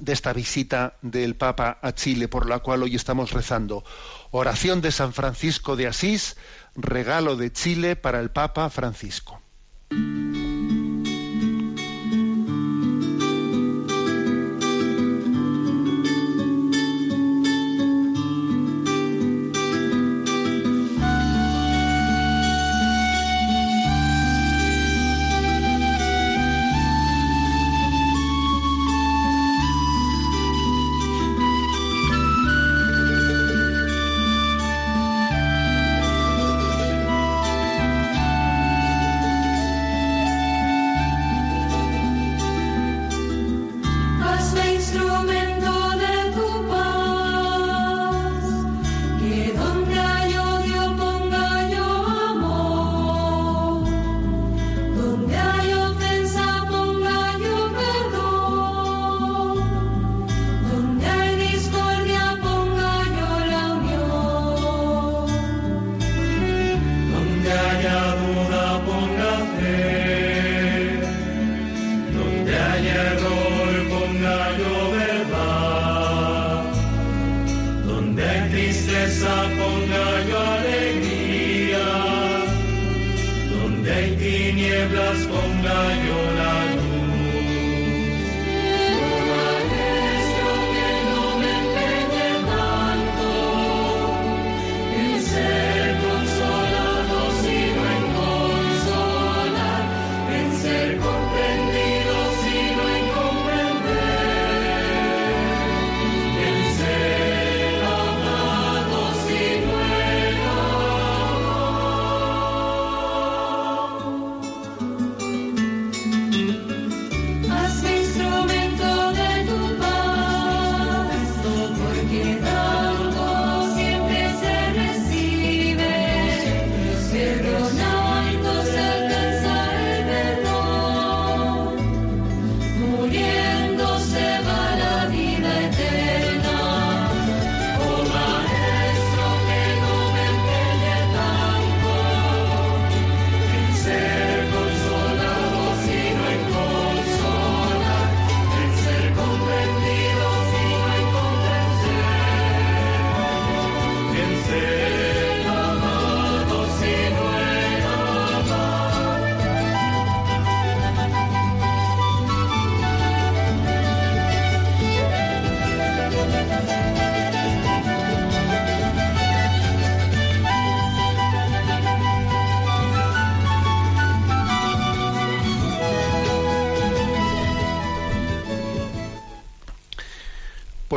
de 0.00 0.12
esta 0.12 0.32
visita 0.32 0.96
del 1.02 1.36
Papa 1.36 1.78
a 1.82 1.92
Chile, 1.92 2.28
por 2.28 2.48
la 2.48 2.60
cual 2.60 2.82
hoy 2.82 2.94
estamos 2.94 3.32
rezando. 3.32 3.84
Oración 4.30 4.80
de 4.80 4.92
San 4.92 5.12
Francisco 5.12 5.76
de 5.76 5.86
Asís, 5.86 6.36
regalo 6.74 7.36
de 7.36 7.52
Chile 7.52 7.96
para 7.96 8.20
el 8.20 8.30
Papa 8.30 8.68
Francisco. 8.70 9.40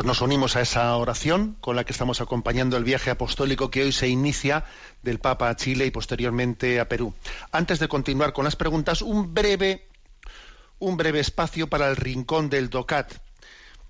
Nos 0.10 0.22
unimos 0.22 0.55
a 0.55 0.62
esa 0.62 0.95
oración 0.97 1.55
con 1.62 1.76
la 1.76 1.84
que 1.84 1.91
estamos 1.91 2.20
acompañando 2.20 2.78
el 2.78 2.84
viaje 2.84 3.12
apostólico 3.12 3.70
que 3.70 3.84
hoy 3.84 3.91
se 3.91 4.07
inicia 4.07 4.66
del 5.03 5.20
Papa 5.20 5.49
a 5.49 5.55
Chile 5.55 5.86
y 5.86 5.91
posteriormente 5.91 6.80
a 6.80 6.89
Perú. 6.89 7.14
Antes 7.51 7.78
de 7.78 7.88
continuar 7.88 8.34
con 8.34 8.43
las 8.43 8.55
preguntas, 8.55 9.03
un 9.03 9.36
breve, 9.36 9.86
un 10.80 10.97
breve 10.97 11.20
espacio 11.20 11.70
para 11.70 11.88
el 11.88 11.95
rincón 11.95 12.49
del 12.49 12.72
DOCAT, 12.72 13.14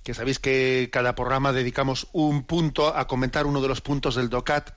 que 0.03 0.13
sabéis 0.13 0.39
que 0.39 0.89
cada 0.91 1.15
programa 1.15 1.53
dedicamos 1.53 2.07
un 2.11 2.43
punto 2.43 2.93
a 2.93 3.07
comentar 3.07 3.45
uno 3.45 3.61
de 3.61 3.69
los 3.69 3.79
puntos 3.79 4.15
del 4.15 4.27
DOCAT, 4.27 4.71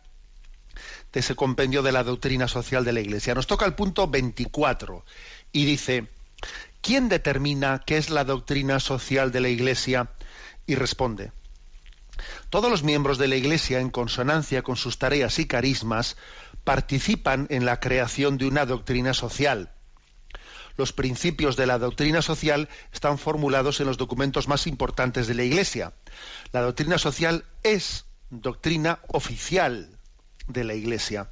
de 1.13 1.19
ese 1.19 1.35
compendio 1.35 1.83
de 1.83 1.91
la 1.91 2.05
doctrina 2.05 2.47
social 2.47 2.85
de 2.85 2.93
la 2.93 3.01
Iglesia. 3.01 3.35
Nos 3.35 3.49
toca 3.49 3.67
el 3.67 3.75
punto 3.75 4.07
24 4.07 5.05
y 5.51 5.65
dice, 5.65 6.07
¿quién 6.81 7.09
determina 7.09 7.83
qué 7.85 7.97
es 7.97 8.11
la 8.11 8.23
doctrina 8.23 8.79
social 8.79 9.33
de 9.33 9.41
la 9.41 9.49
Iglesia? 9.49 10.09
Y 10.67 10.75
responde, 10.75 11.33
todos 12.51 12.71
los 12.71 12.83
miembros 12.83 13.19
de 13.19 13.29
la 13.29 13.37
Iglesia, 13.37 13.81
en 13.81 13.91
consonancia 13.91 14.63
con 14.63 14.77
sus 14.77 14.99
tareas 14.99 15.39
y 15.39 15.47
carismas, 15.47 16.17
participan 16.65 17.47
en 17.51 17.65
la 17.65 17.81
creación 17.81 18.39
de 18.39 18.47
una 18.47 18.67
doctrina 18.67 19.15
social. 19.15 19.73
Los 20.77 20.93
principios 20.93 21.57
de 21.57 21.67
la 21.67 21.79
doctrina 21.79 22.23
social 22.23 22.69
están 22.93 23.19
formulados 23.19 23.81
en 23.81 23.87
los 23.87 23.99
documentos 23.99 24.49
más 24.49 24.67
importantes 24.67 25.27
de 25.27 25.35
la 25.35 25.45
Iglesia. 25.45 25.93
La 26.53 26.63
doctrina 26.63 26.99
social 26.99 27.45
es 27.63 28.07
doctrina 28.31 29.01
oficial 29.09 29.99
de 30.47 30.65
la 30.65 30.75
Iglesia. 30.75 31.31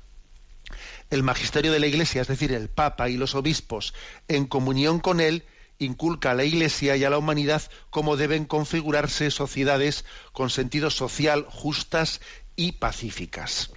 El 1.08 1.22
magisterio 1.22 1.72
de 1.72 1.80
la 1.80 1.86
Iglesia, 1.86 2.22
es 2.22 2.28
decir, 2.28 2.52
el 2.52 2.68
Papa 2.68 3.08
y 3.08 3.16
los 3.16 3.34
obispos, 3.34 3.94
en 4.28 4.46
comunión 4.46 5.00
con 5.00 5.20
él, 5.20 5.44
inculca 5.80 6.30
a 6.30 6.34
la 6.34 6.44
Iglesia 6.44 6.96
y 6.96 7.02
a 7.02 7.10
la 7.10 7.18
humanidad 7.18 7.62
cómo 7.90 8.16
deben 8.16 8.44
configurarse 8.44 9.32
sociedades 9.32 10.04
con 10.32 10.48
sentido 10.48 10.90
social 10.90 11.44
justas 11.50 12.20
y 12.54 12.72
pacíficas. 12.72 13.72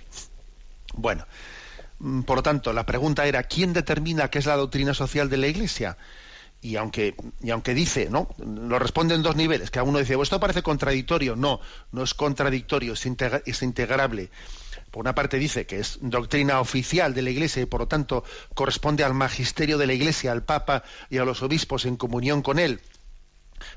Bueno, 0.93 1.25
Mm, 2.03 2.23
Por 2.23 2.37
lo 2.37 2.43
tanto, 2.43 2.73
la 2.73 2.85
pregunta 2.85 3.25
era 3.25 3.43
¿quién 3.43 3.71
determina 3.71 4.29
qué 4.29 4.39
es 4.39 4.45
la 4.45 4.57
doctrina 4.57 4.93
social 4.93 5.29
de 5.29 5.37
la 5.37 5.47
Iglesia? 5.47 5.97
Y 6.63 6.77
aunque, 6.77 7.13
y 7.41 7.51
aunque 7.51 7.73
dice, 7.73 8.07
¿no? 8.09 8.29
Lo 8.37 8.79
responde 8.79 9.15
en 9.15 9.21
dos 9.21 9.35
niveles, 9.35 9.69
que 9.69 9.79
a 9.79 9.83
uno 9.83 9.99
dice, 9.99 10.15
"Pues 10.15 10.27
esto 10.27 10.39
parece 10.39 10.63
contradictorio. 10.63 11.35
No, 11.35 11.59
no 11.91 12.03
es 12.03 12.13
contradictorio, 12.13 12.93
es, 12.93 13.05
integra- 13.05 13.43
es 13.45 13.61
integrable. 13.61 14.29
Por 14.89 15.01
una 15.01 15.13
parte 15.13 15.37
dice 15.37 15.65
que 15.65 15.79
es 15.79 15.97
doctrina 16.01 16.61
oficial 16.61 17.13
de 17.13 17.21
la 17.21 17.31
Iglesia 17.31 17.61
y 17.61 17.65
por 17.65 17.81
lo 17.81 17.87
tanto 17.87 18.23
corresponde 18.53 19.03
al 19.03 19.13
magisterio 19.13 19.77
de 19.77 19.87
la 19.87 19.93
Iglesia, 19.93 20.31
al 20.31 20.43
Papa 20.43 20.83
y 21.09 21.17
a 21.17 21.25
los 21.25 21.41
obispos 21.43 21.83
en 21.85 21.97
comunión 21.97 22.41
con 22.41 22.59
él, 22.59 22.79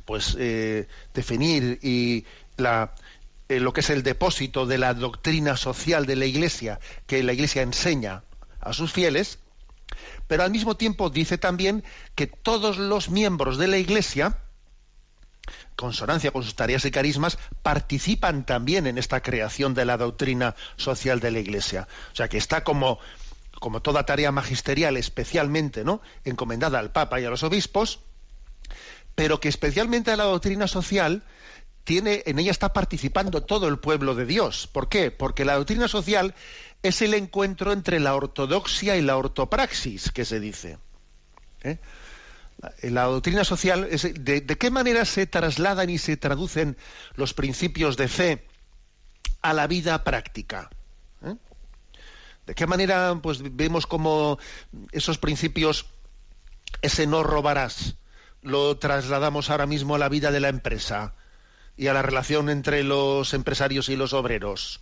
pues 0.04 0.36
eh, 0.38 0.86
definir 1.12 1.80
y 1.82 2.24
la, 2.56 2.94
eh, 3.48 3.58
lo 3.58 3.72
que 3.72 3.80
es 3.80 3.90
el 3.90 4.02
depósito 4.04 4.64
de 4.66 4.78
la 4.78 4.94
doctrina 4.94 5.56
social 5.56 6.06
de 6.06 6.16
la 6.16 6.26
Iglesia 6.26 6.78
que 7.08 7.22
la 7.24 7.32
Iglesia 7.32 7.62
enseña 7.62 8.22
a 8.60 8.72
sus 8.72 8.92
fieles, 8.92 9.38
pero 10.26 10.42
al 10.42 10.50
mismo 10.50 10.76
tiempo 10.76 11.10
dice 11.10 11.38
también 11.38 11.84
que 12.14 12.26
todos 12.26 12.78
los 12.78 13.10
miembros 13.10 13.58
de 13.58 13.68
la 13.68 13.78
Iglesia, 13.78 14.38
consonancia 15.76 16.30
con 16.30 16.42
sus 16.42 16.56
tareas 16.56 16.84
y 16.84 16.90
carismas, 16.90 17.38
participan 17.62 18.46
también 18.46 18.86
en 18.86 18.98
esta 18.98 19.22
creación 19.22 19.74
de 19.74 19.84
la 19.84 19.96
doctrina 19.96 20.54
social 20.76 21.20
de 21.20 21.30
la 21.30 21.38
Iglesia. 21.38 21.88
O 22.12 22.16
sea 22.16 22.28
que 22.28 22.38
está 22.38 22.64
como, 22.64 22.98
como 23.60 23.82
toda 23.82 24.06
tarea 24.06 24.32
magisterial, 24.32 24.96
especialmente 24.96 25.84
¿no? 25.84 26.00
encomendada 26.24 26.78
al 26.78 26.92
Papa 26.92 27.20
y 27.20 27.24
a 27.24 27.30
los 27.30 27.42
obispos, 27.42 28.00
pero 29.14 29.40
que 29.40 29.48
especialmente 29.48 30.10
a 30.10 30.16
la 30.16 30.24
doctrina 30.24 30.66
social 30.68 31.22
tiene, 31.86 32.24
en 32.26 32.40
ella 32.40 32.50
está 32.50 32.72
participando 32.72 33.44
todo 33.44 33.68
el 33.68 33.78
pueblo 33.78 34.16
de 34.16 34.26
Dios. 34.26 34.66
¿Por 34.66 34.88
qué? 34.88 35.12
Porque 35.12 35.44
la 35.44 35.54
doctrina 35.54 35.86
social 35.86 36.34
es 36.82 37.00
el 37.00 37.14
encuentro 37.14 37.72
entre 37.72 38.00
la 38.00 38.16
ortodoxia 38.16 38.96
y 38.96 39.02
la 39.02 39.16
ortopraxis, 39.16 40.10
que 40.10 40.24
se 40.24 40.40
dice. 40.40 40.78
¿Eh? 41.62 41.78
La, 42.58 42.74
la 42.82 43.04
doctrina 43.04 43.44
social 43.44 43.86
es 43.88 44.02
de, 44.02 44.40
de 44.40 44.58
qué 44.58 44.70
manera 44.70 45.04
se 45.04 45.28
trasladan 45.28 45.88
y 45.88 45.98
se 45.98 46.16
traducen 46.16 46.76
los 47.14 47.34
principios 47.34 47.96
de 47.96 48.08
fe 48.08 48.44
a 49.40 49.52
la 49.52 49.68
vida 49.68 50.02
práctica. 50.02 50.68
¿Eh? 51.22 51.36
¿De 52.46 52.54
qué 52.56 52.66
manera 52.66 53.16
pues 53.22 53.38
vemos 53.54 53.86
como 53.86 54.40
esos 54.90 55.18
principios, 55.18 55.86
ese 56.82 57.06
no 57.06 57.22
robarás, 57.22 57.94
lo 58.42 58.76
trasladamos 58.76 59.50
ahora 59.50 59.66
mismo 59.66 59.94
a 59.94 59.98
la 59.98 60.08
vida 60.08 60.32
de 60.32 60.40
la 60.40 60.48
empresa 60.48 61.14
y 61.76 61.88
a 61.88 61.92
la 61.92 62.02
relación 62.02 62.48
entre 62.48 62.82
los 62.82 63.34
empresarios 63.34 63.88
y 63.88 63.96
los 63.96 64.12
obreros? 64.12 64.80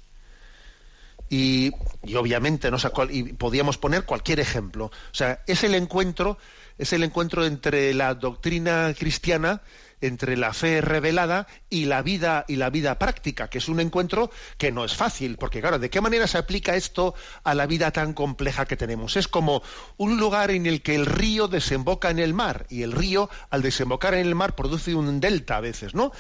Y, 1.31 1.73
y 2.03 2.15
obviamente 2.17 2.71
no 2.71 2.77
o 2.77 2.79
sea, 2.79 2.93
y 3.11 3.33
podíamos 3.33 3.79
poner 3.79 4.05
cualquier 4.05 4.41
ejemplo. 4.41 4.87
O 4.87 5.15
sea, 5.15 5.43
es 5.47 5.65
el 5.65 5.75
encuentro, 5.75 6.39
es 6.79 6.93
el 6.93 7.03
encuentro 7.03 7.47
entre 7.47 7.95
la 7.95 8.15
doctrina 8.15 8.95
cristiana, 8.99 9.63
entre 10.05 10.37
la 10.37 10.53
fe 10.53 10.81
revelada 10.81 11.47
y 11.71 11.87
la 11.87 12.03
vida 12.03 12.45
y 12.47 12.57
la 12.57 12.71
vida 12.71 12.99
práctica, 12.99 13.49
que 13.49 13.59
es 13.59 13.69
un 13.69 13.81
encuentro 13.81 14.31
que 14.59 14.71
no 14.71 14.85
es 14.85 14.95
fácil, 14.95 15.37
porque 15.37 15.61
claro, 15.61 15.79
¿de 15.79 15.91
qué 15.91 16.01
manera 16.01 16.27
se 16.27 16.39
aplica 16.39 16.77
esto 16.77 17.15
a 17.43 17.55
la 17.55 17.67
vida 17.67 17.91
tan 17.91 18.13
compleja 18.13 18.67
que 18.67 18.77
tenemos? 18.77 19.17
Es 19.17 19.29
como 19.29 19.63
un 19.97 20.19
lugar 20.19 20.51
en 20.51 20.67
el 20.67 20.83
que 20.83 20.95
el 20.95 21.07
río 21.07 21.49
desemboca 21.49 22.11
en 22.11 22.19
el 22.19 22.35
mar 22.35 22.67
y 22.69 22.83
el 22.83 22.93
río 22.93 23.31
al 23.51 23.63
desembocar 23.63 24.15
en 24.15 24.27
el 24.27 24.35
mar 24.35 24.55
produce 24.55 24.95
un 24.95 25.21
delta 25.21 25.57
a 25.57 25.61
veces, 25.61 25.95
¿no? 25.95 26.13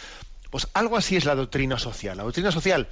Pues 0.54 0.68
algo 0.72 0.96
así 0.96 1.16
es 1.16 1.24
la 1.24 1.34
doctrina 1.34 1.80
social. 1.80 2.16
La 2.16 2.22
doctrina 2.22 2.52
social 2.52 2.86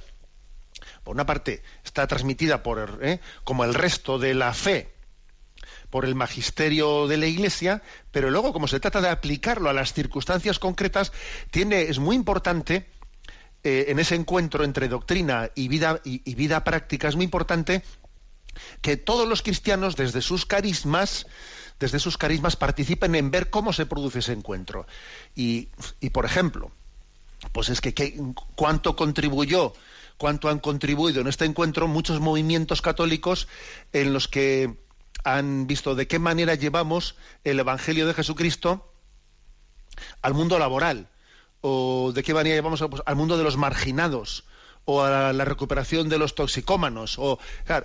por 1.01 1.15
una 1.15 1.25
parte, 1.25 1.63
está 1.85 2.05
transmitida 2.07 2.61
por, 2.61 2.99
¿eh? 3.01 3.21
como 3.45 3.63
el 3.63 3.73
resto 3.73 4.19
de 4.19 4.33
la 4.33 4.53
fe 4.53 4.93
por 5.89 6.03
el 6.03 6.13
magisterio 6.13 7.07
de 7.07 7.15
la 7.15 7.25
Iglesia, 7.25 7.81
pero 8.11 8.29
luego, 8.29 8.51
como 8.51 8.67
se 8.67 8.81
trata 8.81 8.99
de 8.99 9.07
aplicarlo 9.07 9.69
a 9.69 9.73
las 9.73 9.93
circunstancias 9.93 10.59
concretas, 10.59 11.13
tiene, 11.51 11.83
es 11.83 11.99
muy 11.99 12.17
importante 12.17 12.89
eh, 13.63 13.85
en 13.87 13.97
ese 13.97 14.15
encuentro 14.15 14.65
entre 14.65 14.89
doctrina 14.89 15.49
y 15.55 15.69
vida, 15.69 16.01
y, 16.03 16.35
vida 16.35 16.65
práctica, 16.65 17.07
es 17.07 17.15
muy 17.15 17.23
importante 17.23 17.81
que 18.81 18.97
todos 18.97 19.25
los 19.25 19.41
cristianos, 19.41 19.95
desde 19.95 20.21
sus 20.21 20.45
carismas, 20.45 21.27
desde 21.79 21.99
sus 21.99 22.17
carismas, 22.17 22.57
participen 22.57 23.15
en 23.15 23.31
ver 23.31 23.49
cómo 23.49 23.71
se 23.71 23.85
produce 23.85 24.19
ese 24.19 24.33
encuentro. 24.33 24.85
Y, 25.33 25.69
por 26.11 26.25
ejemplo, 26.25 26.73
pues 27.51 27.69
es 27.69 27.81
que, 27.81 28.15
cuánto 28.55 28.95
contribuyó 28.95 29.73
cuánto 30.17 30.49
han 30.49 30.59
contribuido 30.59 31.21
en 31.21 31.27
este 31.27 31.45
encuentro 31.45 31.87
muchos 31.87 32.19
movimientos 32.19 32.81
católicos 32.81 33.47
en 33.91 34.13
los 34.13 34.27
que 34.27 34.77
han 35.23 35.67
visto 35.67 35.95
de 35.95 36.07
qué 36.07 36.19
manera 36.19 36.55
llevamos 36.55 37.15
el 37.43 37.59
Evangelio 37.59 38.07
de 38.07 38.13
Jesucristo 38.13 38.93
al 40.21 40.33
mundo 40.33 40.59
laboral, 40.59 41.09
o 41.61 42.11
de 42.13 42.23
qué 42.23 42.33
manera 42.33 42.55
llevamos 42.55 42.83
pues, 42.89 43.01
al 43.05 43.15
mundo 43.15 43.37
de 43.37 43.43
los 43.43 43.57
marginados, 43.57 44.43
o 44.85 45.01
a 45.01 45.31
la 45.31 45.45
recuperación 45.45 46.09
de 46.09 46.17
los 46.17 46.35
toxicómanos, 46.35 47.17
o, 47.17 47.39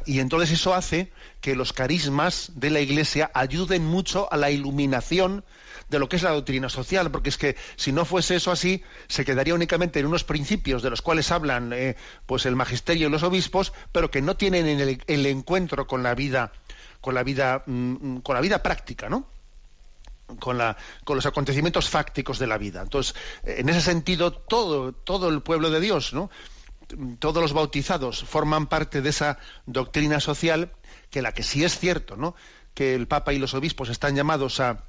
y 0.04 0.18
entonces 0.18 0.50
eso 0.50 0.74
hace 0.74 1.12
que 1.40 1.54
los 1.54 1.72
carismas 1.72 2.52
de 2.56 2.70
la 2.70 2.80
Iglesia 2.80 3.30
ayuden 3.34 3.84
mucho 3.84 4.32
a 4.32 4.36
la 4.36 4.50
iluminación 4.50 5.44
de 5.88 5.98
lo 5.98 6.08
que 6.08 6.16
es 6.16 6.22
la 6.22 6.30
doctrina 6.30 6.68
social, 6.68 7.10
porque 7.10 7.30
es 7.30 7.38
que 7.38 7.56
si 7.76 7.92
no 7.92 8.04
fuese 8.04 8.36
eso 8.36 8.50
así, 8.50 8.82
se 9.06 9.24
quedaría 9.24 9.54
únicamente 9.54 10.00
en 10.00 10.06
unos 10.06 10.24
principios 10.24 10.82
de 10.82 10.90
los 10.90 11.02
cuales 11.02 11.30
hablan 11.30 11.72
eh, 11.72 11.96
pues 12.26 12.46
el 12.46 12.56
magisterio 12.56 13.08
y 13.08 13.10
los 13.10 13.22
obispos, 13.22 13.72
pero 13.92 14.10
que 14.10 14.20
no 14.20 14.36
tienen 14.36 14.66
el, 14.66 15.02
el 15.06 15.26
encuentro 15.26 15.86
con 15.86 16.02
la 16.02 16.14
vida, 16.14 16.52
con 17.00 17.14
la 17.14 17.22
vida, 17.22 17.62
mm, 17.64 18.18
con 18.18 18.34
la 18.34 18.40
vida 18.40 18.62
práctica, 18.62 19.08
¿no? 19.08 19.26
Con, 20.40 20.58
la, 20.58 20.76
con, 21.04 21.16
los 21.16 21.24
acontecimientos 21.24 21.88
fácticos 21.88 22.38
de 22.38 22.46
la 22.46 22.58
vida. 22.58 22.82
Entonces, 22.82 23.14
en 23.44 23.70
ese 23.70 23.80
sentido, 23.80 24.30
todo, 24.30 24.92
todo 24.92 25.30
el 25.30 25.40
pueblo 25.40 25.70
de 25.70 25.80
Dios, 25.80 26.12
¿no? 26.12 26.30
Todos 27.18 27.42
los 27.42 27.52
bautizados 27.52 28.24
forman 28.24 28.66
parte 28.66 29.02
de 29.02 29.10
esa 29.10 29.38
doctrina 29.66 30.20
social, 30.20 30.72
que 31.10 31.22
la 31.22 31.32
que 31.32 31.42
sí 31.42 31.64
es 31.64 31.78
cierto, 31.78 32.16
¿no? 32.16 32.34
que 32.74 32.94
el 32.94 33.08
Papa 33.08 33.32
y 33.32 33.38
los 33.38 33.54
obispos 33.54 33.88
están 33.88 34.14
llamados 34.14 34.60
a, 34.60 34.84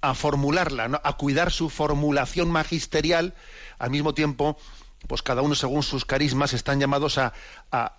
a 0.00 0.14
formularla, 0.14 1.00
a 1.02 1.12
cuidar 1.14 1.52
su 1.52 1.70
formulación 1.70 2.50
magisterial, 2.50 3.34
al 3.78 3.90
mismo 3.90 4.14
tiempo, 4.14 4.58
pues 5.06 5.22
cada 5.22 5.42
uno 5.42 5.54
según 5.54 5.82
sus 5.82 6.04
carismas 6.04 6.52
están 6.54 6.80
llamados 6.80 7.18
a, 7.18 7.32
a, 7.70 7.98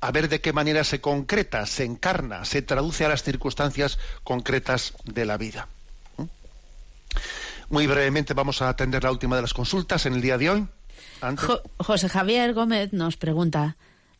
a 0.00 0.10
ver 0.10 0.28
de 0.28 0.40
qué 0.40 0.52
manera 0.52 0.82
se 0.82 1.00
concreta, 1.00 1.64
se 1.66 1.84
encarna, 1.84 2.44
se 2.44 2.62
traduce 2.62 3.04
a 3.04 3.08
las 3.08 3.22
circunstancias 3.22 3.98
concretas 4.24 4.94
de 5.04 5.24
la 5.24 5.36
vida. 5.36 5.68
Muy 7.68 7.86
brevemente 7.86 8.34
vamos 8.34 8.60
a 8.60 8.68
atender 8.68 9.04
la 9.04 9.12
última 9.12 9.36
de 9.36 9.42
las 9.42 9.54
consultas 9.54 10.04
en 10.06 10.14
el 10.14 10.20
día 10.20 10.36
de 10.36 10.50
hoy. 10.50 10.66
Jo 11.20 11.62
José 11.78 12.08
Javier 12.08 12.52
Gómez 12.54 12.92
nos 12.92 13.16
pregunta, 13.16 13.76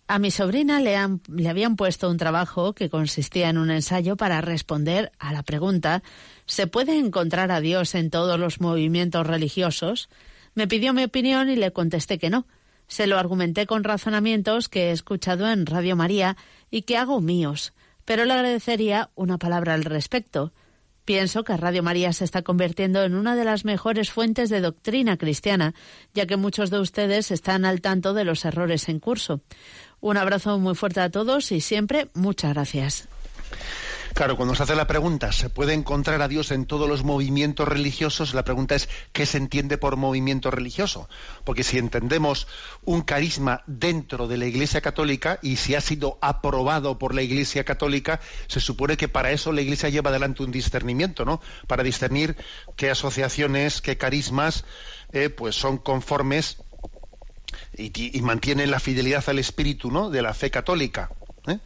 a 0.09 0.18
mi 0.18 0.30
sobrina 0.30 0.80
le, 0.80 0.97
han, 0.97 1.20
le 1.28 1.49
habían 1.49 1.76
puesto 1.76 2.11
un 2.11 2.18
trabajo 2.18 2.74
que 2.74 2.91
consistía 2.91 3.49
en 3.49 3.59
un 3.59 3.70
ensayo 3.70 4.16
para 4.16 4.41
responder 4.41 5.12
a 5.18 5.33
la 5.33 5.43
pregunta 5.43 6.03
¿se 6.47 6.66
puede 6.66 6.99
encontrar 6.99 7.51
a 7.51 7.61
Dios 7.61 7.95
en 7.95 8.11
todos 8.11 8.39
los 8.39 8.61
movimientos 8.61 9.26
religiosos? 9.26 10.09
Me 10.55 10.68
pidió 10.68 10.93
mi 10.93 11.05
opinión 11.05 11.49
y 11.49 11.57
le 11.57 11.72
contesté 11.72 12.18
que 12.18 12.30
no. 12.30 12.47
Se 12.89 13.07
lo 13.07 13.18
argumenté 13.18 13.66
con 13.66 13.85
razonamientos 13.85 14.68
que 14.68 14.89
he 14.89 14.93
escuchado 14.93 15.49
en 15.49 15.64
Radio 15.64 15.97
María 15.97 16.37
y 16.70 16.83
que 16.83 16.99
hago 16.99 17.20
míos, 17.20 17.72
pero 18.05 18.24
le 18.24 18.35
agradecería 18.35 19.09
una 19.14 19.39
palabra 19.39 19.72
al 19.74 19.85
respecto. 19.85 20.53
Pienso 21.05 21.42
que 21.42 21.57
Radio 21.57 21.82
María 21.82 22.12
se 22.12 22.24
está 22.24 22.42
convirtiendo 22.42 23.03
en 23.03 23.14
una 23.14 23.34
de 23.34 23.44
las 23.44 23.64
mejores 23.64 24.11
fuentes 24.11 24.50
de 24.50 24.61
doctrina 24.61 25.16
cristiana, 25.16 25.74
ya 26.14 26.26
que 26.26 26.36
muchos 26.36 26.70
de 26.70 26.78
ustedes 26.78 27.30
están 27.30 27.64
al 27.64 27.80
tanto 27.80 28.14
de 28.14 28.24
los 28.24 28.44
errores 28.44 28.88
en 28.88 29.00
curso. 29.00 29.40
Un 30.00 30.16
abrazo 30.16 30.59
muy 30.59 30.74
fuerte 30.74 31.00
a 31.00 31.11
todos 31.11 31.53
y 31.53 31.61
siempre 31.61 32.09
muchas 32.14 32.55
gracias. 32.55 33.09
Claro, 34.14 34.36
cuando 34.36 34.55
se 34.55 34.62
hace 34.62 34.74
la 34.74 34.86
pregunta, 34.86 35.32
¿se 35.32 35.48
puede 35.48 35.72
encontrar 35.72 36.20
a 36.20 36.28
Dios 36.28 36.50
en 36.50 36.66
todos 36.66 36.86
los 36.86 37.03
movimientos 37.03 37.66
religiosos? 37.66 38.34
La 38.34 38.44
pregunta 38.44 38.74
es, 38.74 38.90
¿qué 39.12 39.24
se 39.24 39.38
entiende 39.38 39.78
por 39.78 39.96
movimiento 39.96 40.50
religioso? 40.50 41.09
Porque 41.44 41.64
si 41.64 41.78
entendemos 41.78 42.46
un 42.84 43.00
carisma 43.03 43.62
dentro 43.66 44.28
de 44.28 44.36
la 44.36 44.44
Iglesia 44.44 44.82
Católica 44.82 45.38
y 45.40 45.57
si 45.57 45.74
ha 45.74 45.80
sido 45.80 46.18
aprobado 46.20 46.98
por 46.98 47.14
la 47.14 47.22
Iglesia 47.22 47.64
Católica, 47.64 48.20
se 48.48 48.61
supone 48.61 48.98
que 48.98 49.09
para 49.09 49.30
eso 49.30 49.50
la 49.50 49.62
Iglesia 49.62 49.88
lleva 49.88 50.11
adelante 50.11 50.42
un 50.42 50.53
discernimiento, 50.53 51.24
¿no? 51.24 51.40
Para 51.66 51.82
discernir 51.82 52.36
qué 52.76 52.90
asociaciones, 52.90 53.80
qué 53.80 53.96
carismas, 53.96 54.66
eh, 55.12 55.30
pues 55.30 55.55
son 55.55 55.78
conformes 55.78 56.59
y, 57.76 58.18
y, 58.18 58.20
mantienen 58.20 58.70
la 58.70 58.78
fidelidad 58.78 59.24
al 59.28 59.38
espíritu, 59.38 59.90
¿no? 59.90 60.11
De 60.11 60.20
la 60.20 60.34
fe 60.34 60.50
católica. 60.50 61.11
¿eh? 61.46 61.59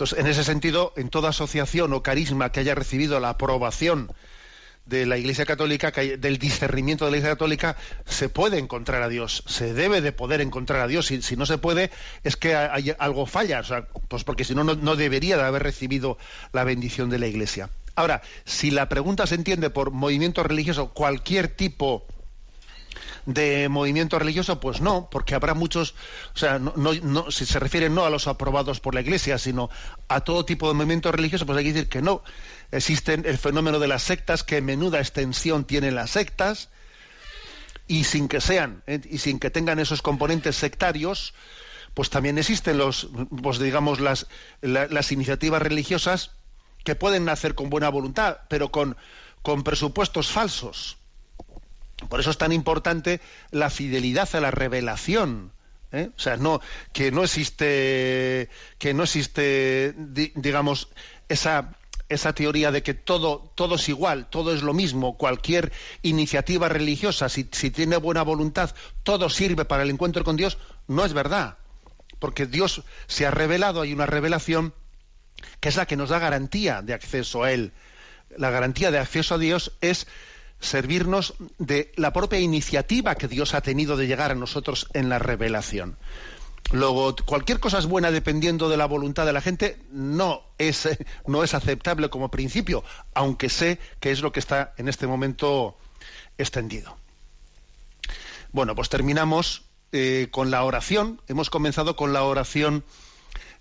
Entonces, 0.00 0.18
en 0.18 0.28
ese 0.28 0.44
sentido, 0.44 0.94
en 0.96 1.10
toda 1.10 1.28
asociación 1.28 1.92
o 1.92 2.02
carisma 2.02 2.50
que 2.52 2.60
haya 2.60 2.74
recibido 2.74 3.20
la 3.20 3.28
aprobación 3.28 4.10
de 4.86 5.04
la 5.04 5.18
Iglesia 5.18 5.44
Católica, 5.44 5.90
del 5.90 6.38
discernimiento 6.38 7.04
de 7.04 7.10
la 7.10 7.16
Iglesia 7.18 7.34
Católica, 7.34 7.76
se 8.06 8.30
puede 8.30 8.56
encontrar 8.58 9.02
a 9.02 9.10
Dios, 9.10 9.44
se 9.46 9.74
debe 9.74 10.00
de 10.00 10.12
poder 10.12 10.40
encontrar 10.40 10.80
a 10.80 10.86
Dios. 10.86 11.04
Si, 11.08 11.36
no 11.36 11.44
se 11.44 11.58
puede, 11.58 11.90
es 12.24 12.38
que 12.38 12.54
algo 12.54 13.26
falla, 13.26 13.60
o 13.60 13.64
sea, 13.64 13.88
pues 14.08 14.24
porque 14.24 14.44
si 14.44 14.54
no, 14.54 14.64
no 14.64 14.96
debería 14.96 15.36
de 15.36 15.42
haber 15.42 15.64
recibido 15.64 16.16
la 16.54 16.64
bendición 16.64 17.10
de 17.10 17.18
la 17.18 17.26
Iglesia. 17.26 17.68
Ahora, 17.94 18.22
si 18.46 18.70
la 18.70 18.88
pregunta 18.88 19.26
se 19.26 19.34
entiende 19.34 19.68
por 19.68 19.90
movimiento 19.90 20.42
religioso, 20.42 20.94
cualquier 20.94 21.48
tipo 21.48 22.06
de 23.26 23.68
movimiento 23.68 24.18
religioso, 24.18 24.60
pues 24.60 24.80
no, 24.80 25.08
porque 25.10 25.34
habrá 25.34 25.54
muchos, 25.54 25.94
o 26.34 26.38
sea, 26.38 26.58
no, 26.58 27.30
si 27.30 27.46
se 27.46 27.58
refiere 27.58 27.90
no 27.90 28.04
a 28.04 28.10
los 28.10 28.26
aprobados 28.26 28.80
por 28.80 28.94
la 28.94 29.00
Iglesia, 29.00 29.38
sino 29.38 29.70
a 30.08 30.20
todo 30.20 30.44
tipo 30.44 30.68
de 30.68 30.74
movimiento 30.74 31.12
religioso, 31.12 31.46
pues 31.46 31.58
hay 31.58 31.64
que 31.64 31.72
decir 31.72 31.88
que 31.88 32.02
no. 32.02 32.22
Existen 32.70 33.24
el 33.26 33.38
fenómeno 33.38 33.78
de 33.78 33.88
las 33.88 34.02
sectas, 34.02 34.44
que 34.44 34.60
menuda 34.60 35.00
extensión 35.00 35.64
tienen 35.64 35.94
las 35.94 36.10
sectas, 36.10 36.70
y 37.86 38.04
sin 38.04 38.28
que 38.28 38.40
sean, 38.40 38.82
eh, 38.86 39.00
y 39.10 39.18
sin 39.18 39.40
que 39.40 39.50
tengan 39.50 39.80
esos 39.80 40.00
componentes 40.00 40.54
sectarios, 40.54 41.34
pues 41.94 42.08
también 42.08 42.38
existen 42.38 42.78
los, 42.78 43.08
pues 43.42 43.58
digamos, 43.58 43.98
las, 43.98 44.28
las 44.60 45.10
iniciativas 45.10 45.60
religiosas 45.60 46.30
que 46.84 46.94
pueden 46.94 47.24
nacer 47.24 47.56
con 47.56 47.68
buena 47.68 47.88
voluntad, 47.88 48.38
pero 48.48 48.70
con, 48.70 48.96
con 49.42 49.64
presupuestos 49.64 50.28
falsos. 50.28 50.99
Por 52.08 52.20
eso 52.20 52.30
es 52.30 52.38
tan 52.38 52.52
importante 52.52 53.20
la 53.50 53.70
fidelidad 53.70 54.28
a 54.34 54.40
la 54.40 54.50
revelación. 54.50 55.52
¿eh? 55.92 56.10
O 56.16 56.18
sea, 56.18 56.36
no, 56.36 56.60
que 56.92 57.10
no 57.10 57.24
existe, 57.24 58.48
que 58.78 58.94
no 58.94 59.02
existe, 59.02 59.94
digamos, 59.96 60.88
esa, 61.28 61.76
esa 62.08 62.32
teoría 62.32 62.72
de 62.72 62.82
que 62.82 62.94
todo, 62.94 63.52
todo 63.54 63.76
es 63.76 63.88
igual, 63.88 64.28
todo 64.28 64.54
es 64.54 64.62
lo 64.62 64.74
mismo, 64.74 65.16
cualquier 65.16 65.72
iniciativa 66.02 66.68
religiosa, 66.68 67.28
si, 67.28 67.48
si 67.52 67.70
tiene 67.70 67.96
buena 67.96 68.22
voluntad, 68.22 68.74
todo 69.02 69.30
sirve 69.30 69.64
para 69.64 69.82
el 69.82 69.90
encuentro 69.90 70.24
con 70.24 70.36
Dios, 70.36 70.58
no 70.88 71.04
es 71.04 71.12
verdad. 71.12 71.58
Porque 72.18 72.46
Dios 72.46 72.82
se 73.06 73.26
ha 73.26 73.30
revelado, 73.30 73.80
hay 73.80 73.92
una 73.92 74.06
revelación 74.06 74.74
que 75.60 75.70
es 75.70 75.76
la 75.76 75.86
que 75.86 75.96
nos 75.96 76.10
da 76.10 76.18
garantía 76.18 76.82
de 76.82 76.94
acceso 76.94 77.44
a 77.44 77.52
Él. 77.52 77.72
La 78.36 78.50
garantía 78.50 78.90
de 78.90 78.98
acceso 78.98 79.34
a 79.34 79.38
Dios 79.38 79.72
es 79.80 80.06
servirnos 80.60 81.34
de 81.58 81.92
la 81.96 82.12
propia 82.12 82.38
iniciativa 82.38 83.14
que 83.14 83.28
Dios 83.28 83.54
ha 83.54 83.62
tenido 83.62 83.96
de 83.96 84.06
llegar 84.06 84.30
a 84.30 84.34
nosotros 84.34 84.88
en 84.92 85.08
la 85.08 85.18
revelación. 85.18 85.96
Luego, 86.72 87.16
cualquier 87.24 87.58
cosa 87.58 87.78
es 87.78 87.86
buena 87.86 88.12
dependiendo 88.12 88.68
de 88.68 88.76
la 88.76 88.86
voluntad 88.86 89.26
de 89.26 89.32
la 89.32 89.40
gente, 89.40 89.78
no 89.90 90.42
es, 90.58 90.88
no 91.26 91.42
es 91.42 91.54
aceptable 91.54 92.10
como 92.10 92.30
principio, 92.30 92.84
aunque 93.12 93.48
sé 93.48 93.78
que 93.98 94.12
es 94.12 94.20
lo 94.20 94.32
que 94.32 94.40
está 94.40 94.72
en 94.76 94.88
este 94.88 95.06
momento 95.06 95.76
extendido. 96.38 96.96
Bueno, 98.52 98.74
pues 98.74 98.88
terminamos 98.88 99.64
eh, 99.92 100.28
con 100.30 100.50
la 100.50 100.62
oración. 100.62 101.20
Hemos 101.26 101.50
comenzado 101.50 101.96
con 101.96 102.12
la 102.12 102.22
oración 102.22 102.84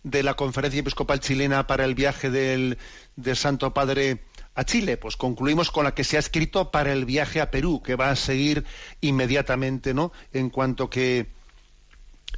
de 0.03 0.21
la 0.21 0.35
Conferencia 0.35 0.79
Episcopal 0.79 1.19
Chilena 1.19 1.65
para 1.67 1.85
el 1.85 1.95
viaje 1.95 2.29
del, 2.29 2.77
del 3.15 3.35
Santo 3.35 3.73
Padre 3.73 4.19
a 4.55 4.63
Chile. 4.63 4.97
Pues 4.97 5.17
concluimos 5.17 5.71
con 5.71 5.83
la 5.83 5.93
que 5.93 6.03
se 6.03 6.17
ha 6.17 6.19
escrito 6.19 6.71
para 6.71 6.91
el 6.91 7.05
viaje 7.05 7.41
a 7.41 7.51
Perú, 7.51 7.81
que 7.81 7.95
va 7.95 8.11
a 8.11 8.15
seguir 8.15 8.65
inmediatamente, 9.01 9.93
¿no? 9.93 10.11
En 10.33 10.49
cuanto 10.49 10.89
que 10.89 11.27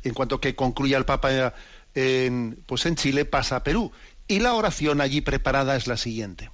en 0.04 0.14
cuanto 0.14 0.40
que 0.42 0.56
concluya 0.56 0.98
el 0.98 1.06
Papa 1.06 1.54
en, 1.94 2.64
pues 2.66 2.86
en 2.86 2.96
Chile, 2.96 3.26
pasa 3.26 3.58
a 3.58 3.64
Perú. 3.64 3.92
Y 4.28 4.40
la 4.40 4.54
oración 4.54 5.02
allí 5.02 5.22
preparada 5.22 5.76
es 5.76 5.88
la 5.88 5.98
siguiente. 5.98 6.50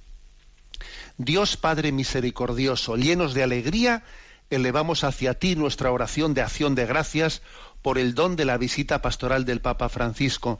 Dios 1.16 1.56
Padre 1.56 1.92
misericordioso, 1.92 2.96
llenos 2.96 3.34
de 3.34 3.42
alegría, 3.42 4.04
elevamos 4.50 5.04
hacia 5.04 5.34
ti 5.34 5.56
nuestra 5.56 5.90
oración 5.90 6.34
de 6.34 6.42
acción 6.42 6.74
de 6.74 6.86
gracias 6.86 7.42
por 7.82 7.98
el 7.98 8.14
don 8.14 8.36
de 8.36 8.44
la 8.44 8.58
visita 8.58 9.02
pastoral 9.02 9.44
del 9.44 9.60
Papa 9.60 9.88
Francisco. 9.88 10.58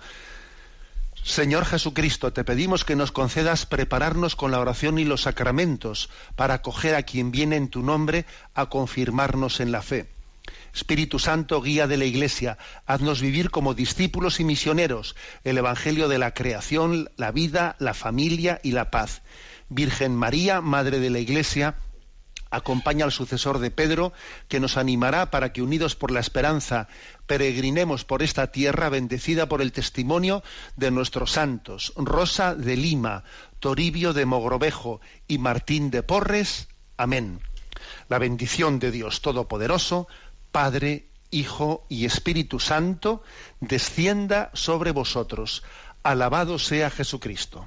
Señor 1.28 1.66
Jesucristo, 1.66 2.32
te 2.32 2.42
pedimos 2.42 2.86
que 2.86 2.96
nos 2.96 3.12
concedas 3.12 3.66
prepararnos 3.66 4.34
con 4.34 4.50
la 4.50 4.60
oración 4.60 4.98
y 4.98 5.04
los 5.04 5.22
sacramentos 5.22 6.08
para 6.36 6.54
acoger 6.54 6.94
a 6.94 7.02
quien 7.02 7.30
viene 7.30 7.56
en 7.56 7.68
tu 7.68 7.82
nombre 7.82 8.24
a 8.54 8.70
confirmarnos 8.70 9.60
en 9.60 9.70
la 9.70 9.82
fe. 9.82 10.08
Espíritu 10.74 11.18
Santo, 11.18 11.60
guía 11.60 11.86
de 11.86 11.98
la 11.98 12.06
Iglesia, 12.06 12.56
haznos 12.86 13.20
vivir 13.20 13.50
como 13.50 13.74
discípulos 13.74 14.40
y 14.40 14.44
misioneros 14.44 15.16
el 15.44 15.58
Evangelio 15.58 16.08
de 16.08 16.16
la 16.16 16.32
creación, 16.32 17.10
la 17.18 17.30
vida, 17.30 17.76
la 17.78 17.92
familia 17.92 18.58
y 18.62 18.72
la 18.72 18.90
paz. 18.90 19.20
Virgen 19.68 20.16
María, 20.16 20.62
Madre 20.62 20.98
de 20.98 21.10
la 21.10 21.18
Iglesia, 21.18 21.76
acompaña 22.50 23.04
al 23.04 23.12
sucesor 23.12 23.58
de 23.58 23.70
Pedro, 23.70 24.12
que 24.48 24.60
nos 24.60 24.76
animará 24.76 25.30
para 25.30 25.52
que, 25.52 25.62
unidos 25.62 25.94
por 25.94 26.10
la 26.10 26.20
esperanza, 26.20 26.88
peregrinemos 27.26 28.04
por 28.04 28.22
esta 28.22 28.48
tierra 28.48 28.88
bendecida 28.88 29.48
por 29.48 29.60
el 29.62 29.72
testimonio 29.72 30.42
de 30.76 30.90
nuestros 30.90 31.32
santos, 31.32 31.92
Rosa 31.96 32.54
de 32.54 32.76
Lima, 32.76 33.24
Toribio 33.60 34.12
de 34.12 34.24
Mogrovejo 34.24 35.00
y 35.26 35.38
Martín 35.38 35.90
de 35.90 36.02
Porres. 36.02 36.68
Amén. 36.96 37.40
La 38.08 38.18
bendición 38.18 38.78
de 38.78 38.90
Dios 38.90 39.20
Todopoderoso, 39.20 40.08
Padre, 40.50 41.08
Hijo 41.30 41.84
y 41.88 42.06
Espíritu 42.06 42.58
Santo, 42.58 43.22
descienda 43.60 44.50
sobre 44.54 44.92
vosotros. 44.92 45.62
Alabado 46.02 46.58
sea 46.58 46.90
Jesucristo. 46.90 47.66